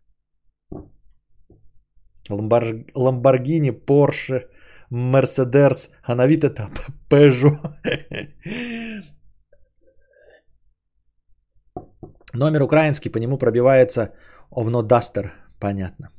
[2.30, 2.64] Ламбор...
[2.95, 4.48] Ламборгини, Порше,
[4.90, 6.70] Мерседес, а на вид это
[7.10, 7.60] Пежо.
[12.34, 14.14] Номер украинский, по нему пробивается
[14.49, 16.10] Овно Дастер, понятно.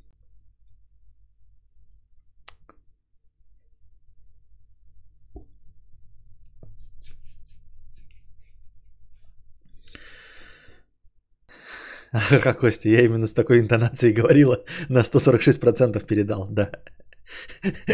[12.29, 16.71] Ха-ха, Костя, я именно с такой интонацией говорила, на 146% передал, да.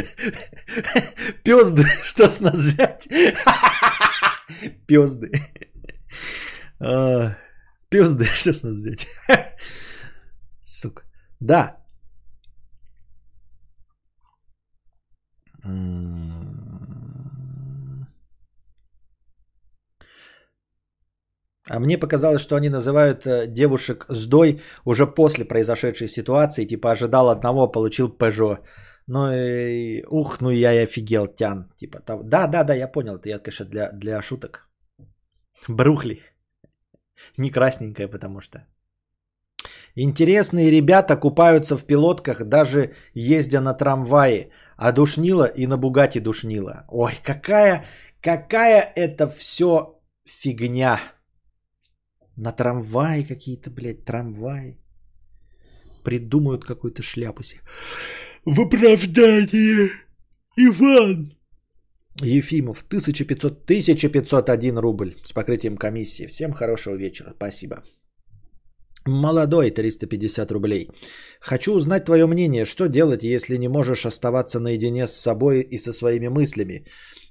[1.44, 3.08] Пёзды, что с нас взять?
[4.86, 5.30] Пёзды.
[6.80, 7.36] А,
[7.88, 9.06] пёзды, что с нас взять?
[10.60, 11.02] Сука.
[11.40, 11.76] Да.
[21.70, 26.66] А мне показалось, что они называют э, девушек сдой уже после произошедшей ситуации.
[26.66, 28.58] Типа ожидал одного, получил Пежо.
[29.06, 31.70] Ну и ух, ну я и офигел, тян.
[31.76, 32.28] Типа там.
[32.28, 33.16] Да, да, да, я понял.
[33.16, 34.68] Это я, конечно, для, для шуток.
[35.68, 36.20] Брухли.
[37.36, 38.66] Не красненькая, потому что.
[39.94, 44.50] Интересные ребята купаются в пилотках, даже ездя на трамвае.
[44.76, 46.84] А душнила и на Бугате душнила.
[46.88, 47.84] Ой, какая,
[48.20, 50.98] какая это все фигня.
[52.36, 54.78] На трамвае какие-то, блядь, трамваи.
[56.04, 57.60] Придумают какую-то шляпу себе.
[58.44, 59.90] В оправдание,
[60.56, 61.36] Иван.
[62.20, 66.26] Ефимов, 1500, 1501 рубль с покрытием комиссии.
[66.26, 67.32] Всем хорошего вечера.
[67.36, 67.82] Спасибо.
[69.06, 70.88] Молодой, 350 рублей.
[71.40, 75.92] Хочу узнать твое мнение, что делать, если не можешь оставаться наедине с собой и со
[75.92, 76.84] своими мыслями,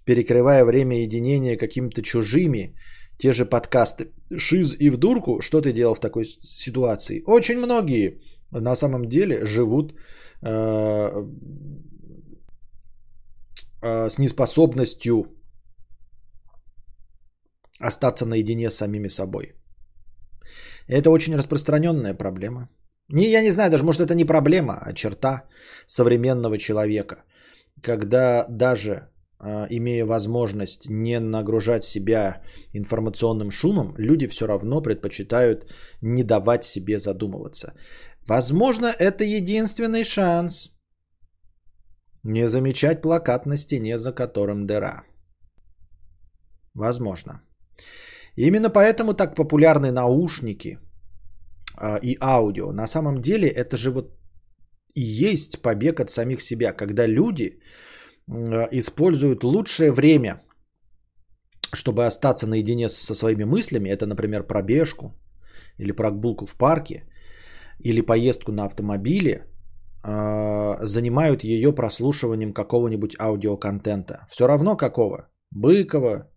[0.06, 2.76] перекрывая время единения какими-то чужими,
[3.22, 4.12] те же подкасты.
[4.38, 7.24] Шиз и в дурку, что ты делал в такой ситуации?
[7.28, 8.20] Очень многие
[8.52, 9.94] на самом деле живут
[10.42, 11.26] э,
[13.84, 15.26] э, с неспособностью
[17.80, 19.54] остаться наедине с самими собой.
[20.88, 22.70] Это очень распространенная проблема.
[23.10, 25.44] Не, я не знаю, даже может это не проблема, а черта
[25.86, 27.24] современного человека.
[27.84, 29.11] Когда даже
[29.70, 32.42] имея возможность не нагружать себя
[32.74, 35.66] информационным шумом, люди все равно предпочитают
[36.02, 37.74] не давать себе задумываться.
[38.28, 40.70] Возможно, это единственный шанс
[42.24, 45.04] не замечать плакат на стене, за которым дыра.
[46.76, 47.42] Возможно.
[48.36, 50.78] Именно поэтому так популярны наушники
[51.78, 52.72] а, и аудио.
[52.72, 54.18] На самом деле это же вот
[54.94, 57.60] и есть побег от самих себя, когда люди
[58.72, 60.42] используют лучшее время,
[61.74, 63.90] чтобы остаться наедине со своими мыслями.
[63.90, 65.14] Это, например, пробежку
[65.78, 67.04] или прогулку в парке
[67.80, 69.48] или поездку на автомобиле
[70.04, 74.26] а, занимают ее прослушиванием какого-нибудь аудиоконтента.
[74.30, 75.30] Все равно какого.
[75.52, 76.28] Быкова,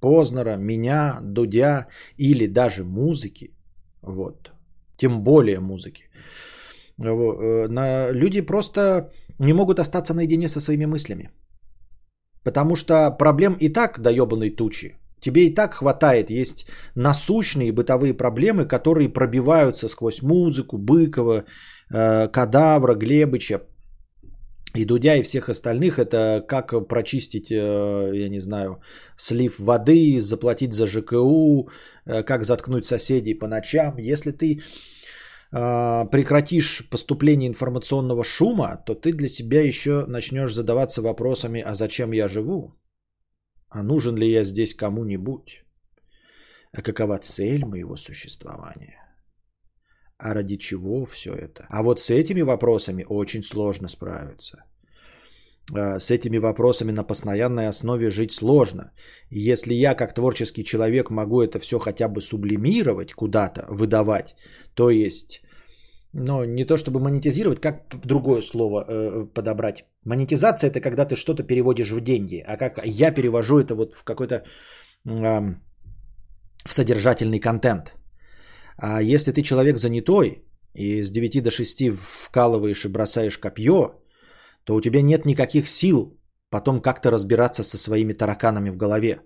[0.00, 3.54] Познера, меня, Дудя или даже музыки.
[4.02, 4.52] Вот.
[4.96, 6.04] Тем более музыки.
[6.98, 11.30] Э, люди просто не могут остаться наедине со своими мыслями.
[12.44, 14.96] Потому что проблем и так до ебаной тучи.
[15.20, 16.30] Тебе и так хватает.
[16.30, 21.44] Есть насущные бытовые проблемы, которые пробиваются сквозь музыку Быкова,
[21.90, 23.60] э, Кадавра, Глебыча,
[24.74, 28.80] и Дудя и всех остальных это как прочистить, э, я не знаю,
[29.16, 31.68] слив воды, заплатить за ЖКУ,
[32.06, 33.96] э, как заткнуть соседей по ночам.
[33.98, 34.60] Если ты
[35.50, 42.28] прекратишь поступление информационного шума, то ты для себя еще начнешь задаваться вопросами, а зачем я
[42.28, 42.74] живу?
[43.68, 45.64] А нужен ли я здесь кому-нибудь?
[46.72, 48.96] А какова цель моего существования?
[50.18, 51.66] А ради чего все это?
[51.70, 54.64] А вот с этими вопросами очень сложно справиться.
[55.74, 58.92] А, с этими вопросами на постоянной основе жить сложно.
[59.30, 64.34] И если я как творческий человек могу это все хотя бы сублимировать куда-то, выдавать,
[64.74, 65.42] то есть,
[66.12, 69.84] ну, не то чтобы монетизировать, как другое слово э, подобрать.
[70.04, 74.04] Монетизация это когда ты что-то переводишь в деньги, а как я перевожу это вот в
[74.04, 75.54] какой-то э,
[76.64, 77.94] в содержательный контент.
[78.76, 84.00] А если ты человек занятой и с 9 до 6 вкалываешь и бросаешь копье,
[84.64, 86.18] то у тебя нет никаких сил
[86.50, 89.20] потом как-то разбираться со своими тараканами в голове.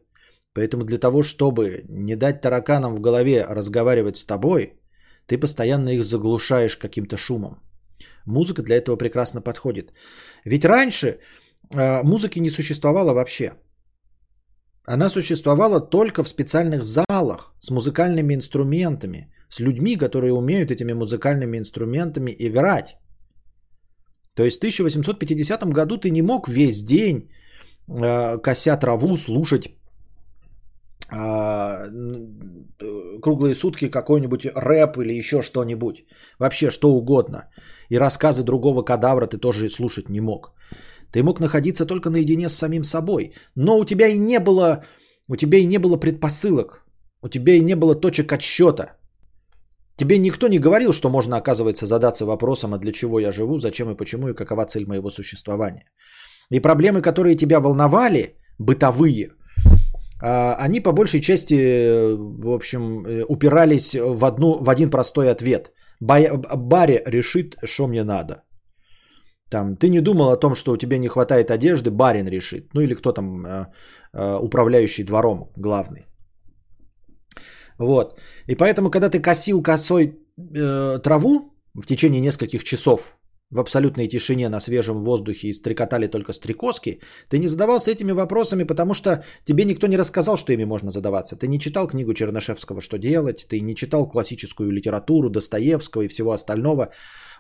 [0.54, 4.74] Поэтому для того, чтобы не дать тараканам в голове разговаривать с тобой,
[5.26, 7.62] ты постоянно их заглушаешь каким-то шумом.
[8.26, 9.92] Музыка для этого прекрасно подходит.
[10.44, 11.18] Ведь раньше
[11.70, 13.52] э, музыки не существовало вообще.
[14.84, 21.59] Она существовала только в специальных залах с музыкальными инструментами, с людьми, которые умеют этими музыкальными
[21.59, 22.96] инструментами играть.
[24.34, 27.28] То есть в 1850 году ты не мог весь день,
[27.88, 29.68] э, кося траву, слушать
[31.10, 31.90] э,
[33.22, 36.04] круглые сутки какой-нибудь рэп или еще что-нибудь.
[36.38, 37.48] Вообще что угодно.
[37.90, 40.52] И рассказы другого кадавра ты тоже слушать не мог.
[41.12, 43.34] Ты мог находиться только наедине с самим собой.
[43.54, 44.84] Но у тебя и не было,
[45.28, 46.86] у тебя и не было предпосылок.
[47.22, 48.96] У тебя и не было точек отсчета.
[49.97, 53.90] Тебе никто не говорил, что можно, оказывается, задаться вопросом, а для чего я живу, зачем
[53.90, 55.85] и почему, и какова цель моего существования.
[56.51, 59.31] И проблемы, которые тебя волновали, бытовые,
[60.23, 61.55] а, они по большей части,
[62.14, 65.73] в общем, э, упирались в, одну, в один простой ответ.
[66.01, 68.43] Баре решит, что мне надо.
[69.51, 72.74] Там, ты не думал о том, что у тебя не хватает одежды, барин решит.
[72.74, 73.66] Ну или кто там, э,
[74.14, 76.06] э, управляющий двором главный.
[77.78, 78.18] Вот.
[78.46, 83.16] И поэтому, когда ты косил косой э, траву в течение нескольких часов,
[83.52, 88.64] в абсолютной тишине на свежем воздухе и стрекотали только стрекозки, ты не задавался этими вопросами,
[88.64, 91.36] потому что тебе никто не рассказал, что ими можно задаваться.
[91.36, 96.32] Ты не читал книгу Чернышевского «Что делать», ты не читал классическую литературу Достоевского и всего
[96.32, 96.88] остального.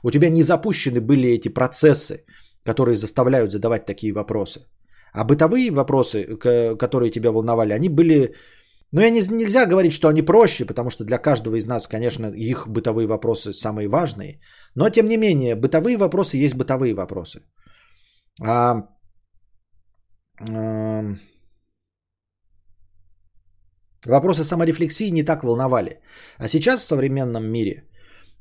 [0.02, 2.24] У тебя не запущены были эти процессы,
[2.62, 4.60] которые заставляют задавать такие вопросы.
[5.14, 6.36] А бытовые вопросы,
[6.78, 8.34] которые тебя волновали, они были
[8.92, 12.26] но я не, нельзя говорить, что они проще, потому что для каждого из нас, конечно,
[12.26, 14.40] их бытовые вопросы самые важные.
[14.74, 17.40] Но, тем не менее, бытовые вопросы есть бытовые вопросы.
[18.42, 18.82] А,
[20.40, 21.16] а,
[24.06, 26.00] вопросы саморефлексии не так волновали.
[26.38, 27.88] А сейчас в современном мире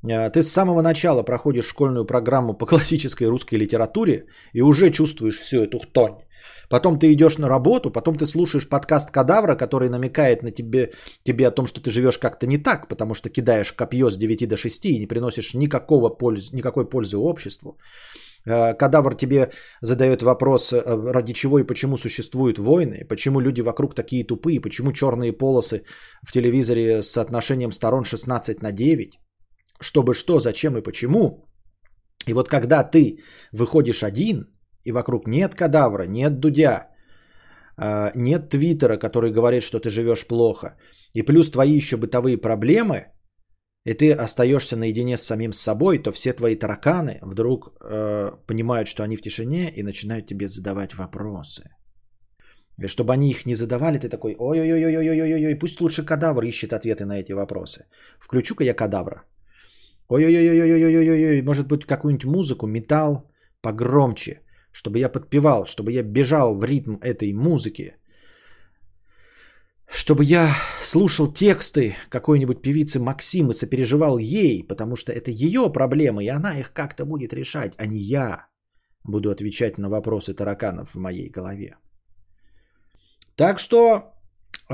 [0.03, 5.39] а, ты с самого начала проходишь школьную программу по классической русской литературе и уже чувствуешь
[5.39, 6.17] всю эту хтонь.
[6.69, 10.91] Потом ты идешь на работу, потом ты слушаешь подкаст Кадавра, который намекает на тебе,
[11.23, 14.47] тебе о том, что ты живешь как-то не так, потому что кидаешь копье с 9
[14.47, 17.77] до 6 и не приносишь никакого пользы, никакой пользы обществу.
[18.45, 19.51] Э, кадавр тебе
[19.81, 20.81] задает вопрос, э,
[21.11, 25.83] ради чего и почему существуют войны, почему люди вокруг такие тупые, почему черные полосы
[26.27, 29.19] в телевизоре с соотношением сторон 16 на 9,
[29.79, 31.45] чтобы что, зачем и почему.
[32.27, 33.19] И вот когда ты
[33.51, 34.45] выходишь один,
[34.85, 36.87] и вокруг нет кадавра, нет дудя,
[37.77, 40.77] а, нет твиттера, который говорит, что ты живешь плохо,
[41.13, 43.05] и плюс твои еще бытовые проблемы,
[43.85, 49.03] и ты остаешься наедине с самим собой, то все твои тараканы вдруг э, понимают, что
[49.03, 51.63] они в тишине и начинают тебе задавать вопросы.
[52.77, 57.19] И чтобы они их не задавали, ты такой, ой-ой-ой-ой-ой-ой-ой, пусть лучше кадавр ищет ответы на
[57.19, 57.85] эти вопросы.
[58.19, 59.23] Включу-ка я кадавра.
[60.09, 63.31] Ой-ой-ой-ой-ой-ой-ой, может быть какую-нибудь музыку, металл
[63.61, 64.41] погромче
[64.71, 67.95] чтобы я подпевал, чтобы я бежал в ритм этой музыки,
[69.89, 70.47] чтобы я
[70.81, 76.59] слушал тексты какой-нибудь певицы Максим и сопереживал ей, потому что это ее проблемы, и она
[76.59, 78.47] их как-то будет решать, а не я
[79.03, 81.75] буду отвечать на вопросы тараканов в моей голове.
[83.35, 84.13] Так что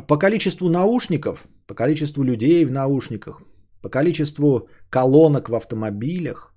[0.08, 3.42] по количеству наушников, по количеству людей в наушниках,
[3.82, 6.54] по количеству колонок в автомобилях,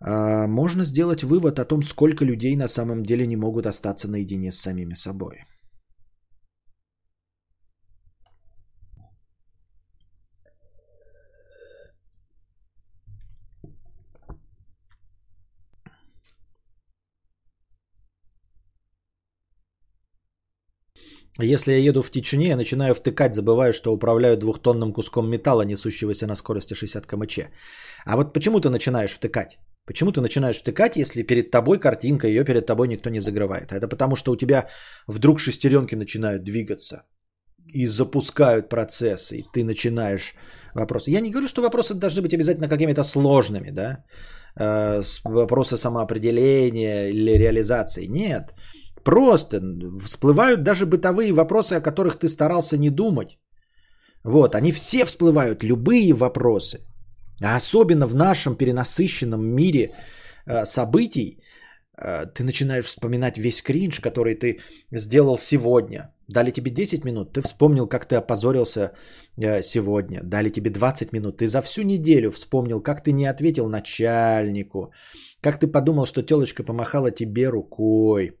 [0.00, 4.60] можно сделать вывод о том, сколько людей на самом деле не могут остаться наедине с
[4.60, 5.44] самими собой.
[21.38, 26.26] Если я еду в тишине, я начинаю втыкать, забываю, что управляю двухтонным куском металла, несущегося
[26.26, 27.50] на скорости 60 км/ч.
[28.06, 29.58] А вот почему ты начинаешь втыкать?
[29.86, 33.72] Почему ты начинаешь втыкать, если перед тобой картинка, ее перед тобой никто не загрывает?
[33.72, 34.68] Это потому, что у тебя
[35.06, 37.02] вдруг шестеренки начинают двигаться
[37.74, 40.34] и запускают процессы, и ты начинаешь
[40.74, 41.10] вопросы.
[41.10, 44.04] Я не говорю, что вопросы должны быть обязательно какими-то сложными, да?
[44.58, 48.06] Э, вопросы самоопределения или реализации.
[48.06, 48.54] Нет.
[49.06, 49.60] Просто
[50.04, 53.38] всплывают даже бытовые вопросы, о которых ты старался не думать.
[54.24, 56.80] Вот, они все всплывают, любые вопросы.
[57.40, 59.90] А особенно в нашем перенасыщенном мире
[60.46, 61.38] э, событий,
[61.96, 64.58] э, ты начинаешь вспоминать весь кринж, который ты
[64.90, 66.12] сделал сегодня.
[66.28, 68.90] Дали тебе 10 минут, ты вспомнил, как ты опозорился
[69.36, 70.20] э, сегодня.
[70.24, 74.90] Дали тебе 20 минут, ты за всю неделю вспомнил, как ты не ответил начальнику,
[75.40, 78.32] как ты подумал, что телочка помахала тебе рукой.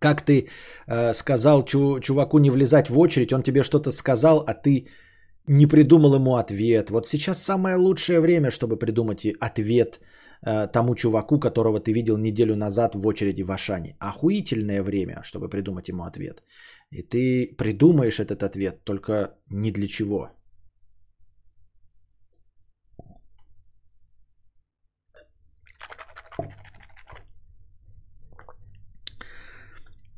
[0.00, 0.48] Как ты
[0.86, 4.86] э, сказал чу- чуваку не влезать в очередь, он тебе что-то сказал, а ты
[5.46, 6.90] не придумал ему ответ.
[6.90, 10.00] Вот сейчас самое лучшее время, чтобы придумать ответ
[10.42, 13.96] э, тому чуваку, которого ты видел неделю назад в очереди в Ашане.
[14.00, 16.42] Охуительное время, чтобы придумать ему ответ.
[16.90, 20.30] И ты придумаешь этот ответ, только ни для чего.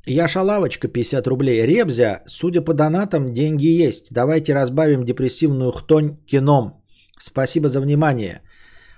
[0.06, 1.66] Я шалавочка 50 рублей.
[1.66, 4.12] Ребзя, судя по донатам, деньги есть.
[4.12, 6.82] Давайте разбавим депрессивную хтонь кином.
[7.18, 8.42] Спасибо за внимание.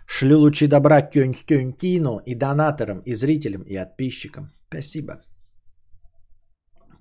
[0.07, 4.53] Шлю лучи добра Кюнстюнтину и донаторам, и зрителям, и подписчикам.
[4.69, 5.23] Спасибо.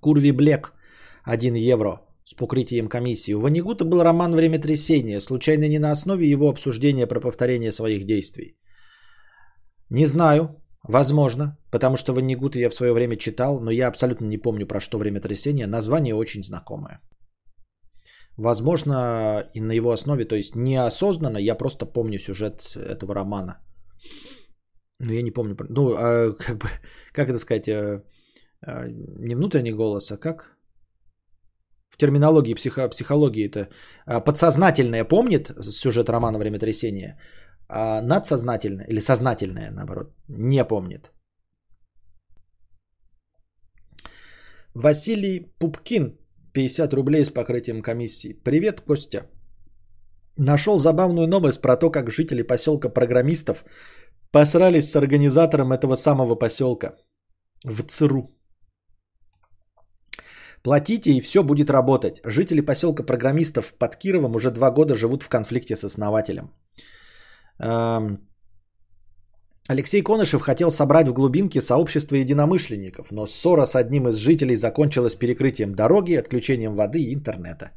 [0.02, 0.74] Курви Блек,
[1.24, 3.34] 1 евро с покрытием комиссии.
[3.34, 8.58] У Ванигута был роман «Времятрясение», случайно не на основе его обсуждения про повторение своих действий.
[9.90, 14.38] Не знаю, Возможно, потому что Ваннигута я в свое время читал, но я абсолютно не
[14.38, 15.68] помню про что время трясения.
[15.68, 17.00] Название очень знакомое.
[18.38, 23.60] Возможно, и на его основе, то есть неосознанно, я просто помню сюжет этого романа.
[25.00, 25.56] Ну, я не помню.
[25.70, 26.68] Ну, а как бы,
[27.14, 28.04] как это сказать, э,
[28.66, 28.88] э,
[29.20, 30.58] не внутренний голос, а как?
[31.90, 33.70] В терминологии, психо, психологии это
[34.08, 37.20] а, подсознательное помнит сюжет романа «Время трясения»,
[37.68, 41.12] а надсознательное или сознательное, наоборот, не помнит.
[44.74, 46.18] Василий Пупкин,
[46.54, 48.34] 50 рублей с покрытием комиссии.
[48.44, 49.28] Привет, Костя.
[50.38, 53.66] Нашел забавную новость про то, как жители поселка программистов
[54.32, 56.96] посрались с организатором этого самого поселка
[57.64, 58.36] в ЦРУ.
[60.64, 62.22] Платите и все будет работать.
[62.26, 66.50] Жители поселка программистов под Кировом уже два года живут в конфликте с основателем.
[69.70, 75.16] Алексей Конышев хотел собрать в глубинке сообщество единомышленников, но ссора с одним из жителей закончилась
[75.16, 77.72] перекрытием дороги, отключением воды и интернета.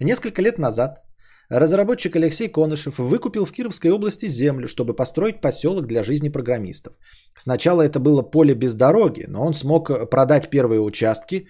[0.00, 1.04] Несколько лет назад
[1.48, 6.94] разработчик Алексей Конышев выкупил в Кировской области землю, чтобы построить поселок для жизни программистов.
[7.36, 11.46] Сначала это было поле без дороги, но он смог продать первые участки,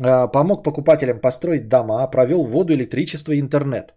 [0.00, 3.94] а, помог покупателям построить дома, провел воду, электричество и интернет.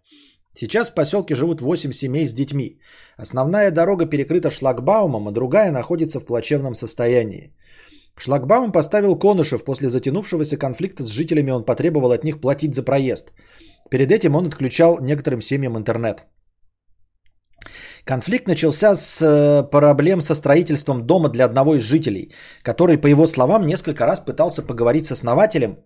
[0.60, 2.80] Сейчас в поселке живут 8 семей с детьми.
[3.16, 7.54] Основная дорога перекрыта шлагбаумом, а другая находится в плачевном состоянии.
[8.18, 13.34] Шлагбаум поставил Конышев после затянувшегося конфликта с жителями, он потребовал от них платить за проезд.
[13.92, 16.26] Перед этим он отключал некоторым семьям интернет.
[18.04, 23.28] Конфликт начался с э, проблем со строительством дома для одного из жителей, который, по его
[23.28, 25.78] словам, несколько раз пытался поговорить с основателем,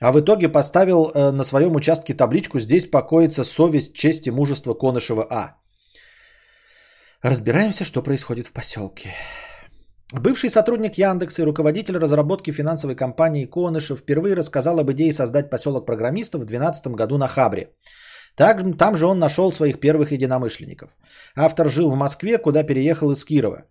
[0.00, 4.74] а в итоге поставил э, на своем участке табличку «Здесь покоится совесть, честь и мужество
[4.74, 5.56] Конышева А».
[7.22, 9.14] Разбираемся, что происходит в поселке.
[10.12, 15.86] Бывший сотрудник Яндекса и руководитель разработки финансовой компании Конышев впервые рассказал об идее создать поселок
[15.86, 17.70] программистов в 2012 году на Хабре.
[18.36, 20.90] Так, там же он нашел своих первых единомышленников.
[21.36, 23.64] Автор жил в Москве, куда переехал из Кирова.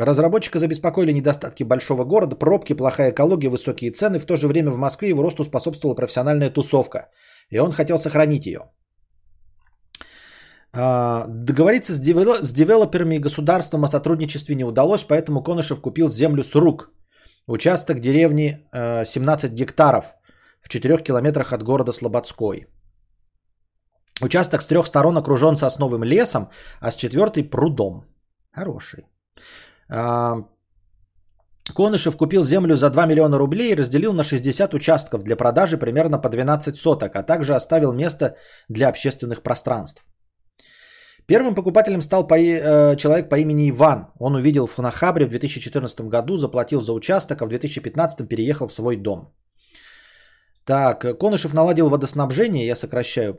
[0.00, 4.18] Разработчика забеспокоили недостатки большого города, пробки, плохая экология, высокие цены.
[4.18, 7.10] В то же время в Москве его росту способствовала профессиональная тусовка.
[7.50, 8.60] И он хотел сохранить ее.
[10.72, 12.40] А, договориться с, девел...
[12.42, 16.90] девелоперами и государством о сотрудничестве не удалось, поэтому Конышев купил землю с рук.
[17.46, 20.14] Участок деревни 17 э, гектаров
[20.62, 22.66] в 4 километрах от города Слободской.
[24.22, 26.48] Участок с трех сторон окружен сосновым лесом,
[26.80, 28.04] а с четвертой прудом.
[28.52, 29.04] Хороший.
[29.90, 30.44] А,
[31.74, 36.18] Конышев купил землю за 2 миллиона рублей и разделил на 60 участков для продажи примерно
[36.18, 38.36] по 12 соток, а также оставил место
[38.68, 40.04] для общественных пространств.
[41.26, 44.06] Первым покупателем стал по, э, человек по имени Иван.
[44.18, 48.72] Он увидел в Ханахабре в 2014 году, заплатил за участок, а в 2015 переехал в
[48.72, 49.32] свой дом.
[50.64, 53.38] Так, Конышев наладил водоснабжение, я сокращаю.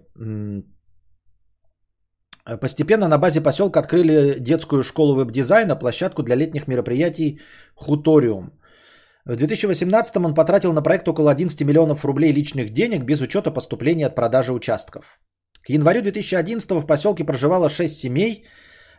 [2.60, 7.40] Постепенно на базе поселка открыли детскую школу веб-дизайна, площадку для летних мероприятий
[7.76, 8.52] «Хуториум».
[9.26, 14.08] В 2018 он потратил на проект около 11 миллионов рублей личных денег без учета поступления
[14.08, 15.20] от продажи участков.
[15.64, 18.46] К январю 2011 в поселке проживало 6 семей,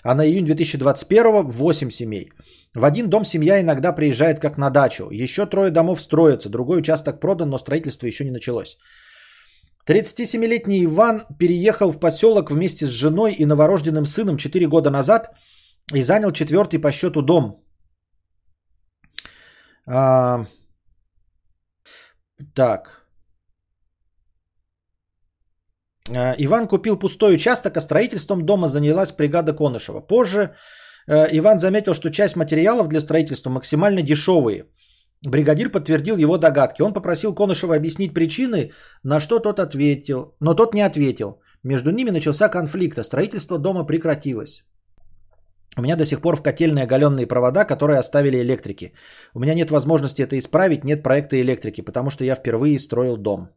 [0.05, 2.31] а на июнь 2021 8 семей.
[2.75, 5.11] В один дом семья иногда приезжает как на дачу.
[5.11, 8.79] Еще трое домов строятся, другой участок продан, но строительство еще не началось.
[9.87, 15.31] 37-летний Иван переехал в поселок вместе с женой и новорожденным сыном 4 года назад
[15.95, 17.65] и занял четвертый по счету дом.
[19.87, 20.47] А...
[22.55, 23.03] Так.
[26.15, 30.01] А, Иван купил пустой участок, а строительством дома занялась бригада Конышева.
[30.01, 30.55] Позже
[31.07, 34.67] э, Иван заметил, что часть материалов для строительства максимально дешевые.
[35.25, 36.83] Бригадир подтвердил его догадки.
[36.83, 38.73] Он попросил Конышева объяснить причины,
[39.05, 40.35] на что тот ответил.
[40.41, 41.41] Но тот не ответил.
[41.65, 44.65] Между ними начался конфликт, а строительство дома прекратилось.
[45.79, 48.93] У меня до сих пор в котельной оголенные провода, которые оставили электрики.
[49.35, 53.49] У меня нет возможности это исправить, нет проекта электрики, потому что я впервые строил дом.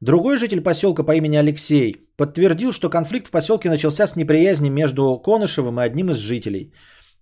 [0.00, 5.18] Другой житель поселка по имени Алексей подтвердил, что конфликт в поселке начался с неприязни между
[5.18, 6.72] Конышевым и одним из жителей.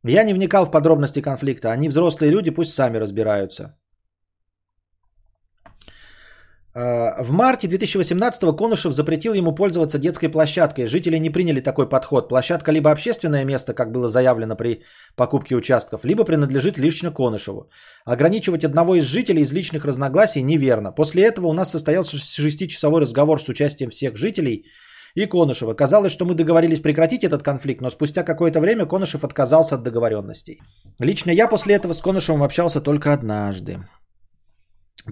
[0.06, 3.74] Я не вникал в подробности конфликта, они взрослые люди, пусть сами разбираются.
[6.76, 10.86] А, в марте 2018 Конышев запретил ему пользоваться детской площадкой.
[10.86, 12.28] Жители не приняли такой подход.
[12.28, 14.82] Площадка либо общественное место, как было заявлено при
[15.16, 17.70] покупке участков, либо принадлежит лично Конышеву.
[18.04, 20.92] Ограничивать одного из жителей из личных разногласий неверно.
[20.92, 24.66] После этого у нас состоялся шестичасовой разговор с участием всех жителей
[25.14, 25.74] и Конышева.
[25.74, 30.60] Казалось, что мы договорились прекратить этот конфликт, но спустя какое-то время Конышев отказался от договоренностей.
[30.98, 33.78] Лично я после этого с Конышевым общался только однажды.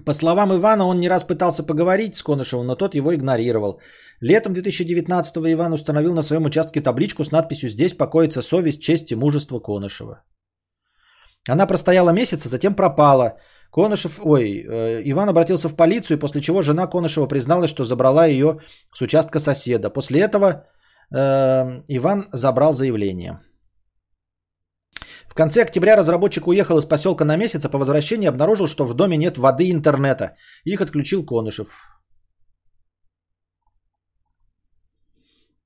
[0.05, 3.79] По словам Ивана, он не раз пытался поговорить с Конышевым, но тот его игнорировал.
[4.21, 9.15] Летом 2019-го Иван установил на своем участке табличку с надписью «Здесь покоится совесть, честь и
[9.15, 10.23] мужество Конышева».
[11.47, 13.37] Она простояла месяц, а затем пропала.
[13.73, 18.59] Конышев, ой, э, Иван обратился в полицию, после чего жена Конышева призналась, что забрала ее
[18.93, 19.89] с участка соседа.
[19.89, 20.67] После этого
[21.11, 23.39] э, Иван забрал заявление.
[25.27, 28.93] В конце октября разработчик уехал из поселка на месяц, а по возвращении обнаружил, что в
[28.93, 30.35] доме нет воды и интернета.
[30.65, 31.69] Их отключил Конышев.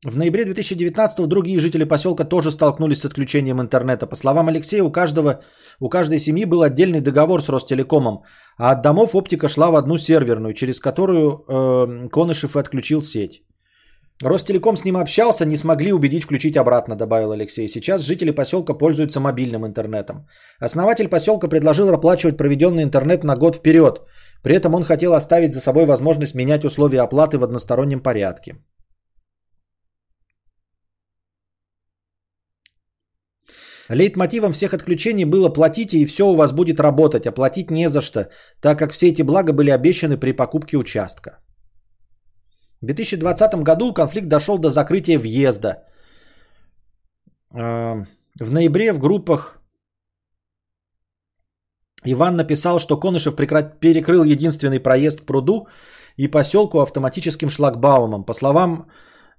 [0.06, 4.06] В ноябре 2019 другие жители поселка тоже столкнулись с отключением интернета.
[4.06, 5.42] По словам Алексея, у, каждого,
[5.80, 8.24] у каждой семьи был отдельный договор с Ростелекомом,
[8.60, 13.42] а от домов оптика шла в одну серверную, через которую э, Конышев отключил сеть.
[14.24, 17.68] Ростелеком с ним общался, не смогли убедить включить обратно, добавил Алексей.
[17.68, 20.28] Сейчас жители поселка пользуются мобильным интернетом.
[20.60, 24.02] Основатель поселка предложил оплачивать проведенный интернет на год вперед.
[24.44, 28.58] При этом он хотел оставить за собой возможность менять условия оплаты в одностороннем порядке.
[33.90, 38.02] Лейтмотивом всех отключений было «платите и все у вас будет работать», а платить не за
[38.02, 38.30] что,
[38.62, 41.40] так как все эти блага были обещаны при покупке участка.
[42.82, 45.84] В 2020 году конфликт дошел до закрытия въезда.
[47.52, 48.06] А,
[48.40, 49.62] в ноябре в группах
[52.04, 55.68] Иван написал, что Конышев перекрыл единственный проезд к пруду
[56.18, 58.26] и поселку автоматическим шлагбаумом.
[58.26, 58.88] По словам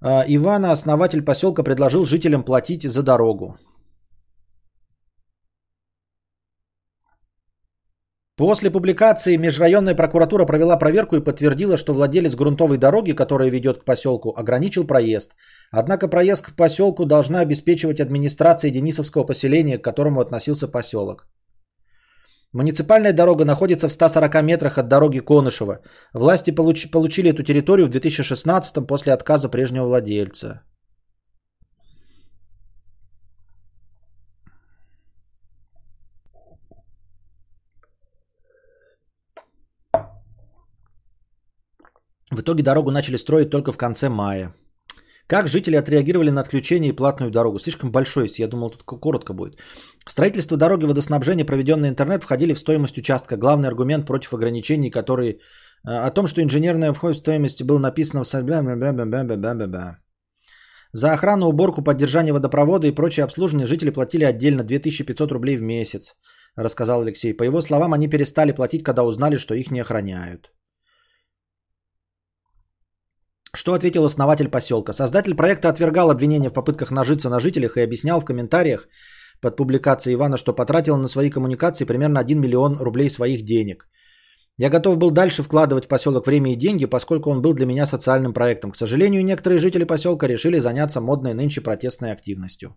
[0.00, 3.58] а, Ивана, основатель поселка предложил жителям платить за дорогу.
[8.38, 13.84] После публикации межрайонная прокуратура провела проверку и подтвердила, что владелец грунтовой дороги, которая ведет к
[13.84, 15.34] поселку, ограничил проезд.
[15.72, 21.26] Однако проезд к поселку должна обеспечивать администрация Денисовского поселения, к которому относился поселок.
[22.52, 25.80] Муниципальная дорога находится в 140 метрах от дороги Конышева.
[26.14, 30.62] Власти получ- получили эту территорию в 2016 после отказа прежнего владельца.
[42.30, 44.54] В итоге дорогу начали строить только в конце мая.
[45.26, 47.58] Как жители отреагировали на отключение и платную дорогу?
[47.58, 49.58] Слишком большой, я думал, тут коротко будет.
[50.06, 53.36] Строительство дороги, водоснабжение, проведенный интернет входили в стоимость участка.
[53.36, 55.40] Главный аргумент против ограничений, которые...
[55.86, 59.98] Э, о том, что инженерная вход в стоимости было написано в...
[60.92, 66.16] За охрану, уборку, поддержание водопровода и прочее обслуживание жители платили отдельно 2500 рублей в месяц,
[66.56, 67.34] рассказал Алексей.
[67.34, 70.50] По его словам, они перестали платить, когда узнали, что их не охраняют.
[73.54, 74.92] Что ответил основатель поселка?
[74.92, 78.88] Создатель проекта отвергал обвинения в попытках нажиться на жителях и объяснял в комментариях
[79.40, 83.88] под публикацией Ивана, что потратил на свои коммуникации примерно 1 миллион рублей своих денег.
[84.58, 87.86] Я готов был дальше вкладывать в поселок время и деньги, поскольку он был для меня
[87.86, 88.72] социальным проектом.
[88.72, 92.76] К сожалению, некоторые жители поселка решили заняться модной нынче протестной активностью.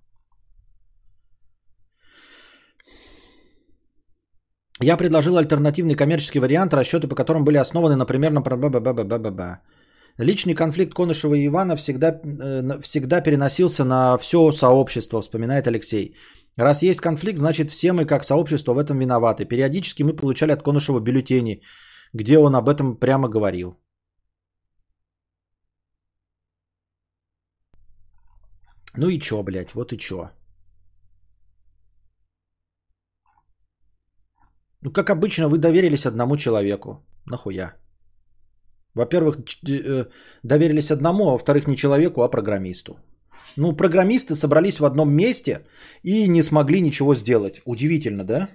[4.79, 8.05] Я предложил альтернативный коммерческий вариант, расчеты по которым были основаны, на...
[10.17, 16.15] Личный конфликт Конышева и Ивана всегда, э, всегда переносился на все сообщество, вспоминает Алексей.
[16.57, 19.45] Раз есть конфликт, значит все мы как сообщество в этом виноваты.
[19.45, 21.61] Периодически мы получали от Конышева бюллетени,
[22.13, 23.77] где он об этом прямо говорил.
[28.97, 30.29] Ну и чё, блядь, вот и чё.
[34.83, 37.05] Ну, как обычно, вы доверились одному человеку.
[37.25, 37.73] Нахуя?
[38.95, 39.37] Во-первых,
[39.69, 40.05] э,
[40.43, 42.99] доверились одному, а во-вторых, не человеку, а программисту.
[43.57, 45.65] Ну, программисты собрались в одном месте
[46.03, 47.61] и не смогли ничего сделать.
[47.65, 48.49] Удивительно, да?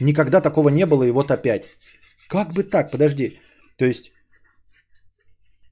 [0.00, 1.64] Никогда такого не было, и вот опять.
[2.28, 3.38] Как бы так, подожди.
[3.76, 4.12] То есть,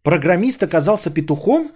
[0.02, 1.70] программист оказался петухом?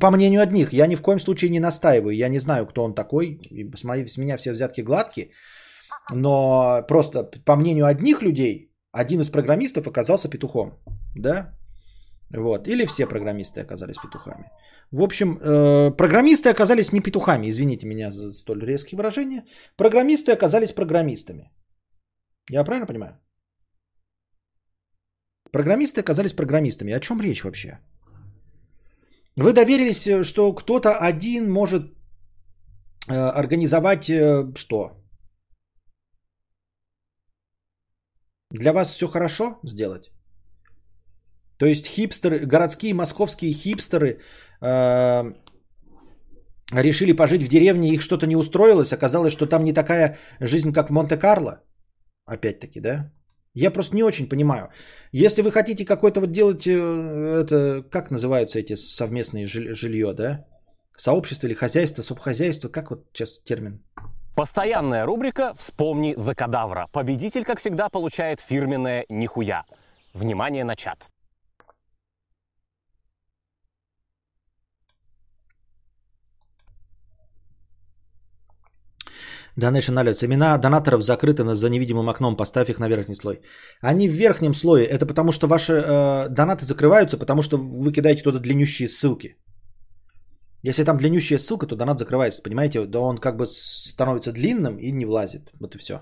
[0.00, 2.16] По мнению одних, я ни в коем случае не настаиваю.
[2.16, 3.38] Я не знаю, кто он такой.
[3.74, 5.30] С меня все взятки гладкие.
[6.10, 10.78] Но просто по мнению одних людей, один из программистов оказался петухом,
[11.14, 11.54] да?
[12.30, 12.68] Вот.
[12.68, 14.50] Или все программисты оказались петухами.
[14.90, 19.44] В общем, э, программисты оказались не петухами, извините меня за столь резкие выражения.
[19.76, 21.50] Программисты оказались программистами.
[22.50, 23.18] Я правильно понимаю?
[25.50, 26.92] Программисты оказались программистами.
[26.92, 27.78] О чем речь вообще?
[29.36, 31.82] Вы доверились, что кто-то один может
[33.08, 34.97] э, организовать э, что?
[38.50, 40.10] Для вас все хорошо сделать?
[41.58, 44.20] То есть хипстеры, городские московские хипстеры
[44.62, 45.32] э,
[46.72, 50.88] решили пожить в деревне, их что-то не устроилось, оказалось, что там не такая жизнь, как
[50.88, 51.62] в Монте-Карло.
[52.26, 53.12] Опять-таки, да?
[53.54, 54.70] Я просто не очень понимаю.
[55.12, 56.72] Если вы хотите какой-то вот делать, э,
[57.42, 60.46] это, как называются эти совместные жилье, да?
[60.96, 63.82] Сообщество или хозяйство, субхозяйство, как вот сейчас термин?
[64.38, 66.86] Постоянная рубрика «Вспомни за кадавра».
[66.92, 69.64] Победитель, как всегда, получает фирменное «Нихуя».
[70.14, 71.08] Внимание на чат.
[79.56, 80.24] Donation Alerts.
[80.24, 82.36] Имена донаторов закрыты за невидимым окном.
[82.36, 83.40] Поставь их на верхний слой.
[83.80, 84.86] Они в верхнем слое.
[84.86, 89.36] Это потому, что ваши э, донаты закрываются, потому что вы кидаете туда длиннющие ссылки.
[90.62, 92.42] Если там длиннющая ссылка, то донат закрывается.
[92.42, 92.86] Понимаете?
[92.86, 95.50] Да он как бы становится длинным и не влазит.
[95.60, 96.00] Вот и все.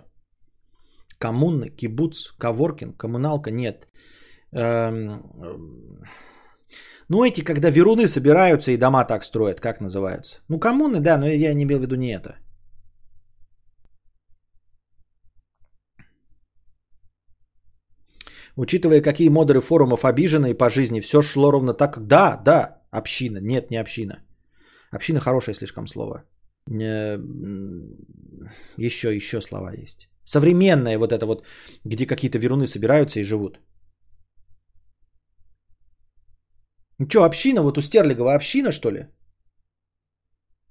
[1.19, 3.51] Коммуны, кибуц, коворкинг, коммуналка.
[3.51, 3.87] Нет.
[4.53, 5.23] Эм...
[7.09, 10.41] Ну, эти, когда веруны собираются и дома так строят, как называются?
[10.49, 12.37] Ну, коммуны, да, но я не имел в виду не это.
[18.57, 22.07] Учитывая, какие модеры форумов обижены и по жизни, все шло ровно так, как...
[22.07, 23.39] Да, да, община.
[23.39, 24.23] Нет, не община.
[24.97, 26.25] Община хорошее слишком слово.
[28.79, 30.09] Еще, еще слова есть.
[30.25, 31.47] Современное вот это вот,
[31.85, 33.61] где какие-то веруны собираются и живут.
[36.99, 37.63] Ну что, община?
[37.63, 39.07] Вот у Стерлигова община, что ли?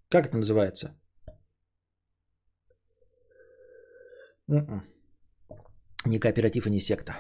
[0.10, 1.00] Как это называется?
[4.50, 4.84] М-м.
[6.06, 7.14] Не кооператив и не секта.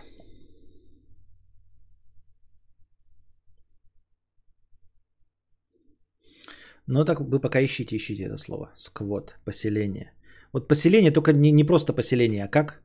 [6.88, 8.72] Но так вы пока ищите, ищите это слово.
[8.78, 10.12] Сквот, поселение.
[10.54, 12.82] Вот поселение только не, не просто поселение, а как?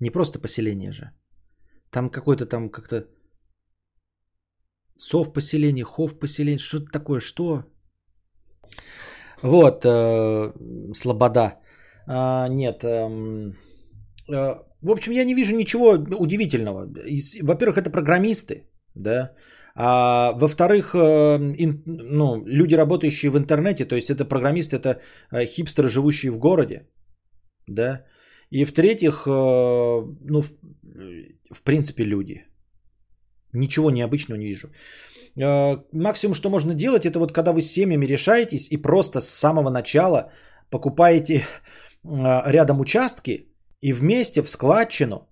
[0.00, 1.10] Не просто поселение же.
[1.90, 3.06] Там какой-то там как-то
[4.98, 7.64] сов поселение, хов поселение, что-то такое, что?
[9.42, 10.52] Вот, э,
[10.94, 11.58] слобода.
[12.06, 13.52] А, нет, э,
[14.28, 16.88] э, в общем, я не вижу ничего удивительного.
[17.42, 19.34] Во-первых, это программисты, да,
[19.80, 21.38] а, во-вторых, э,
[21.86, 25.00] ну, люди, работающие в интернете, то есть это программисты, это
[25.30, 26.88] э, хипстеры, живущие в городе,
[27.68, 28.04] да.
[28.50, 30.48] И в-третьих, э, ну, в,
[31.54, 32.44] в принципе, люди.
[33.52, 34.68] Ничего необычного не вижу.
[35.92, 39.70] Максимум, что можно делать, это вот когда вы с семьями решаетесь и просто с самого
[39.70, 40.32] начала
[40.70, 41.44] покупаете
[42.04, 43.46] рядом участки
[43.80, 45.28] и вместе в складчину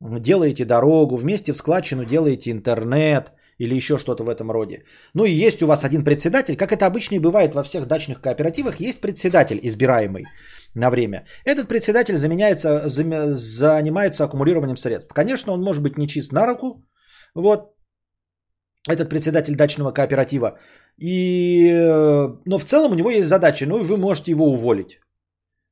[0.00, 4.84] делаете дорогу, вместе в складчину делаете интернет– или еще что-то в этом роде.
[5.14, 8.20] Ну и есть у вас один председатель, как это обычно и бывает во всех дачных
[8.20, 10.24] кооперативах, есть председатель, избираемый
[10.74, 11.26] на время.
[11.44, 15.14] Этот председатель заменяется, занимается аккумулированием средств.
[15.14, 16.84] Конечно, он может быть не чист на руку,
[17.34, 17.74] вот,
[18.88, 20.58] этот председатель дачного кооператива.
[20.98, 21.72] И,
[22.44, 25.00] но в целом у него есть задача, ну и вы можете его уволить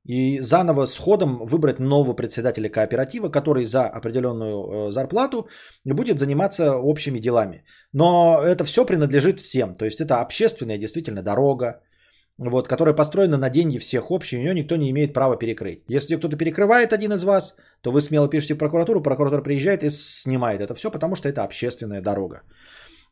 [0.04, 5.48] и заново с ходом выбрать нового председателя кооператива, который за определенную э, зарплату
[5.84, 7.64] будет заниматься общими делами.
[7.92, 9.74] Но это все принадлежит всем.
[9.74, 11.82] То есть это общественная действительно дорога,
[12.38, 15.84] вот, которая построена на деньги всех общие, ее никто не имеет права перекрыть.
[15.88, 19.90] Если кто-то перекрывает один из вас, то вы смело пишете в прокуратуру, прокуратура приезжает и
[19.90, 22.42] снимает это все, потому что это общественная дорога.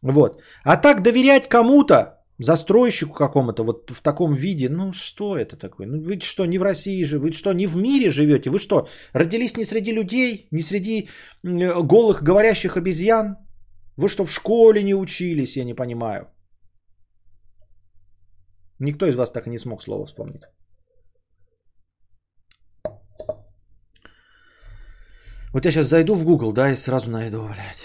[0.02, 0.40] Вот.
[0.64, 5.86] А так доверять кому-то, застройщику какому-то вот в таком виде, ну что это такое?
[5.86, 8.50] Ну вы что, не в России же, вы что, не в мире живете?
[8.50, 11.08] Вы что, родились не среди людей, не среди
[11.42, 13.36] голых говорящих обезьян?
[13.96, 16.26] Вы что, в школе не учились, я не понимаю.
[18.78, 20.42] Никто из вас так и не смог слово вспомнить.
[25.52, 27.82] Вот я сейчас зайду в Google, да, и сразу найду, блядь.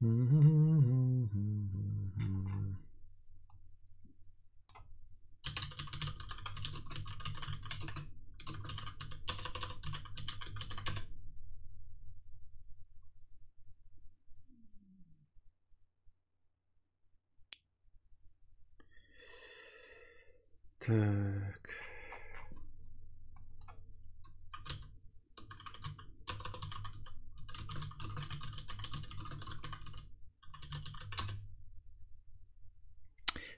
[0.00, 0.59] Hmm.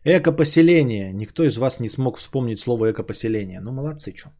[0.04, 1.12] Экопоселение.
[1.12, 3.60] Никто из вас не смог вспомнить слово экопоселение.
[3.60, 4.30] Ну, молодцы, что.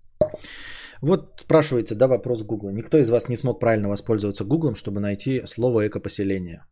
[1.01, 2.71] Вот спрашивается, да, вопрос Гугла.
[2.71, 6.65] Никто из вас не смог правильно воспользоваться Гуглом, чтобы найти слово экопоселение.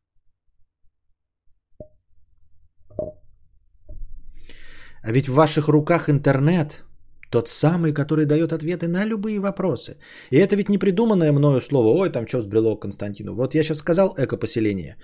[5.03, 6.85] А ведь в ваших руках интернет.
[7.31, 9.99] Тот самый, который дает ответы на любые вопросы.
[10.31, 11.89] И это ведь не придуманное мною слово.
[11.95, 13.35] Ой, там что сбрело Константину.
[13.35, 14.97] Вот я сейчас сказал экопоселение.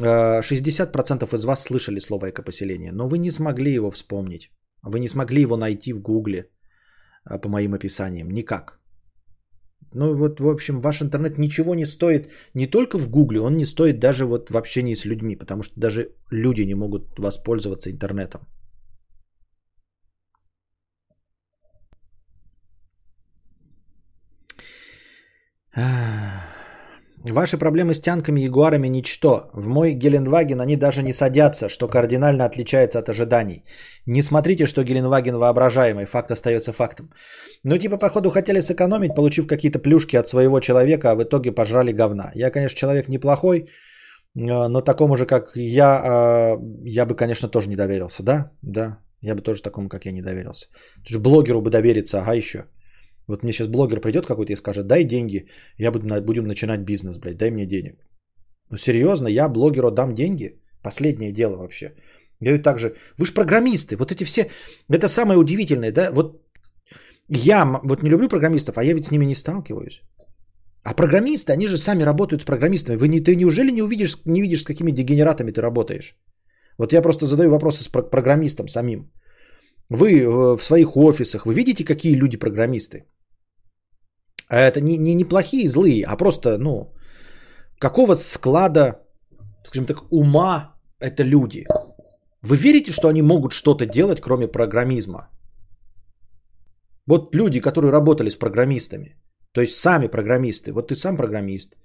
[0.00, 4.50] 60% из вас слышали слово экопоселение, но вы не смогли его вспомнить.
[4.82, 6.50] Вы не смогли его найти в Гугле
[7.24, 8.30] а, по моим описаниям.
[8.30, 8.80] Никак.
[9.94, 13.64] Ну вот, в общем, ваш интернет ничего не стоит не только в Гугле, он не
[13.64, 18.40] стоит даже вот в общении с людьми, потому что даже люди не могут воспользоваться интернетом.
[27.32, 29.50] Ваши проблемы с тянками и ягуарами ничто.
[29.52, 33.64] В мой Геленваген они даже не садятся, что кардинально отличается от ожиданий.
[34.06, 37.10] Не смотрите, что Геленваген воображаемый, факт остается фактом.
[37.64, 41.92] Ну типа походу хотели сэкономить, получив какие-то плюшки от своего человека, а в итоге пожрали
[41.92, 42.30] говна.
[42.34, 43.66] Я, конечно, человек неплохой, э,
[44.68, 48.22] но такому же, как я, э, я бы, конечно, тоже не доверился.
[48.22, 50.66] Да, да, я бы тоже такому, как я, не доверился.
[51.04, 52.66] Тоже блогеру бы довериться, ага еще.
[53.28, 55.46] Вот мне сейчас блогер придет какой-то и скажет, дай деньги,
[55.78, 57.94] я буду, будем начинать бизнес, блядь, дай мне денег.
[58.70, 60.60] Ну серьезно, я блогеру дам деньги?
[60.82, 61.94] Последнее дело вообще.
[62.40, 64.50] Говорю так же, вы же программисты, вот эти все,
[64.90, 66.42] это самое удивительное, да, вот
[67.28, 70.02] я вот не люблю программистов, а я ведь с ними не сталкиваюсь.
[70.84, 72.96] А программисты, они же сами работают с программистами.
[72.96, 76.16] Вы не, ты неужели не увидишь, не видишь, с какими дегенератами ты работаешь?
[76.78, 79.10] Вот я просто задаю вопросы с программистом самим.
[79.88, 83.04] Вы э, в своих офисах, вы видите, какие люди программисты?
[84.48, 86.92] А это не, не, не плохие, злые, а просто, ну,
[87.78, 89.02] какого склада,
[89.64, 91.66] скажем так, ума это люди?
[92.42, 95.28] Вы верите, что они могут что-то делать, кроме программизма?
[97.06, 99.16] Вот люди, которые работали с программистами,
[99.52, 101.76] то есть сами программисты, вот ты сам программист,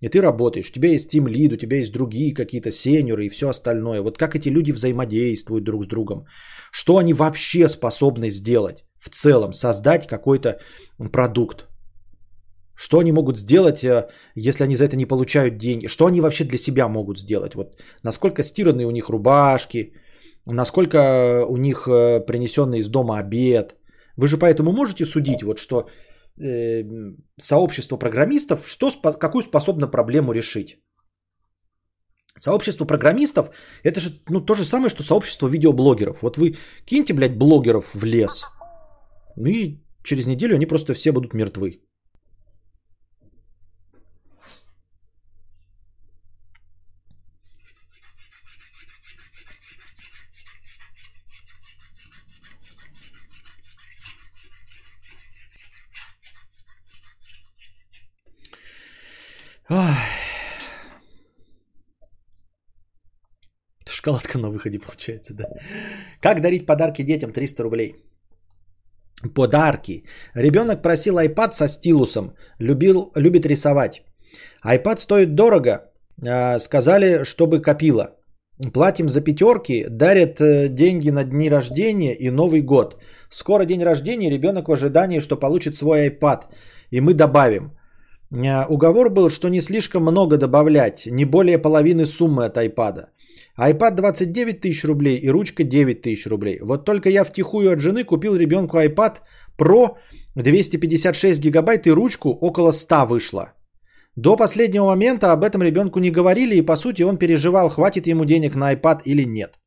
[0.00, 3.28] и ты работаешь, у тебя есть Team Lead, у тебя есть другие какие-то сеньоры и
[3.28, 4.00] все остальное.
[4.00, 6.24] Вот как эти люди взаимодействуют друг с другом,
[6.72, 10.58] что они вообще способны сделать в целом, создать какой-то
[11.12, 11.69] продукт.
[12.80, 15.88] Что они могут сделать, э, если они за это не получают деньги?
[15.88, 17.54] Что они вообще для себя могут сделать?
[17.54, 19.92] Вот насколько стираны у них рубашки,
[20.46, 23.76] насколько у них э, принесенный из дома обед.
[24.16, 25.88] Вы же поэтому можете судить, вот что
[26.40, 26.84] э,
[27.38, 30.78] сообщество программистов, что, какую способно проблему решить?
[32.38, 33.50] Сообщество программистов–
[33.84, 36.22] это же ну, то же самое, что сообщество видеоблогеров.
[36.22, 38.48] Вот вы киньте, блядь, блогеров в лес,
[39.36, 41.80] ну и через неделю они просто все будут мертвы.
[59.70, 59.94] Ой.
[63.88, 65.44] Шоколадка на выходе получается, да.
[66.20, 67.94] Как дарить подарки детям 300 рублей?
[69.34, 70.04] Подарки.
[70.34, 72.34] Ребенок просил iPad со стилусом.
[72.58, 74.02] Любил, любит рисовать.
[74.66, 75.92] iPad стоит дорого.
[76.26, 78.16] А, сказали, чтобы копила.
[78.72, 83.00] Платим за пятерки, дарят э, деньги на дни рождения и Новый год.
[83.30, 86.44] Скоро день рождения, ребенок в ожидании, что получит свой iPad.
[86.90, 87.72] И мы добавим.
[88.32, 93.06] Э, уговор был, что не слишком много добавлять, не более половины суммы от iPad.
[93.58, 96.58] iPad 29 тысяч рублей и ручка 9 тысяч рублей.
[96.60, 99.18] Вот только я втихую от жены купил ребенку iPad
[99.58, 99.96] Pro
[100.36, 103.52] 256 гигабайт и ручку около 100 вышло.
[104.16, 108.24] До последнего момента об этом ребенку не говорили, и по сути он переживал, хватит ему
[108.24, 109.58] денег на iPad или нет.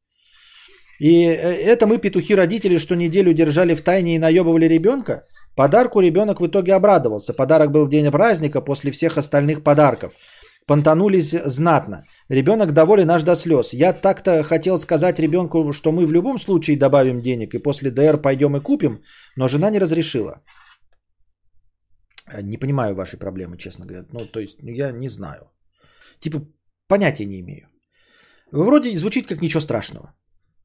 [1.00, 1.36] И э,
[1.74, 5.24] это мы, петухи родители, что неделю держали в тайне и наебывали ребенка.
[5.56, 7.34] Подарку ребенок в итоге обрадовался.
[7.34, 10.14] Подарок был в день праздника после всех остальных подарков.
[10.66, 12.04] Понтанулись знатно.
[12.30, 13.74] Ребенок доволен аж до слез.
[13.74, 18.22] Я так-то хотел сказать ребенку, что мы в любом случае добавим денег и после ДР
[18.22, 19.04] пойдем и купим,
[19.36, 20.42] но жена не разрешила.
[22.42, 24.06] Не понимаю вашей проблемы, честно говоря.
[24.12, 25.52] Ну, то есть, я не знаю.
[26.20, 26.48] Типа,
[26.88, 27.68] понятия не имею.
[28.52, 30.14] Вроде звучит как ничего страшного.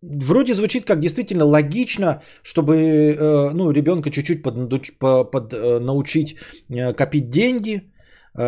[0.03, 4.55] Вроде звучит как действительно логично, чтобы э, ну, ребенка чуть-чуть под,
[4.99, 6.37] под, под, э, научить
[6.71, 7.93] э, копить деньги.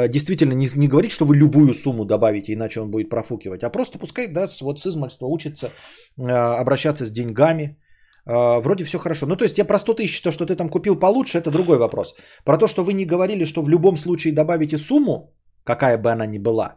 [0.08, 3.98] Действительно, не, не говорить, что вы любую сумму добавите, иначе он будет профукивать, а просто
[3.98, 5.72] пускай да, вот с измальства учится
[6.16, 7.76] обращаться с деньгами.
[8.24, 9.26] Вроде все хорошо.
[9.26, 11.78] Ну, то есть я про 100 тысяч, то, что ты там купил получше, это другой
[11.78, 12.14] вопрос.
[12.44, 16.26] Про то, что вы не говорили, что в любом случае добавите сумму, какая бы она
[16.26, 16.76] ни была,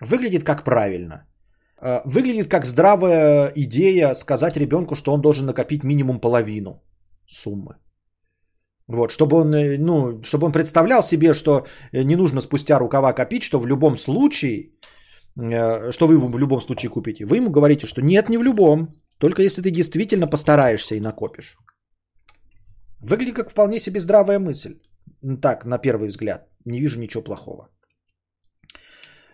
[0.00, 1.26] выглядит как правильно.
[1.82, 6.82] Э, выглядит как здравая идея сказать ребенку, что он должен накопить минимум половину
[7.26, 7.76] суммы.
[8.88, 13.12] Вот, чтобы он, э, ну, чтобы он представлял себе, что э, не нужно спустя рукава
[13.12, 14.72] копить, что в любом случае,
[15.90, 17.26] что вы ему в любом случае купите.
[17.26, 18.88] Вы ему говорите, что нет, не в любом,
[19.18, 21.56] только если ты действительно постараешься и накопишь.
[23.00, 24.78] Выглядит как вполне себе здравая мысль.
[25.42, 26.48] Так, на первый взгляд.
[26.64, 27.68] Не вижу ничего плохого.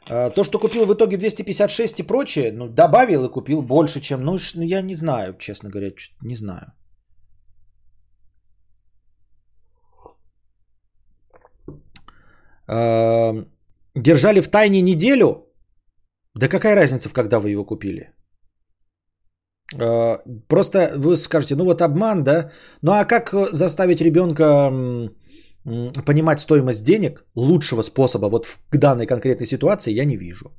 [0.09, 4.23] А, то, что купил в итоге 256 и прочее, ну, добавил и купил больше, чем...
[4.23, 5.93] Ну, ну я не знаю, честно говоря,
[6.23, 6.73] не знаю.
[12.69, 13.33] А,
[13.95, 15.47] держали в тайне неделю?
[16.35, 18.13] Да какая разница, когда вы его купили?
[19.81, 20.19] А,
[20.49, 22.51] просто вы скажете, ну вот обман, да?
[22.83, 24.71] Ну а как заставить ребенка
[25.65, 30.51] понимать стоимость денег лучшего способа вот в данной конкретной ситуации я не вижу.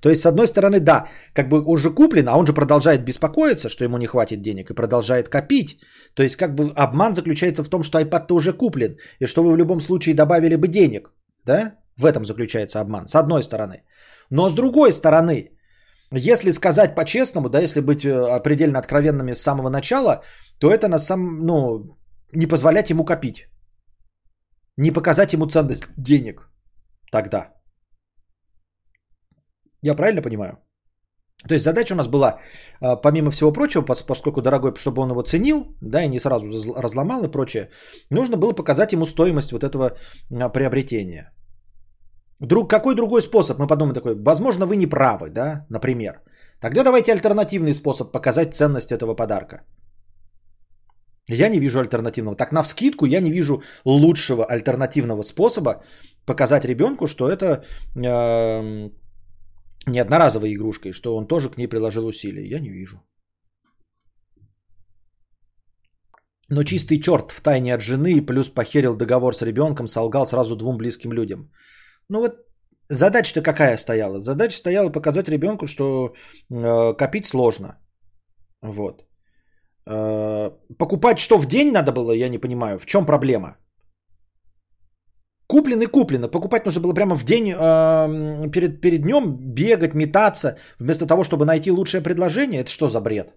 [0.00, 3.68] То есть, с одной стороны, да, как бы уже куплен, а он же продолжает беспокоиться,
[3.68, 5.78] что ему не хватит денег и продолжает копить.
[6.14, 9.52] То есть, как бы обман заключается в том, что iPad-то уже куплен, и что вы
[9.52, 11.12] в любом случае добавили бы денег.
[11.44, 11.74] Да?
[11.96, 13.82] В этом заключается обман, с одной стороны.
[14.30, 15.50] Но с другой стороны,
[16.12, 20.22] если сказать по-честному, да, если быть э, предельно откровенными с самого начала,
[20.58, 21.96] то это на самом, ну,
[22.32, 23.50] не позволять ему копить
[24.80, 26.48] не показать ему ценность денег
[27.12, 27.52] тогда.
[29.82, 30.58] Я правильно понимаю?
[31.48, 32.38] То есть задача у нас была,
[32.80, 36.46] а, помимо всего прочего, поскольку дорогой, чтобы он его ценил, да, и не сразу
[36.76, 37.70] разломал и прочее,
[38.10, 39.96] нужно было показать ему стоимость вот этого
[40.30, 41.32] а, приобретения.
[42.40, 43.58] Друг, какой другой способ?
[43.58, 46.20] Мы подумаем такой, возможно, вы не правы, да, например.
[46.60, 49.64] Тогда давайте альтернативный способ показать ценность этого подарка.
[51.28, 52.36] Я не вижу альтернативного.
[52.36, 55.82] Так на вскидку я не вижу лучшего альтернативного способа
[56.26, 57.64] показать ребенку, что это
[57.96, 58.90] э,
[59.86, 62.48] не одноразовая игрушка, и что он тоже к ней приложил усилия.
[62.48, 63.02] Я не вижу.
[66.48, 70.78] Но чистый черт в тайне от жены, плюс похерил договор с ребенком, солгал сразу двум
[70.78, 71.52] близким людям.
[72.08, 72.32] Ну вот
[72.88, 74.20] задача-то какая стояла?
[74.20, 76.14] Задача стояла показать ребенку, что
[76.50, 77.78] э, копить сложно.
[78.62, 79.09] Вот.
[79.90, 82.78] Э, покупать что в день надо было, я не понимаю.
[82.78, 83.56] В чем проблема?
[85.48, 86.28] Куплено и куплено.
[86.28, 91.44] Покупать нужно было прямо в день э, перед, перед днем бегать, метаться, вместо того, чтобы
[91.44, 92.60] найти лучшее предложение.
[92.60, 93.34] Это что за бред?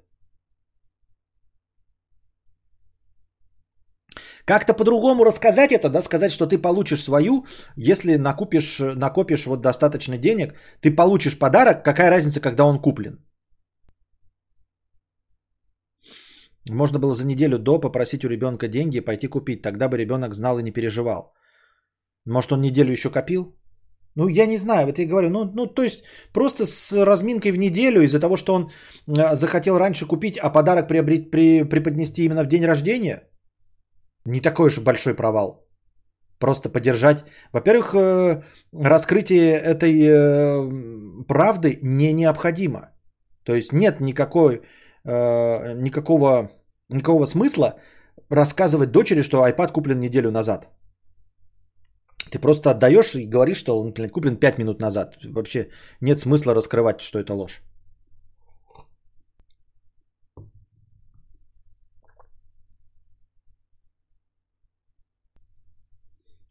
[4.45, 7.45] Как-то по-другому рассказать это, да, сказать, что ты получишь свою,
[7.77, 13.17] если накупишь, накопишь вот достаточно денег, ты получишь подарок, какая разница, когда он куплен?
[16.69, 19.61] Можно было за неделю до попросить у ребенка деньги и пойти купить.
[19.61, 21.34] Тогда бы ребенок знал и не переживал.
[22.26, 23.56] Может, он неделю еще копил?
[24.15, 25.30] Ну, я не знаю, это я говорю.
[25.30, 26.03] Ну, ну, то есть,
[26.34, 28.69] просто с разминкой в неделю из-за того, что он
[29.07, 33.23] э, захотел раньше купить, а подарок приобрет, при, преподнести именно в день рождения,
[34.26, 35.68] не такой уж большой провал.
[36.40, 37.26] Просто поддержать.
[37.52, 42.91] Во-первых, э, раскрытие этой э, правды не необходимо.
[43.44, 44.61] То есть нет никакой
[45.05, 46.51] э, никакого,
[46.89, 47.80] никакого смысла
[48.30, 50.67] рассказывать дочери, что iPad куплен неделю назад.
[52.31, 55.17] Ты просто отдаешь и говоришь, что он куплен 5 минут назад.
[55.23, 55.69] Вообще
[56.01, 57.61] нет смысла раскрывать, что это ложь.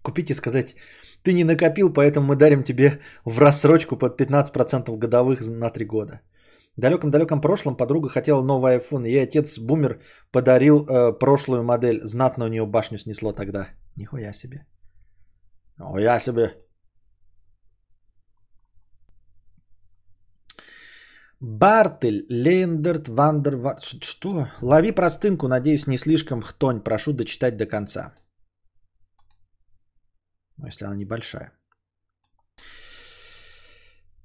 [0.02, 0.74] Купить и сказать,
[1.22, 6.20] ты не накопил, поэтому мы дарим тебе в рассрочку под 15% годовых на 3 года.
[6.77, 10.01] В далеком-далеком прошлом подруга хотела новый iPhone, ей отец бумер
[10.31, 12.01] подарил э, прошлую модель.
[12.05, 13.69] Знатно у нее башню снесло тогда.
[13.97, 14.66] Нихуя себе.
[15.78, 16.57] Нихуя себе.
[21.40, 23.77] Бартель, Лендерт, Вандер...
[23.81, 24.49] Что?
[24.62, 26.81] Лови простынку, надеюсь, не слишком хтонь.
[26.81, 28.15] Прошу дочитать до конца.
[30.57, 31.53] Ну, если она небольшая.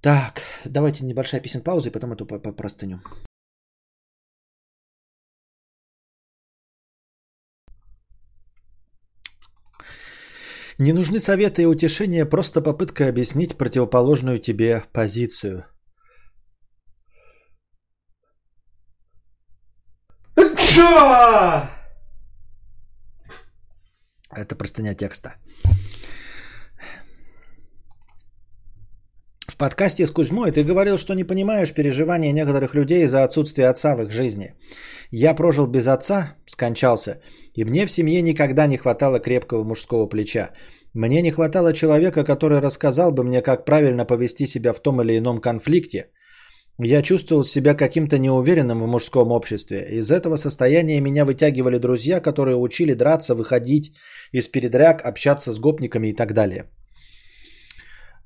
[0.08, 3.02] Так, давайте небольшая песен пауза и потом эту по, по простыню.
[10.80, 15.66] Не нужны советы и утешения, просто попытка объяснить противоположную тебе позицию.
[24.32, 25.36] Это простыня текста.
[29.58, 33.96] В подкасте с Кузьмой ты говорил, что не понимаешь переживания некоторых людей за отсутствие отца
[33.96, 34.54] в их жизни.
[35.10, 37.22] Я прожил без отца, скончался,
[37.56, 40.52] и мне в семье никогда не хватало крепкого мужского плеча.
[40.94, 45.18] Мне не хватало человека, который рассказал бы мне, как правильно повести себя в том или
[45.18, 46.12] ином конфликте.
[46.78, 49.88] Я чувствовал себя каким-то неуверенным в мужском обществе.
[49.90, 53.92] Из этого состояния меня вытягивали друзья, которые учили драться, выходить
[54.32, 56.66] из передряг, общаться с гопниками и так далее.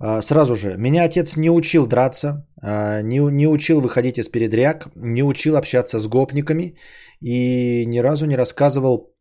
[0.03, 4.87] А, сразу же, меня отец не учил драться, а, не, не учил выходить из передряг,
[4.95, 6.75] не учил общаться с гопниками
[7.21, 9.11] и ни разу не рассказывал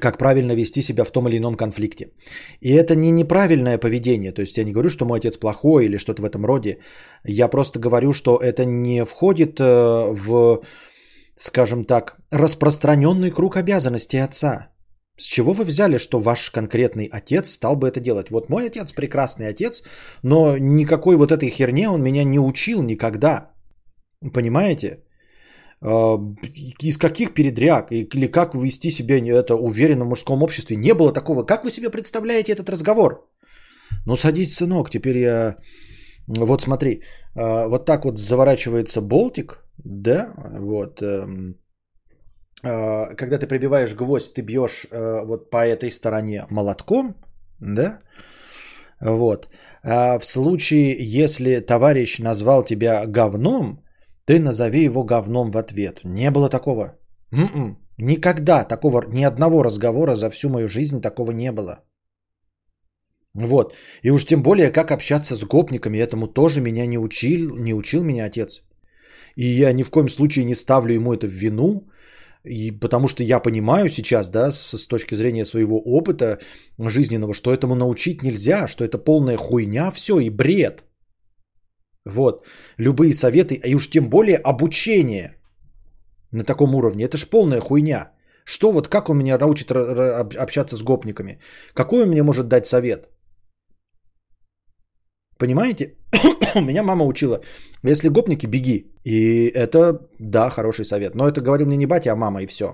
[0.00, 2.12] как правильно вести себя в том или ином конфликте.
[2.60, 4.32] И это не неправильное поведение.
[4.32, 6.78] То есть я не говорю, что мой отец плохой или что-то в этом роде.
[7.24, 9.64] Я просто говорю, что это не входит э,
[10.12, 10.62] в,
[11.36, 14.69] скажем так, распространенный круг обязанностей отца.
[15.20, 18.30] С чего вы взяли, что ваш конкретный отец стал бы это делать?
[18.30, 19.82] Вот мой отец прекрасный отец,
[20.22, 23.50] но никакой вот этой херне он меня не учил никогда.
[24.32, 25.04] Понимаете?
[25.82, 26.16] А,
[26.82, 30.76] из каких передряг или как вести себя это уверенно в мужском обществе.
[30.76, 31.44] Не было такого.
[31.44, 33.28] Как вы себе представляете этот разговор?
[34.06, 35.56] Ну садись, сынок, теперь я...
[36.28, 37.02] Вот смотри,
[37.34, 41.56] а, вот так вот заворачивается болтик, да, вот, эм,
[42.62, 47.14] когда ты прибиваешь гвоздь, ты бьешь э, вот по этой стороне молотком,
[47.60, 48.00] да,
[49.00, 49.48] вот.
[49.82, 53.82] А в случае, если товарищ назвал тебя говном,
[54.26, 56.00] ты назови его говном в ответ.
[56.04, 56.98] Не было такого.
[57.32, 61.80] м Никогда такого, ни одного разговора за всю мою жизнь такого не было.
[63.34, 63.74] Вот.
[64.02, 68.02] И уж тем более, как общаться с гопниками, этому тоже меня не учил, не учил
[68.02, 68.62] меня отец.
[69.36, 71.88] И я ни в коем случае не ставлю ему это в вину,
[72.44, 76.38] и потому что я понимаю сейчас, да, с, с точки зрения своего опыта
[76.78, 80.84] жизненного, что этому научить нельзя, что это полная хуйня, все и бред.
[82.06, 82.46] Вот.
[82.78, 85.36] Любые советы, и уж тем более обучение
[86.32, 87.04] на таком уровне.
[87.04, 88.12] Это ж полная хуйня.
[88.44, 91.40] Что вот, как он меня научит общаться с гопниками?
[91.74, 93.09] Какой он мне может дать совет?
[95.40, 95.94] Понимаете?
[96.54, 97.40] меня мама учила,
[97.88, 98.92] если гопники, беги.
[99.04, 101.14] И это, да, хороший совет.
[101.14, 102.66] Но это говорил мне не батя, а мама, и все.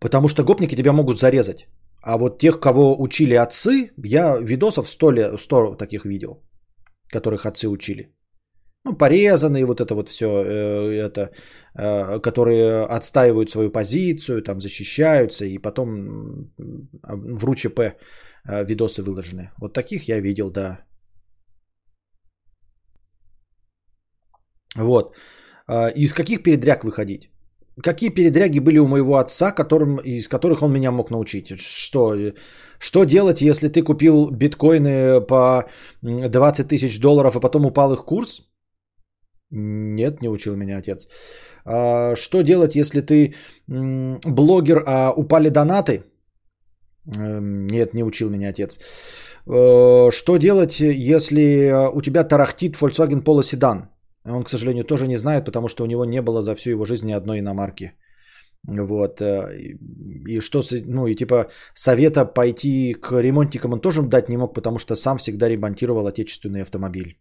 [0.00, 1.68] Потому что гопники тебя могут зарезать.
[2.02, 6.42] А вот тех, кого учили отцы, я видосов 100, 100 таких видел
[7.12, 8.08] которых отцы учили.
[8.84, 11.30] Ну, порезанные, вот это вот все, э, это,
[11.78, 16.50] э, которые отстаивают свою позицию, там защищаются, и потом
[17.02, 17.80] в РУЧП
[18.44, 19.50] видосы выложены.
[19.58, 20.78] Вот таких я видел, да.
[24.76, 25.16] Вот.
[25.94, 27.28] Из каких передряг выходить?
[27.82, 31.58] Какие передряги были у моего отца, которым, из которых он меня мог научить?
[31.58, 32.14] Что,
[32.78, 35.64] что делать, если ты купил биткоины по
[36.02, 38.42] 20 тысяч долларов, а потом упал их курс?
[39.50, 41.08] Нет, не учил меня отец.
[41.64, 43.34] А, что делать, если ты
[43.66, 46.04] блогер, а упали донаты?
[47.06, 48.78] Эм, нет, не учил меня отец.
[49.46, 53.88] Э, что делать, если у тебя тарахтит Volkswagen Polo седан?
[54.24, 56.84] Он, к сожалению, тоже не знает, потому что у него не было за всю его
[56.84, 57.92] жизнь ни одной иномарки.
[58.68, 59.20] Вот.
[59.20, 59.50] Э,
[60.28, 64.78] и что, ну и типа совета пойти к ремонтникам он тоже дать не мог, потому
[64.78, 67.18] что сам всегда ремонтировал отечественный автомобиль.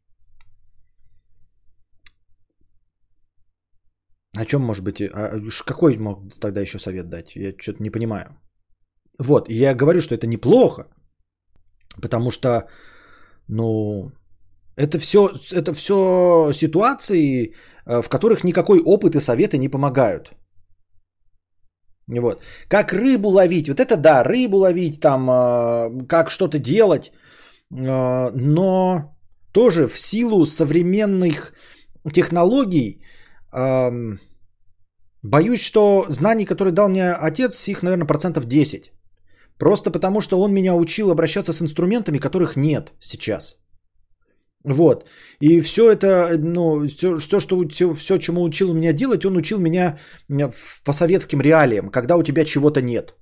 [4.37, 5.01] О чем может быть?
[5.01, 5.31] А
[5.65, 7.35] какой мог тогда еще совет дать?
[7.35, 8.37] Я что-то не понимаю.
[9.21, 10.87] Вот, я говорю, что это неплохо,
[12.01, 12.67] потому что,
[13.47, 14.11] ну,
[14.75, 17.53] это все, это все ситуации,
[17.85, 20.31] э, в которых никакой опыт и советы не помогают.
[22.07, 22.43] Вот.
[22.67, 29.15] Как рыбу ловить, вот это да, рыбу ловить, там, э, как что-то делать, э, но
[29.53, 31.53] тоже в силу современных
[32.11, 33.03] технологий,
[33.53, 34.19] эм,
[35.21, 38.91] боюсь, что знаний, которые дал мне отец, их, наверное, процентов 10.
[39.61, 43.59] Просто потому, что он меня учил обращаться с инструментами, которых нет сейчас.
[44.65, 45.05] Вот.
[45.39, 49.59] И все это, ну, все, все, что, все, все, чему учил меня делать, он учил
[49.59, 49.97] меня
[50.83, 53.15] по советским реалиям, когда у тебя чего-то нет.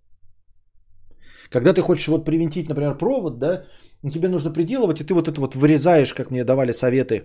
[1.52, 3.66] Когда ты хочешь вот привинтить, например, провод, да,
[4.10, 7.24] тебе нужно приделывать, и ты вот это вот вырезаешь, как мне давали советы,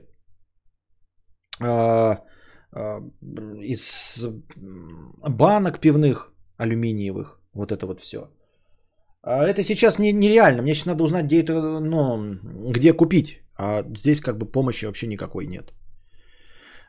[1.62, 2.18] а,
[2.72, 3.00] а,
[3.62, 4.26] из
[5.22, 8.18] банок пивных алюминиевых, вот это вот все.
[9.26, 10.62] А это сейчас не, нереально.
[10.62, 12.38] Мне сейчас надо узнать, где это, ну,
[12.70, 13.40] где купить.
[13.56, 15.72] А здесь как бы помощи вообще никакой нет.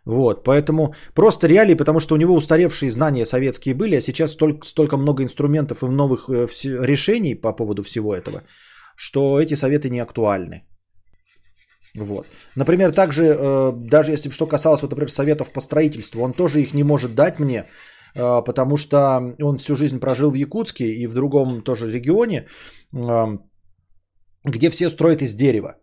[0.05, 4.67] Вот, поэтому просто реалии, потому что у него устаревшие знания советские были, а сейчас столько,
[4.67, 8.43] столько много инструментов и новых э, решений по поводу всего этого,
[8.95, 10.63] что эти советы не актуальны.
[11.95, 12.27] Вот.
[12.55, 16.73] Например, также, э, даже если что касалось, вот, например, советов по строительству, он тоже их
[16.73, 17.65] не может дать мне,
[18.15, 22.47] потому что он всю жизнь прожил в Якутске и в другом тоже регионе,
[24.43, 25.75] где все строят из дерева.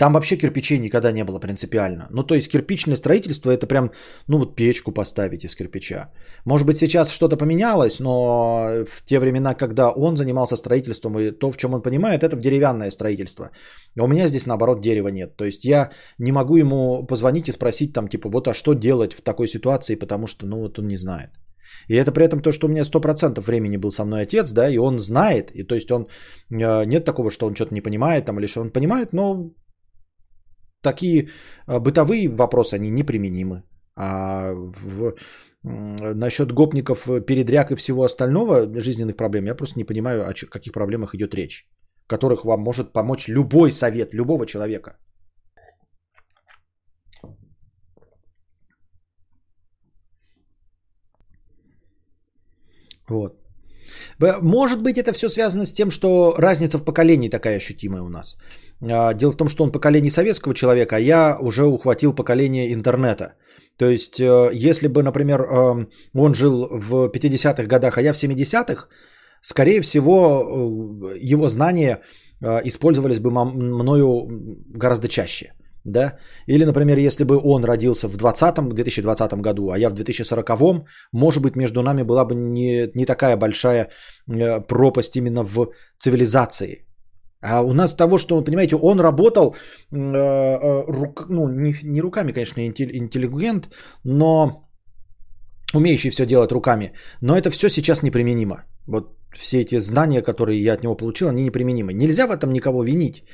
[0.00, 2.06] Там вообще кирпичей никогда не было принципиально.
[2.10, 3.90] Ну, то есть кирпичное строительство это прям,
[4.28, 6.10] ну вот печку поставить из кирпича.
[6.46, 11.50] Может быть сейчас что-то поменялось, но в те времена, когда он занимался строительством и то,
[11.50, 13.50] в чем он понимает, это деревянное строительство.
[13.98, 15.36] А у меня здесь наоборот дерева нет.
[15.36, 19.12] То есть я не могу ему позвонить и спросить там типа вот а что делать
[19.12, 21.30] в такой ситуации, потому что ну вот он не знает.
[21.88, 24.68] И это при этом то, что у меня 100% времени был со мной отец, да,
[24.68, 26.06] и он знает, и то есть он,
[26.50, 29.50] э, нет такого, что он что-то не понимает там или что он понимает, но
[30.82, 31.28] такие
[31.66, 33.62] э, бытовые вопросы, они неприменимы.
[33.96, 35.14] А в,
[35.62, 41.14] насчет гопников, передряг и всего остального, жизненных проблем, я просто не понимаю, о каких проблемах
[41.14, 41.68] идет речь,
[42.06, 44.96] которых вам может помочь любой совет, любого человека.
[53.10, 53.36] Вот.
[54.42, 58.36] Может быть, это все связано с тем, что разница в поколении такая ощутимая у нас.
[58.82, 63.34] А, дело в том, что он поколение советского человека, а я уже ухватил поколение интернета.
[63.76, 68.16] То есть, э, если бы, например, эм, он жил в 50-х годах, а я в
[68.16, 68.88] 70-х,
[69.40, 70.18] скорее всего,
[71.14, 72.00] э, его знания
[72.42, 74.28] э, использовались бы мною
[74.74, 75.52] гораздо чаще.
[75.84, 76.18] Да?
[76.46, 81.42] Или, например, если бы он родился в 20 2020 году, а я в 2040, может
[81.42, 83.88] быть, между нами была бы не, не такая большая
[84.68, 86.86] пропасть именно в цивилизации.
[87.42, 92.32] А у нас того, что, понимаете, он работал, э, э, рук, ну, не, не руками,
[92.32, 93.70] конечно, интеллигент,
[94.04, 94.68] но
[95.74, 96.92] умеющий все делать руками.
[97.22, 98.64] Но это все сейчас неприменимо.
[98.86, 101.92] Вот все эти знания, которые я от него получил, они неприменимы.
[101.92, 103.24] Нельзя в этом никого винить,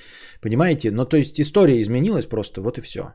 [0.40, 0.90] понимаете?
[0.90, 3.12] Но то есть история изменилась просто, вот и все.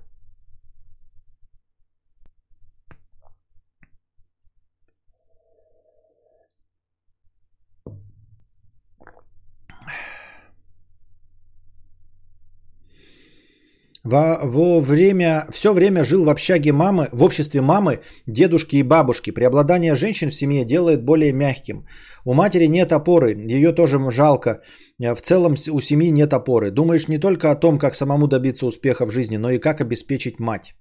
[14.03, 19.31] Во, во время, все время жил в общаге мамы, в обществе мамы, дедушки и бабушки.
[19.31, 21.85] Преобладание женщин в семье делает более мягким.
[22.25, 24.61] У матери нет опоры, ее тоже жалко.
[24.99, 26.71] В целом у семьи нет опоры.
[26.71, 30.39] Думаешь не только о том, как самому добиться успеха в жизни, но и как обеспечить
[30.39, 30.73] мать.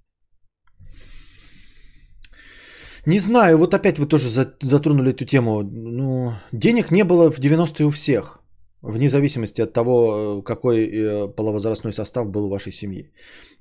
[3.06, 4.28] Не знаю, вот опять вы тоже
[4.62, 5.62] затронули эту тему.
[5.62, 8.39] Ну, денег не было в 90-е у всех.
[8.82, 13.12] Вне зависимости от того, э, какой э, половозрастной состав был у вашей семьи.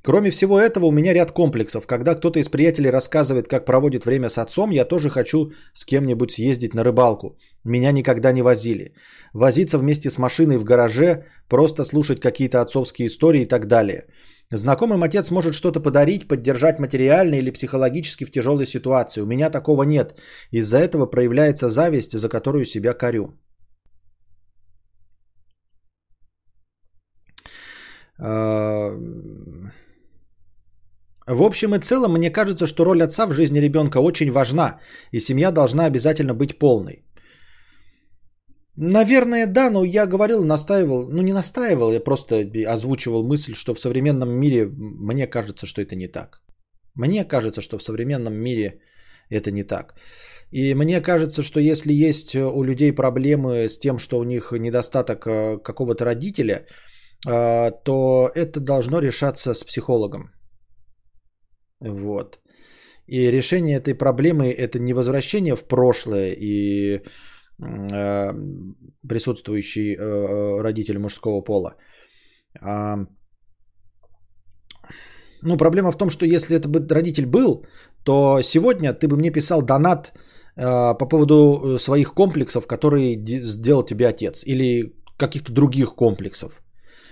[0.01, 1.85] Кроме всего этого, у меня ряд комплексов.
[1.85, 6.31] Когда кто-то из приятелей рассказывает, как проводит время с отцом, я тоже хочу с кем-нибудь
[6.31, 7.37] съездить на рыбалку.
[7.65, 8.93] Меня никогда не возили.
[9.33, 14.05] Возиться вместе с машиной в гараже, просто слушать какие-то отцовские истории и так далее.
[14.51, 19.21] Знакомым отец может что-то подарить, поддержать материально или психологически в тяжелой ситуации.
[19.21, 20.17] У меня такого нет.
[20.51, 23.37] Из-за этого проявляется зависть, за которую себя корю.
[31.27, 34.79] В общем и целом, мне кажется, что роль отца в жизни ребенка очень важна,
[35.11, 37.05] и семья должна обязательно быть полной.
[38.75, 43.79] Наверное, да, но я говорил, настаивал, ну не настаивал, я просто озвучивал мысль, что в
[43.79, 46.41] современном мире мне кажется, что это не так.
[46.95, 48.79] Мне кажется, что в современном мире
[49.29, 49.95] это не так.
[50.51, 55.27] И мне кажется, что если есть у людей проблемы с тем, что у них недостаток
[55.27, 56.65] э, какого-то родителя,
[57.25, 60.31] то это должно решаться с психологом.
[61.81, 62.39] Вот.
[63.07, 67.01] И решение этой проблемы это не возвращение в прошлое и
[67.59, 68.33] э,
[69.07, 71.75] присутствующий э, родитель мужского пола.
[72.61, 72.97] А,
[75.41, 77.65] ну, проблема в том, что если это бы родитель был,
[78.03, 80.13] то сегодня ты бы мне писал донат
[80.55, 86.61] э, по поводу своих комплексов, которые сделал тебе отец, или каких-то других комплексов.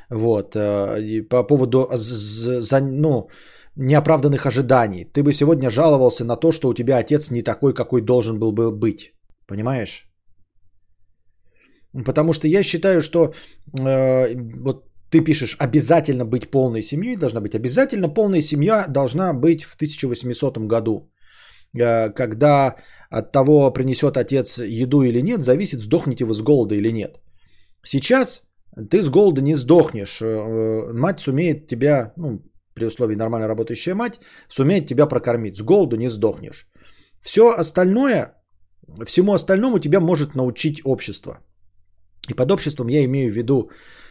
[0.09, 0.55] Вот.
[0.55, 3.29] Э, по поводу за, ну,
[3.75, 5.05] неоправданных ожиданий.
[5.05, 8.51] Ты бы сегодня жаловался на то, что у тебя отец не такой, какой должен был
[8.51, 9.13] бы быть.
[9.47, 10.09] Понимаешь?
[12.05, 13.34] Потому что я считаю, что
[13.79, 19.63] э, вот ты пишешь обязательно быть полной семьей, должна быть обязательно полная семья должна быть
[19.63, 21.09] в 1800 году,
[21.73, 22.75] э, когда
[23.09, 27.19] от того принесет отец еду или нет, зависит сдохнете вы с голода или нет.
[27.84, 28.46] Сейчас
[28.85, 30.21] ты с голода не сдохнешь.
[30.21, 32.41] Э, мать сумеет тебя, ну,
[32.73, 35.57] при условии нормально работающая мать, сумеет тебя прокормить.
[35.57, 36.67] С голоду не сдохнешь.
[37.21, 38.35] Все остальное,
[39.05, 41.39] всему остальному тебя может научить общество.
[42.29, 43.69] И под обществом я имею в виду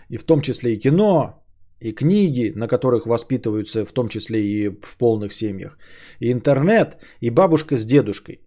[0.09, 1.47] и в том числе и кино,
[1.81, 5.79] и книги, на которых воспитываются в том числе и в полных семьях,
[6.21, 8.41] и интернет, и бабушка с дедушкой.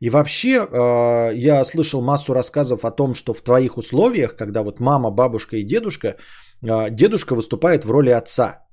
[0.00, 4.80] И вообще э, я слышал массу рассказов о том, что в твоих условиях, когда вот
[4.80, 6.16] мама, бабушка и дедушка,
[6.62, 8.66] э, дедушка выступает в роли отца.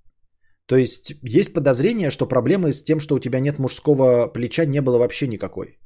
[0.65, 4.81] То есть есть подозрение, что проблемы с тем, что у тебя нет мужского плеча, не
[4.81, 5.77] было вообще никакой.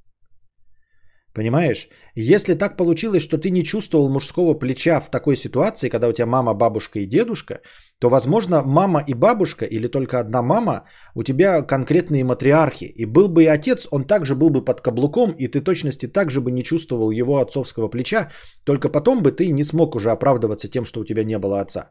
[1.34, 1.90] Понимаешь?
[2.16, 6.26] Если так получилось, что ты не чувствовал мужского плеча в такой ситуации, когда у тебя
[6.26, 7.62] мама, бабушка и дедушка,
[8.00, 10.84] то, возможно, мама и бабушка или только одна мама
[11.16, 12.86] у тебя конкретные матриархи.
[12.86, 16.42] И был бы и отец, он также был бы под каблуком, и ты точности также
[16.42, 18.30] бы не чувствовал его отцовского плеча,
[18.66, 21.90] только потом бы ты не смог уже оправдываться тем, что у тебя не было отца.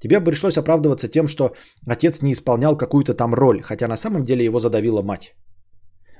[0.00, 1.54] Тебе бы пришлось оправдываться тем, что
[1.86, 5.34] отец не исполнял какую-то там роль, хотя на самом деле его задавила мать.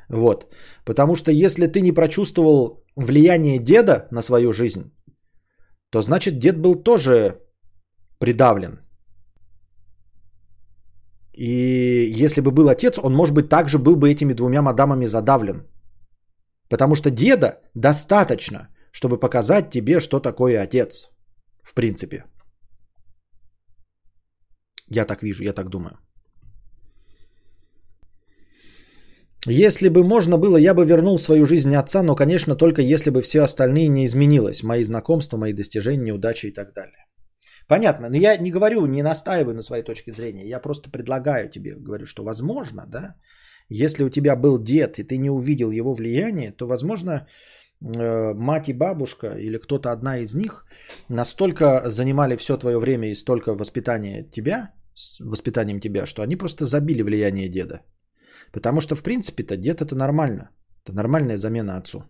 [0.09, 0.47] Вот.
[0.85, 4.91] Потому что если ты не прочувствовал влияние деда на свою жизнь,
[5.91, 7.41] то значит дед был тоже
[8.19, 8.88] придавлен.
[11.39, 15.63] И если бы был отец, он, может быть, также был бы этими двумя мадамами задавлен.
[16.69, 21.11] Потому что деда достаточно, чтобы показать тебе, что такое отец.
[21.63, 22.25] В принципе.
[24.91, 25.99] Я так вижу, я так думаю.
[29.47, 33.23] Если бы можно было, я бы вернул свою жизнь отца, но, конечно, только если бы
[33.23, 34.63] все остальные не изменилось.
[34.63, 37.07] Мои знакомства, мои достижения, неудачи и так далее.
[37.69, 40.49] Понятно, но я не говорю, не настаиваю на своей точке зрения.
[40.49, 43.15] Я просто предлагаю тебе, говорю, что возможно, да,
[43.71, 47.27] если у тебя был дед, и ты не увидел его влияние, то, возможно,
[47.81, 50.65] э, мать и бабушка или кто-то одна из них
[51.11, 54.73] настолько занимали все твое время и столько воспитания тебя,
[55.21, 57.83] воспитанием тебя, что они просто забили влияние деда.
[58.53, 60.51] Потому что, в принципе-то, дед это нормально.
[60.87, 62.03] Это нормальная замена отцу.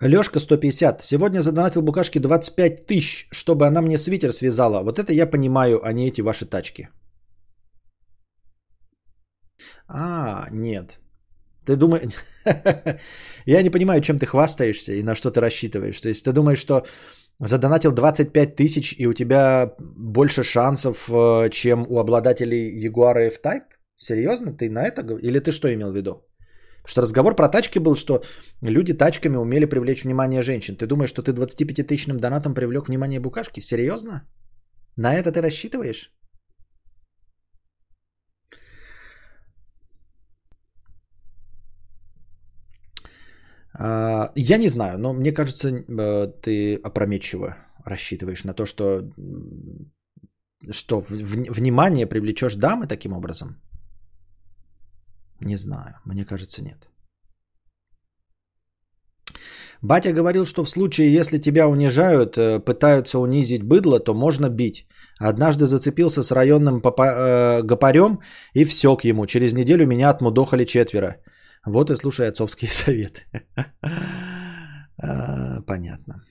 [0.00, 1.02] Лешка 150.
[1.02, 4.82] Сегодня задонатил Букашке 25 тысяч, чтобы она мне свитер связала.
[4.82, 6.88] Вот это я понимаю, а не эти ваши тачки.
[9.88, 10.98] А, нет.
[11.64, 12.12] Ты думаешь...
[13.46, 16.00] я не понимаю, чем ты хвастаешься и на что ты рассчитываешь.
[16.00, 16.86] То есть ты думаешь, что
[17.40, 23.64] задонатил 25 тысяч и у тебя больше шансов, э, чем у обладателей Jaguar F-Type?
[23.96, 24.52] Серьезно?
[24.52, 25.02] Ты на это?
[25.22, 26.25] Или ты что имел в виду?
[26.86, 28.22] Что разговор про тачки был, что
[28.62, 30.76] люди тачками умели привлечь внимание женщин.
[30.76, 33.60] Ты думаешь, что ты 25-тысячным донатом привлек внимание букашки?
[33.60, 34.22] Серьезно?
[34.96, 36.12] На это ты рассчитываешь?
[43.78, 49.10] А, я не знаю, но мне кажется, э, ты опрометчиво рассчитываешь на то, что,
[50.70, 53.60] что внимание привлечешь дамы таким образом.
[55.40, 56.88] Не знаю, мне кажется, нет.
[59.82, 64.86] Батя говорил, что в случае, если тебя унижают, э, пытаются унизить быдло, то можно бить.
[65.20, 68.20] Однажды зацепился с районным попа- э, гопарем
[68.54, 69.26] и всек ему.
[69.26, 71.16] Через неделю меня отмудохали четверо.
[71.66, 73.26] Вот и слушай отцовские советы.
[74.98, 76.24] А, понятно.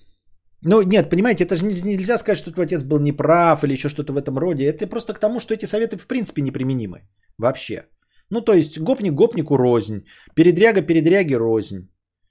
[0.63, 4.13] Ну, нет, понимаете, это же нельзя сказать, что твой отец был неправ или еще что-то
[4.13, 4.65] в этом роде.
[4.65, 7.01] Это просто к тому, что эти советы в принципе неприменимы.
[7.37, 7.83] Вообще.
[8.29, 11.89] Ну, то есть, гопник гопнику рознь, передряга передряги рознь.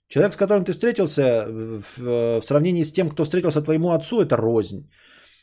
[0.08, 1.98] Человек, с которым ты встретился, в,
[2.40, 4.88] в сравнении с тем, кто встретился твоему отцу, это рознь.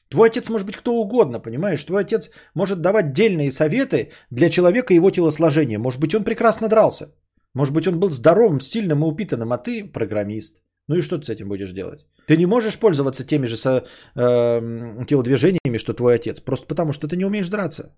[0.09, 1.83] Твой отец может быть кто угодно, понимаешь?
[1.83, 5.79] Твой отец может давать дельные советы для человека и его телосложения.
[5.79, 7.05] Может быть, он прекрасно дрался.
[7.53, 10.61] Может быть, он был здоровым, сильным и упитанным, а ты программист.
[10.87, 12.05] Ну и что ты с этим будешь делать?
[12.27, 17.07] Ты не можешь пользоваться теми же со, э, телодвижениями, что твой отец, просто потому что
[17.07, 17.95] ты не умеешь драться.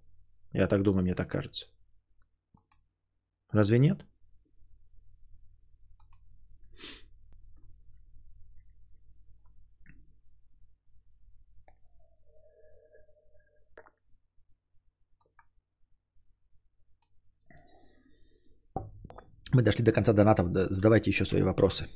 [0.54, 1.66] Я так думаю, мне так кажется.
[3.54, 4.06] Разве нет?
[19.54, 20.48] Мы дошли до конца донатов.
[20.72, 21.88] Задавайте еще свои вопросы.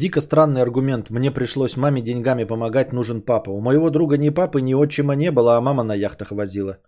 [0.00, 1.10] Дико странный аргумент.
[1.10, 3.50] Мне пришлось маме деньгами помогать, нужен папа.
[3.50, 6.78] У моего друга ни папы, ни отчима не было, а мама на яхтах возила.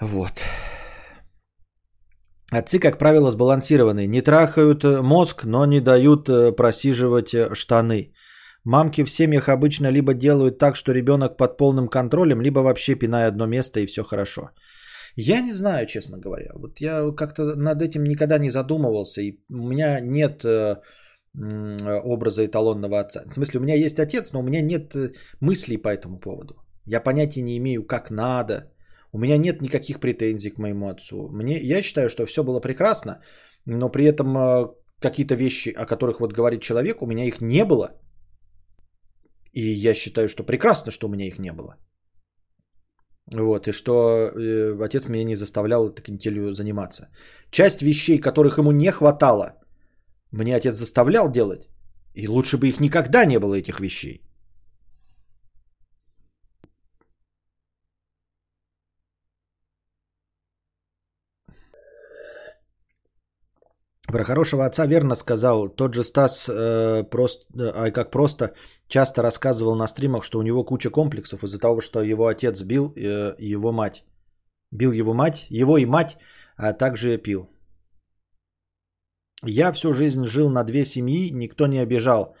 [0.00, 0.44] Вот.
[2.52, 4.06] Отцы, как правило, сбалансированные.
[4.06, 8.12] Не трахают мозг, но не дают э, просиживать э, штаны.
[8.64, 13.28] Мамки в семьях обычно либо делают так, что ребенок под полным контролем, либо вообще пиная
[13.28, 14.50] одно место и все хорошо.
[15.16, 16.50] Я не знаю, честно говоря.
[16.54, 19.22] Вот я как-то над этим никогда не задумывался.
[19.22, 20.76] И у меня нет э,
[22.04, 23.24] образа эталонного отца.
[23.26, 26.54] В смысле, у меня есть отец, но у меня нет э, мыслей по этому поводу.
[26.86, 28.72] Я понятия не имею, как надо.
[29.12, 31.28] У меня нет никаких претензий к моему отцу.
[31.30, 33.20] Мне, я считаю, что все было прекрасно,
[33.66, 34.66] но при этом э,
[35.00, 37.90] какие-то вещи, о которых вот говорит человек, у меня их не было.
[39.52, 41.76] И я считаю, что прекрасно, что у меня их не было.
[43.30, 47.08] Вот, и что э, отец меня не заставлял таким телю заниматься.
[47.50, 49.57] Часть вещей, которых ему не хватало,
[50.32, 51.68] мне отец заставлял делать.
[52.14, 54.22] И лучше бы их никогда не было, этих вещей.
[64.12, 65.68] Про хорошего отца верно сказал.
[65.68, 68.54] Тот же Стас, э, просто, э, а как просто,
[68.88, 72.92] часто рассказывал на стримах, что у него куча комплексов из-за того, что его отец бил
[72.96, 74.04] э, его мать.
[74.72, 76.16] Бил его мать, его и мать,
[76.56, 77.50] а также пил.
[79.46, 82.34] Я всю жизнь жил на две семьи, никто не обижал.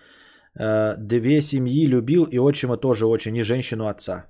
[0.58, 4.26] Э, две семьи любил и отчима тоже очень, и женщину отца.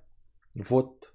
[0.69, 1.09] Вот.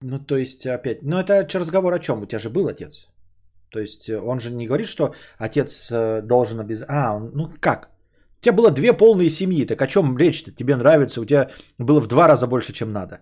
[0.00, 2.22] Ну, то есть, опять, ну это разговор о чем?
[2.22, 3.08] У тебя же был отец.
[3.70, 7.16] То есть, он же не говорит, что отец э, должен обязательно...
[7.16, 7.90] А, ну как?
[8.40, 10.52] У тебя было две полные семьи, так о чем речь-то?
[10.52, 13.20] Тебе нравится, у тебя было в два раза больше, чем надо.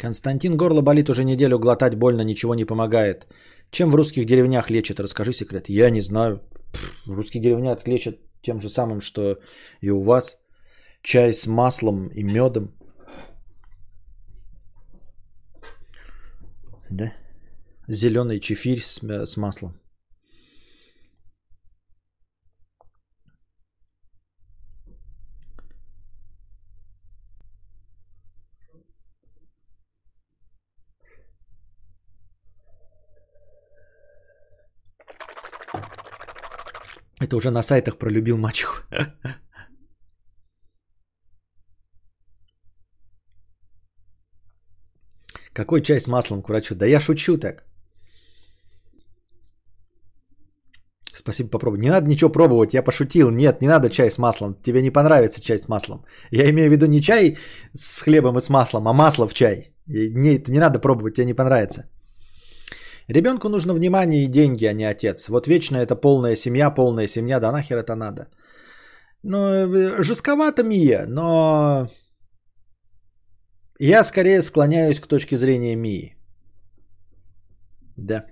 [0.00, 3.26] Константин горло болит уже неделю, глотать больно, ничего не помогает.
[3.70, 5.00] Чем в русских деревнях лечат?
[5.00, 5.68] Расскажи секрет.
[5.68, 6.40] Я не знаю.
[7.06, 9.38] в русских деревнях лечат тем же самым, что
[9.80, 10.38] и у вас.
[11.02, 12.74] Чай с маслом и медом.
[16.90, 17.12] Да?
[17.88, 19.83] Зеленый чефирь с, с маслом.
[37.24, 38.82] Это уже на сайтах пролюбил мачеху.
[45.54, 46.74] Какой чай с маслом к врачу?
[46.74, 47.64] Да я шучу так.
[51.14, 51.78] Спасибо, попробуй.
[51.78, 53.30] Не надо ничего пробовать, я пошутил.
[53.30, 54.54] Нет, не надо чай с маслом.
[54.56, 56.04] Тебе не понравится чай с маслом.
[56.30, 57.38] Я имею в виду не чай
[57.72, 59.72] с хлебом и с маслом, а масло в чай.
[59.86, 61.88] Не, это не надо пробовать, тебе не понравится.
[63.08, 65.28] Ребенку нужно внимание и деньги, а не отец.
[65.28, 68.28] Вот вечно это полная семья, полная семья, да нахер это надо.
[69.22, 71.88] Ну, э, жестковато Мия, но
[73.78, 76.16] я скорее склоняюсь к точке зрения Мии.
[77.96, 78.24] Да.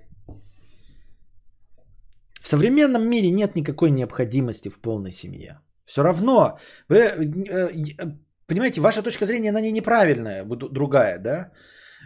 [2.41, 5.59] В современном мире нет никакой необходимости в полной семье.
[5.85, 6.57] Все равно,
[6.89, 8.05] вы, э, э,
[8.47, 11.51] понимаете, ваша точка зрения, она не неправильная, другая, да?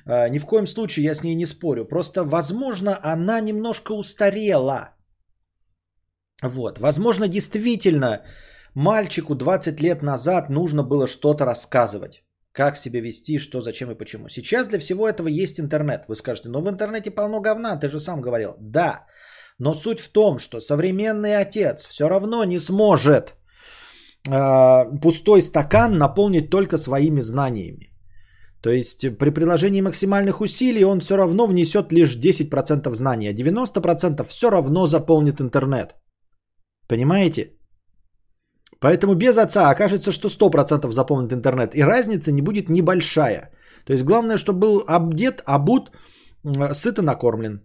[0.05, 1.85] А, ни в коем случае я с ней не спорю.
[1.85, 4.89] Просто, возможно, она немножко устарела.
[6.43, 6.79] Вот.
[6.79, 8.21] Возможно, действительно,
[8.75, 12.23] мальчику 20 лет назад нужно было что-то рассказывать.
[12.51, 14.29] Как себя вести, что, зачем и почему.
[14.29, 16.05] Сейчас для всего этого есть интернет.
[16.07, 18.55] Вы скажете, ну в интернете полно говна, ты же сам говорил.
[18.59, 19.05] Да,
[19.59, 23.33] но суть в том, что современный отец все равно не сможет
[24.29, 27.91] э, пустой стакан наполнить только своими знаниями.
[28.61, 33.33] То есть э, при приложении максимальных усилий он все равно внесет лишь 10% знаний, а
[33.33, 35.95] 90% все равно заполнит интернет.
[36.87, 37.53] Понимаете?
[38.79, 41.75] Поэтому без отца окажется, что 100% заполнит интернет.
[41.75, 43.51] И разница не будет небольшая.
[43.85, 45.91] То есть главное, чтобы был обдет, обут,
[46.73, 47.61] сыто накормлен.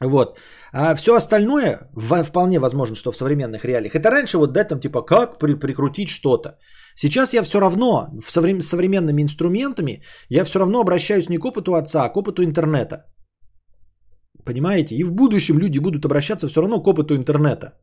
[0.00, 0.38] Вот.
[0.72, 1.90] А все остальное,
[2.24, 6.08] вполне возможно, что в современных реалиях, это раньше вот да, там типа как при, прикрутить
[6.08, 6.58] что-то.
[7.00, 12.04] Сейчас я все равно соврем, современными инструментами, я все равно обращаюсь не к опыту отца,
[12.04, 13.04] а к опыту интернета.
[14.44, 14.96] Понимаете?
[14.96, 17.78] И в будущем люди будут обращаться все равно к опыту интернета.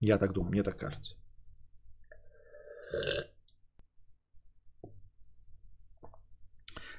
[0.00, 1.14] Я так думаю, мне так кажется.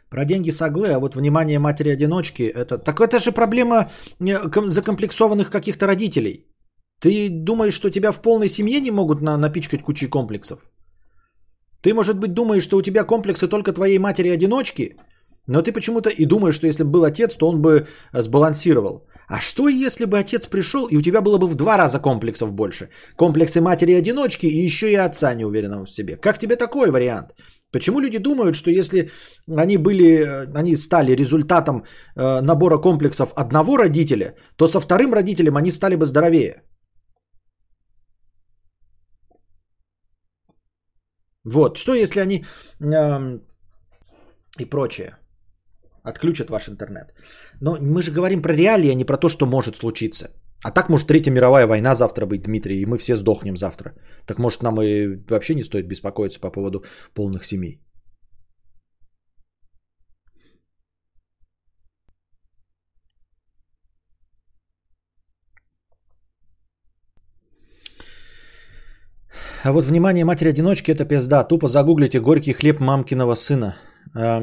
[0.10, 2.80] Про деньги соглы, а вот внимание матери-одиночки, это...
[2.80, 6.55] Так это же проблема э, закомплексованных каких-то родителей.
[7.00, 10.60] Ты думаешь, что тебя в полной семье не могут на, напичкать кучей комплексов?
[11.82, 14.96] Ты, может быть, думаешь, что у тебя комплексы только твоей матери-одиночки,
[15.48, 19.08] но ты почему-то и думаешь, что если бы был отец, то он бы э, сбалансировал.
[19.28, 22.52] А что если бы отец пришел, и у тебя было бы в два раза комплексов
[22.54, 22.90] больше?
[23.16, 26.18] Комплексы матери-одиночки и еще и отца неуверенного в себе.
[26.18, 27.34] Как тебе такой вариант?
[27.72, 29.12] Почему люди думают, что если
[29.58, 31.84] они были, э, они стали результатом
[32.16, 36.64] э, набора комплексов одного родителя, то со вторым родителем они стали бы здоровее?
[41.46, 42.46] Вот, что если они
[42.80, 43.40] э,
[44.60, 45.18] и прочее
[46.04, 47.14] отключат ваш интернет?
[47.62, 50.30] Но мы же говорим про реалии, а не про то, что может случиться.
[50.64, 53.94] А так может Третья мировая война завтра быть, Дмитрий, и мы все сдохнем завтра.
[54.26, 56.84] Так может нам и вообще не стоит беспокоиться по поводу
[57.14, 57.85] полных семей.
[69.66, 71.44] А вот внимание матери-одиночки это пизда.
[71.44, 73.76] Тупо загуглите горький хлеб мамкиного сына.
[74.14, 74.42] А,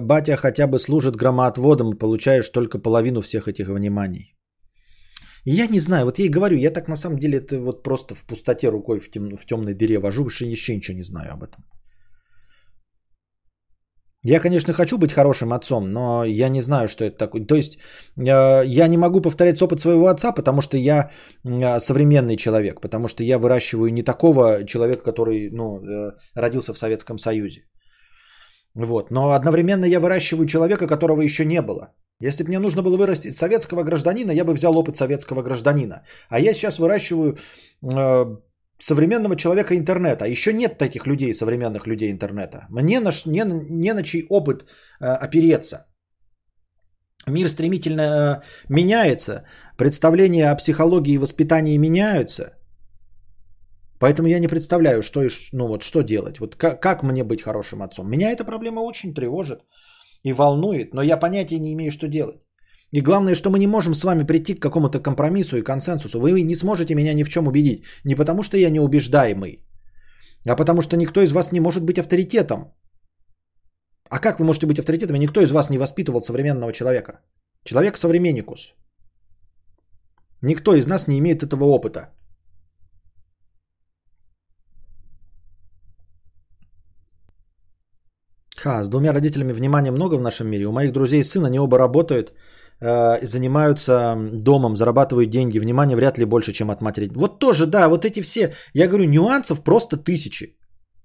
[0.00, 4.36] батя хотя бы служит громоотводом получаешь только половину всех этих вниманий.
[5.46, 8.14] Я не знаю, вот я и говорю, я так на самом деле это вот просто
[8.14, 11.42] в пустоте рукой в, тем, в темной дыре вожу, еще, еще ничего не знаю об
[11.42, 11.64] этом.
[14.22, 17.46] Я, конечно, хочу быть хорошим отцом, но я не знаю, что это такое.
[17.46, 17.78] То есть
[18.18, 21.10] э, я не могу повторять опыт своего отца, потому что я
[21.44, 26.78] э, современный человек, потому что я выращиваю не такого человека, который ну, э, родился в
[26.78, 27.62] Советском Союзе.
[28.74, 29.10] Вот.
[29.10, 31.94] Но одновременно я выращиваю человека, которого еще не было.
[32.20, 36.02] Если бы мне нужно было вырастить советского гражданина, я бы взял опыт советского гражданина.
[36.28, 37.38] А я сейчас выращиваю
[38.80, 40.24] современного человека интернета.
[40.24, 42.66] Еще нет таких людей, современных людей интернета.
[42.70, 44.62] Мне на, не, не на чей опыт
[45.00, 45.86] э, опереться.
[47.26, 49.44] Мир стремительно э, меняется,
[49.76, 52.56] представления о психологии и воспитании меняются.
[54.00, 55.20] Поэтому я не представляю, что,
[55.52, 56.40] ну вот, что делать.
[56.40, 58.08] Вот как, как мне быть хорошим отцом?
[58.08, 59.60] Меня эта проблема очень тревожит
[60.24, 62.40] и волнует, но я понятия не имею, что делать.
[62.92, 66.18] И главное, что мы не можем с вами прийти к какому-то компромиссу и консенсусу.
[66.18, 67.84] Вы не сможете меня ни в чем убедить.
[68.04, 69.64] Не потому, что я неубеждаемый,
[70.46, 72.72] а потому, что никто из вас не может быть авторитетом.
[74.10, 75.16] А как вы можете быть авторитетом?
[75.16, 77.20] Никто из вас не воспитывал современного человека.
[77.64, 78.74] Человек современникус.
[80.42, 82.08] Никто из нас не имеет этого опыта.
[88.56, 90.66] Ха, с двумя родителями внимания много в нашем мире.
[90.66, 92.32] У моих друзей сын, они оба работают,
[92.80, 95.58] э, занимаются домом, зарабатывают деньги.
[95.58, 97.10] Внимание вряд ли больше, чем от матери.
[97.14, 100.56] Вот тоже, да, вот эти все, я говорю, нюансов просто тысячи.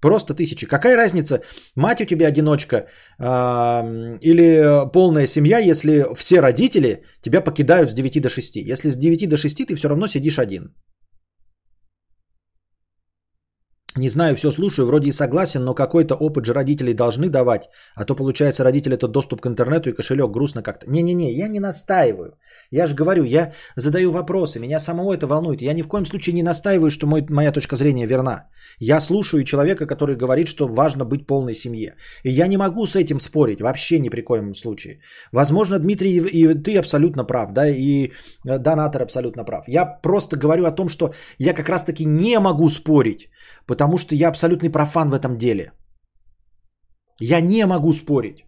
[0.01, 0.67] Просто тысячи.
[0.67, 1.41] Какая разница,
[1.75, 8.21] мать у тебя одиночка э, или полная семья, если все родители тебя покидают с 9
[8.21, 8.55] до 6.
[8.55, 10.73] Если с 9 до 6 ты все равно сидишь один.
[13.97, 17.69] Не знаю, все слушаю, вроде и согласен, но какой-то опыт же родители должны давать.
[17.95, 20.85] А то, получается, родители это доступ к интернету и кошелек грустно как-то.
[20.89, 22.37] Не-не-не, я не настаиваю.
[22.71, 25.61] Я же говорю, я задаю вопросы, меня самого это волнует.
[25.61, 28.49] Я ни в коем случае не настаиваю, что мой, моя точка зрения верна.
[28.79, 31.95] Я слушаю человека, который говорит, что важно быть полной семье.
[32.23, 34.99] И я не могу с этим спорить, вообще ни при коем случае.
[35.31, 38.11] Возможно, Дмитрий, и ты абсолютно прав, да, и
[38.45, 39.69] э, донатор абсолютно прав.
[39.69, 43.29] Я просто говорю о том, что я как раз-таки не могу спорить
[43.67, 45.71] потому что я абсолютный профан в этом деле.
[47.19, 48.45] Я не могу спорить,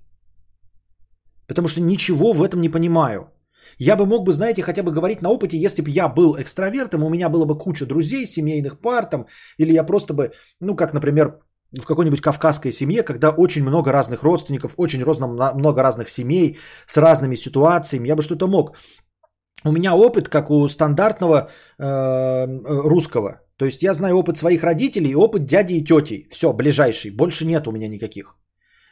[1.48, 3.32] потому что ничего в этом не понимаю.
[3.80, 7.04] Я бы мог бы, знаете, хотя бы говорить на опыте, если бы я был экстравертом,
[7.04, 9.26] у меня было бы куча друзей, семейных пар там,
[9.58, 10.32] или я просто бы,
[10.62, 11.40] ну, как, например,
[11.72, 17.36] в какой-нибудь кавказской семье, когда очень много разных родственников, очень много разных семей с разными
[17.36, 18.78] ситуациями, я бы что-то мог.
[19.66, 23.42] У меня опыт, как у стандартного э, русского.
[23.58, 26.28] То есть я знаю опыт своих родителей и опыт дяди и тети.
[26.30, 27.12] Все, ближайший.
[27.12, 28.38] Больше нет у меня никаких.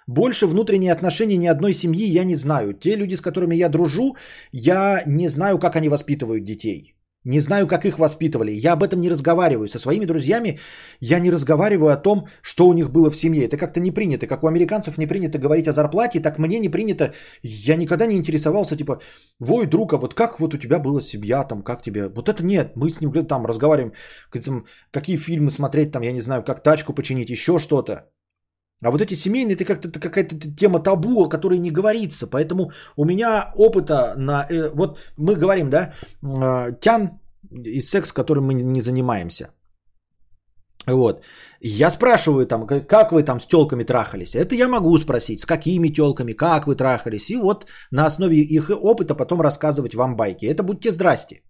[0.07, 2.73] Больше внутренние отношения ни одной семьи я не знаю.
[2.73, 4.15] Те люди, с которыми я дружу,
[4.51, 6.95] я не знаю, как они воспитывают детей.
[7.25, 8.51] Не знаю, как их воспитывали.
[8.51, 9.67] Я об этом не разговариваю.
[9.67, 10.59] Со своими друзьями
[10.99, 13.45] я не разговариваю о том, что у них было в семье.
[13.45, 14.27] Это как-то не принято.
[14.27, 17.13] Как у американцев не принято говорить о зарплате, так мне не принято.
[17.41, 19.01] Я никогда не интересовался, типа,
[19.39, 22.07] вой, друг, а вот как вот у тебя была семья, там, как тебе...
[22.09, 22.73] Вот это нет.
[22.75, 23.93] Мы с ним там разговариваем,
[24.45, 28.11] там, какие фильмы смотреть, там, я не знаю, как тачку починить, еще что-то.
[28.85, 32.27] А вот эти семейные, это как-то какая-то тема табу, о которой не говорится.
[32.27, 34.45] Поэтому у меня опыта на...
[34.49, 37.19] Э, вот мы говорим, да, э, тян
[37.51, 39.49] и секс, которым мы не занимаемся.
[40.87, 41.23] Вот.
[41.61, 44.35] Я спрашиваю там, как вы там с телками трахались.
[44.35, 47.31] Это я могу спросить, с какими телками, как вы трахались.
[47.31, 50.45] И вот на основе их опыта потом рассказывать вам байки.
[50.45, 51.41] Это будьте здрасте.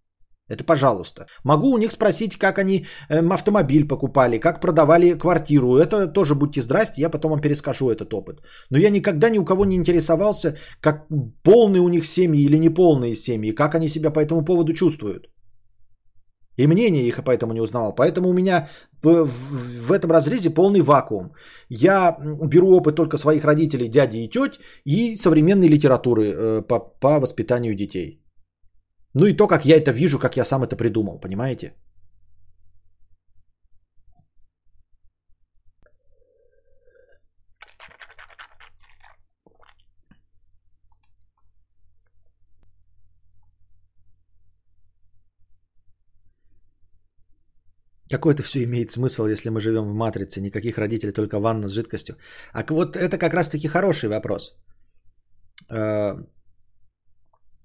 [0.48, 1.26] Это пожалуйста.
[1.44, 5.78] Могу у них спросить, как они эм, автомобиль покупали, как продавали квартиру.
[5.78, 8.42] Это тоже будьте здрасте, я потом вам перескажу этот опыт.
[8.70, 11.08] Но я никогда ни у кого не интересовался, как
[11.44, 15.30] полные у них семьи или неполные семьи, как они себя по этому поводу чувствуют.
[16.58, 17.96] И мнение их поэтому не узнавал.
[17.96, 18.70] Поэтому у меня
[19.04, 21.34] в, этом разрезе полный вакуум.
[21.70, 26.62] Я беру опыт только своих родителей, дяди и теть и современной литературы э,
[27.02, 28.25] по воспитанию детей.
[29.16, 31.74] Ну и то, как я это вижу, как я сам это придумал, понимаете?
[48.12, 51.74] Какой это все имеет смысл, если мы живем в матрице, никаких родителей, только ванна с
[51.74, 52.16] жидкостью?
[52.54, 54.56] А вот это как раз-таки хороший вопрос.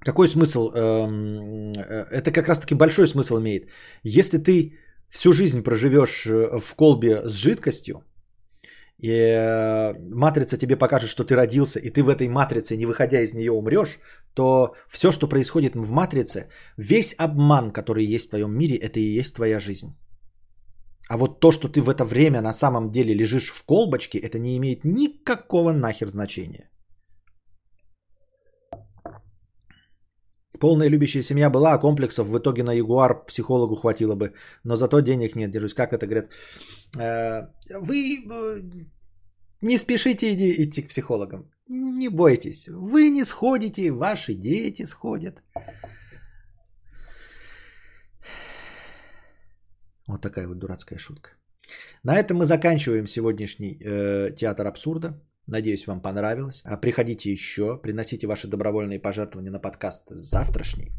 [0.05, 0.71] Какой смысл?
[0.71, 3.69] Эм, э, это как раз-таки большой смысл имеет.
[4.03, 4.79] Если ты
[5.11, 8.03] всю жизнь проживешь э, в колбе с жидкостью,
[8.99, 13.21] и э, матрица тебе покажет, что ты родился, и ты в этой матрице, не выходя
[13.21, 13.99] из нее, умрешь,
[14.35, 19.19] то все, что происходит в матрице, весь обман, который есть в твоем мире, это и
[19.19, 19.97] есть твоя жизнь.
[21.09, 24.39] А вот то, что ты в это время на самом деле лежишь в колбочке, это
[24.39, 26.71] не имеет никакого нахер значения.
[30.61, 34.35] Полная любящая семья была, а комплексов в итоге на Ягуар психологу хватило бы.
[34.65, 35.75] Но зато денег нет, держусь.
[35.75, 36.31] Как это говорят?
[36.99, 37.49] Э,
[37.81, 38.63] вы э,
[39.63, 41.51] не спешите идти к психологам.
[41.69, 42.69] Не бойтесь.
[42.69, 45.43] Вы не сходите, ваши дети сходят.
[50.07, 51.31] Вот такая вот дурацкая шутка.
[52.03, 55.15] На этом мы заканчиваем сегодняшний э, театр абсурда.
[55.51, 56.63] Надеюсь, вам понравилось.
[56.65, 60.93] А приходите еще, приносите ваши добровольные пожертвования на подкаст завтрашний.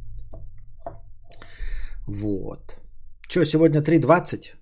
[2.05, 2.77] Вот.
[3.29, 4.55] Что, сегодня 3.20.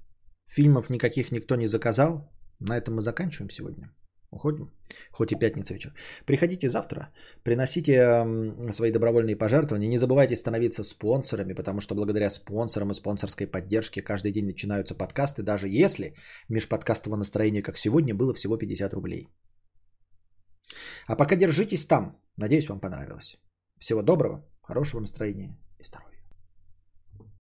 [0.48, 2.32] Фильмов никаких никто не заказал.
[2.60, 3.92] На этом мы заканчиваем сегодня.
[4.32, 4.72] Уходим.
[5.12, 5.92] Хоть и пятница вечер.
[6.26, 7.10] Приходите завтра,
[7.44, 9.90] приносите э, свои добровольные пожертвования.
[9.90, 15.42] Не забывайте становиться спонсорами, потому что благодаря спонсорам и спонсорской поддержке каждый день начинаются подкасты,
[15.42, 16.14] даже если
[16.48, 19.30] межподкастовое настроение, как сегодня, было всего 50 рублей.
[21.10, 22.22] А пока держитесь там.
[22.38, 23.40] Надеюсь, вам понравилось.
[23.80, 26.09] Всего доброго, хорошего настроения и здоровья.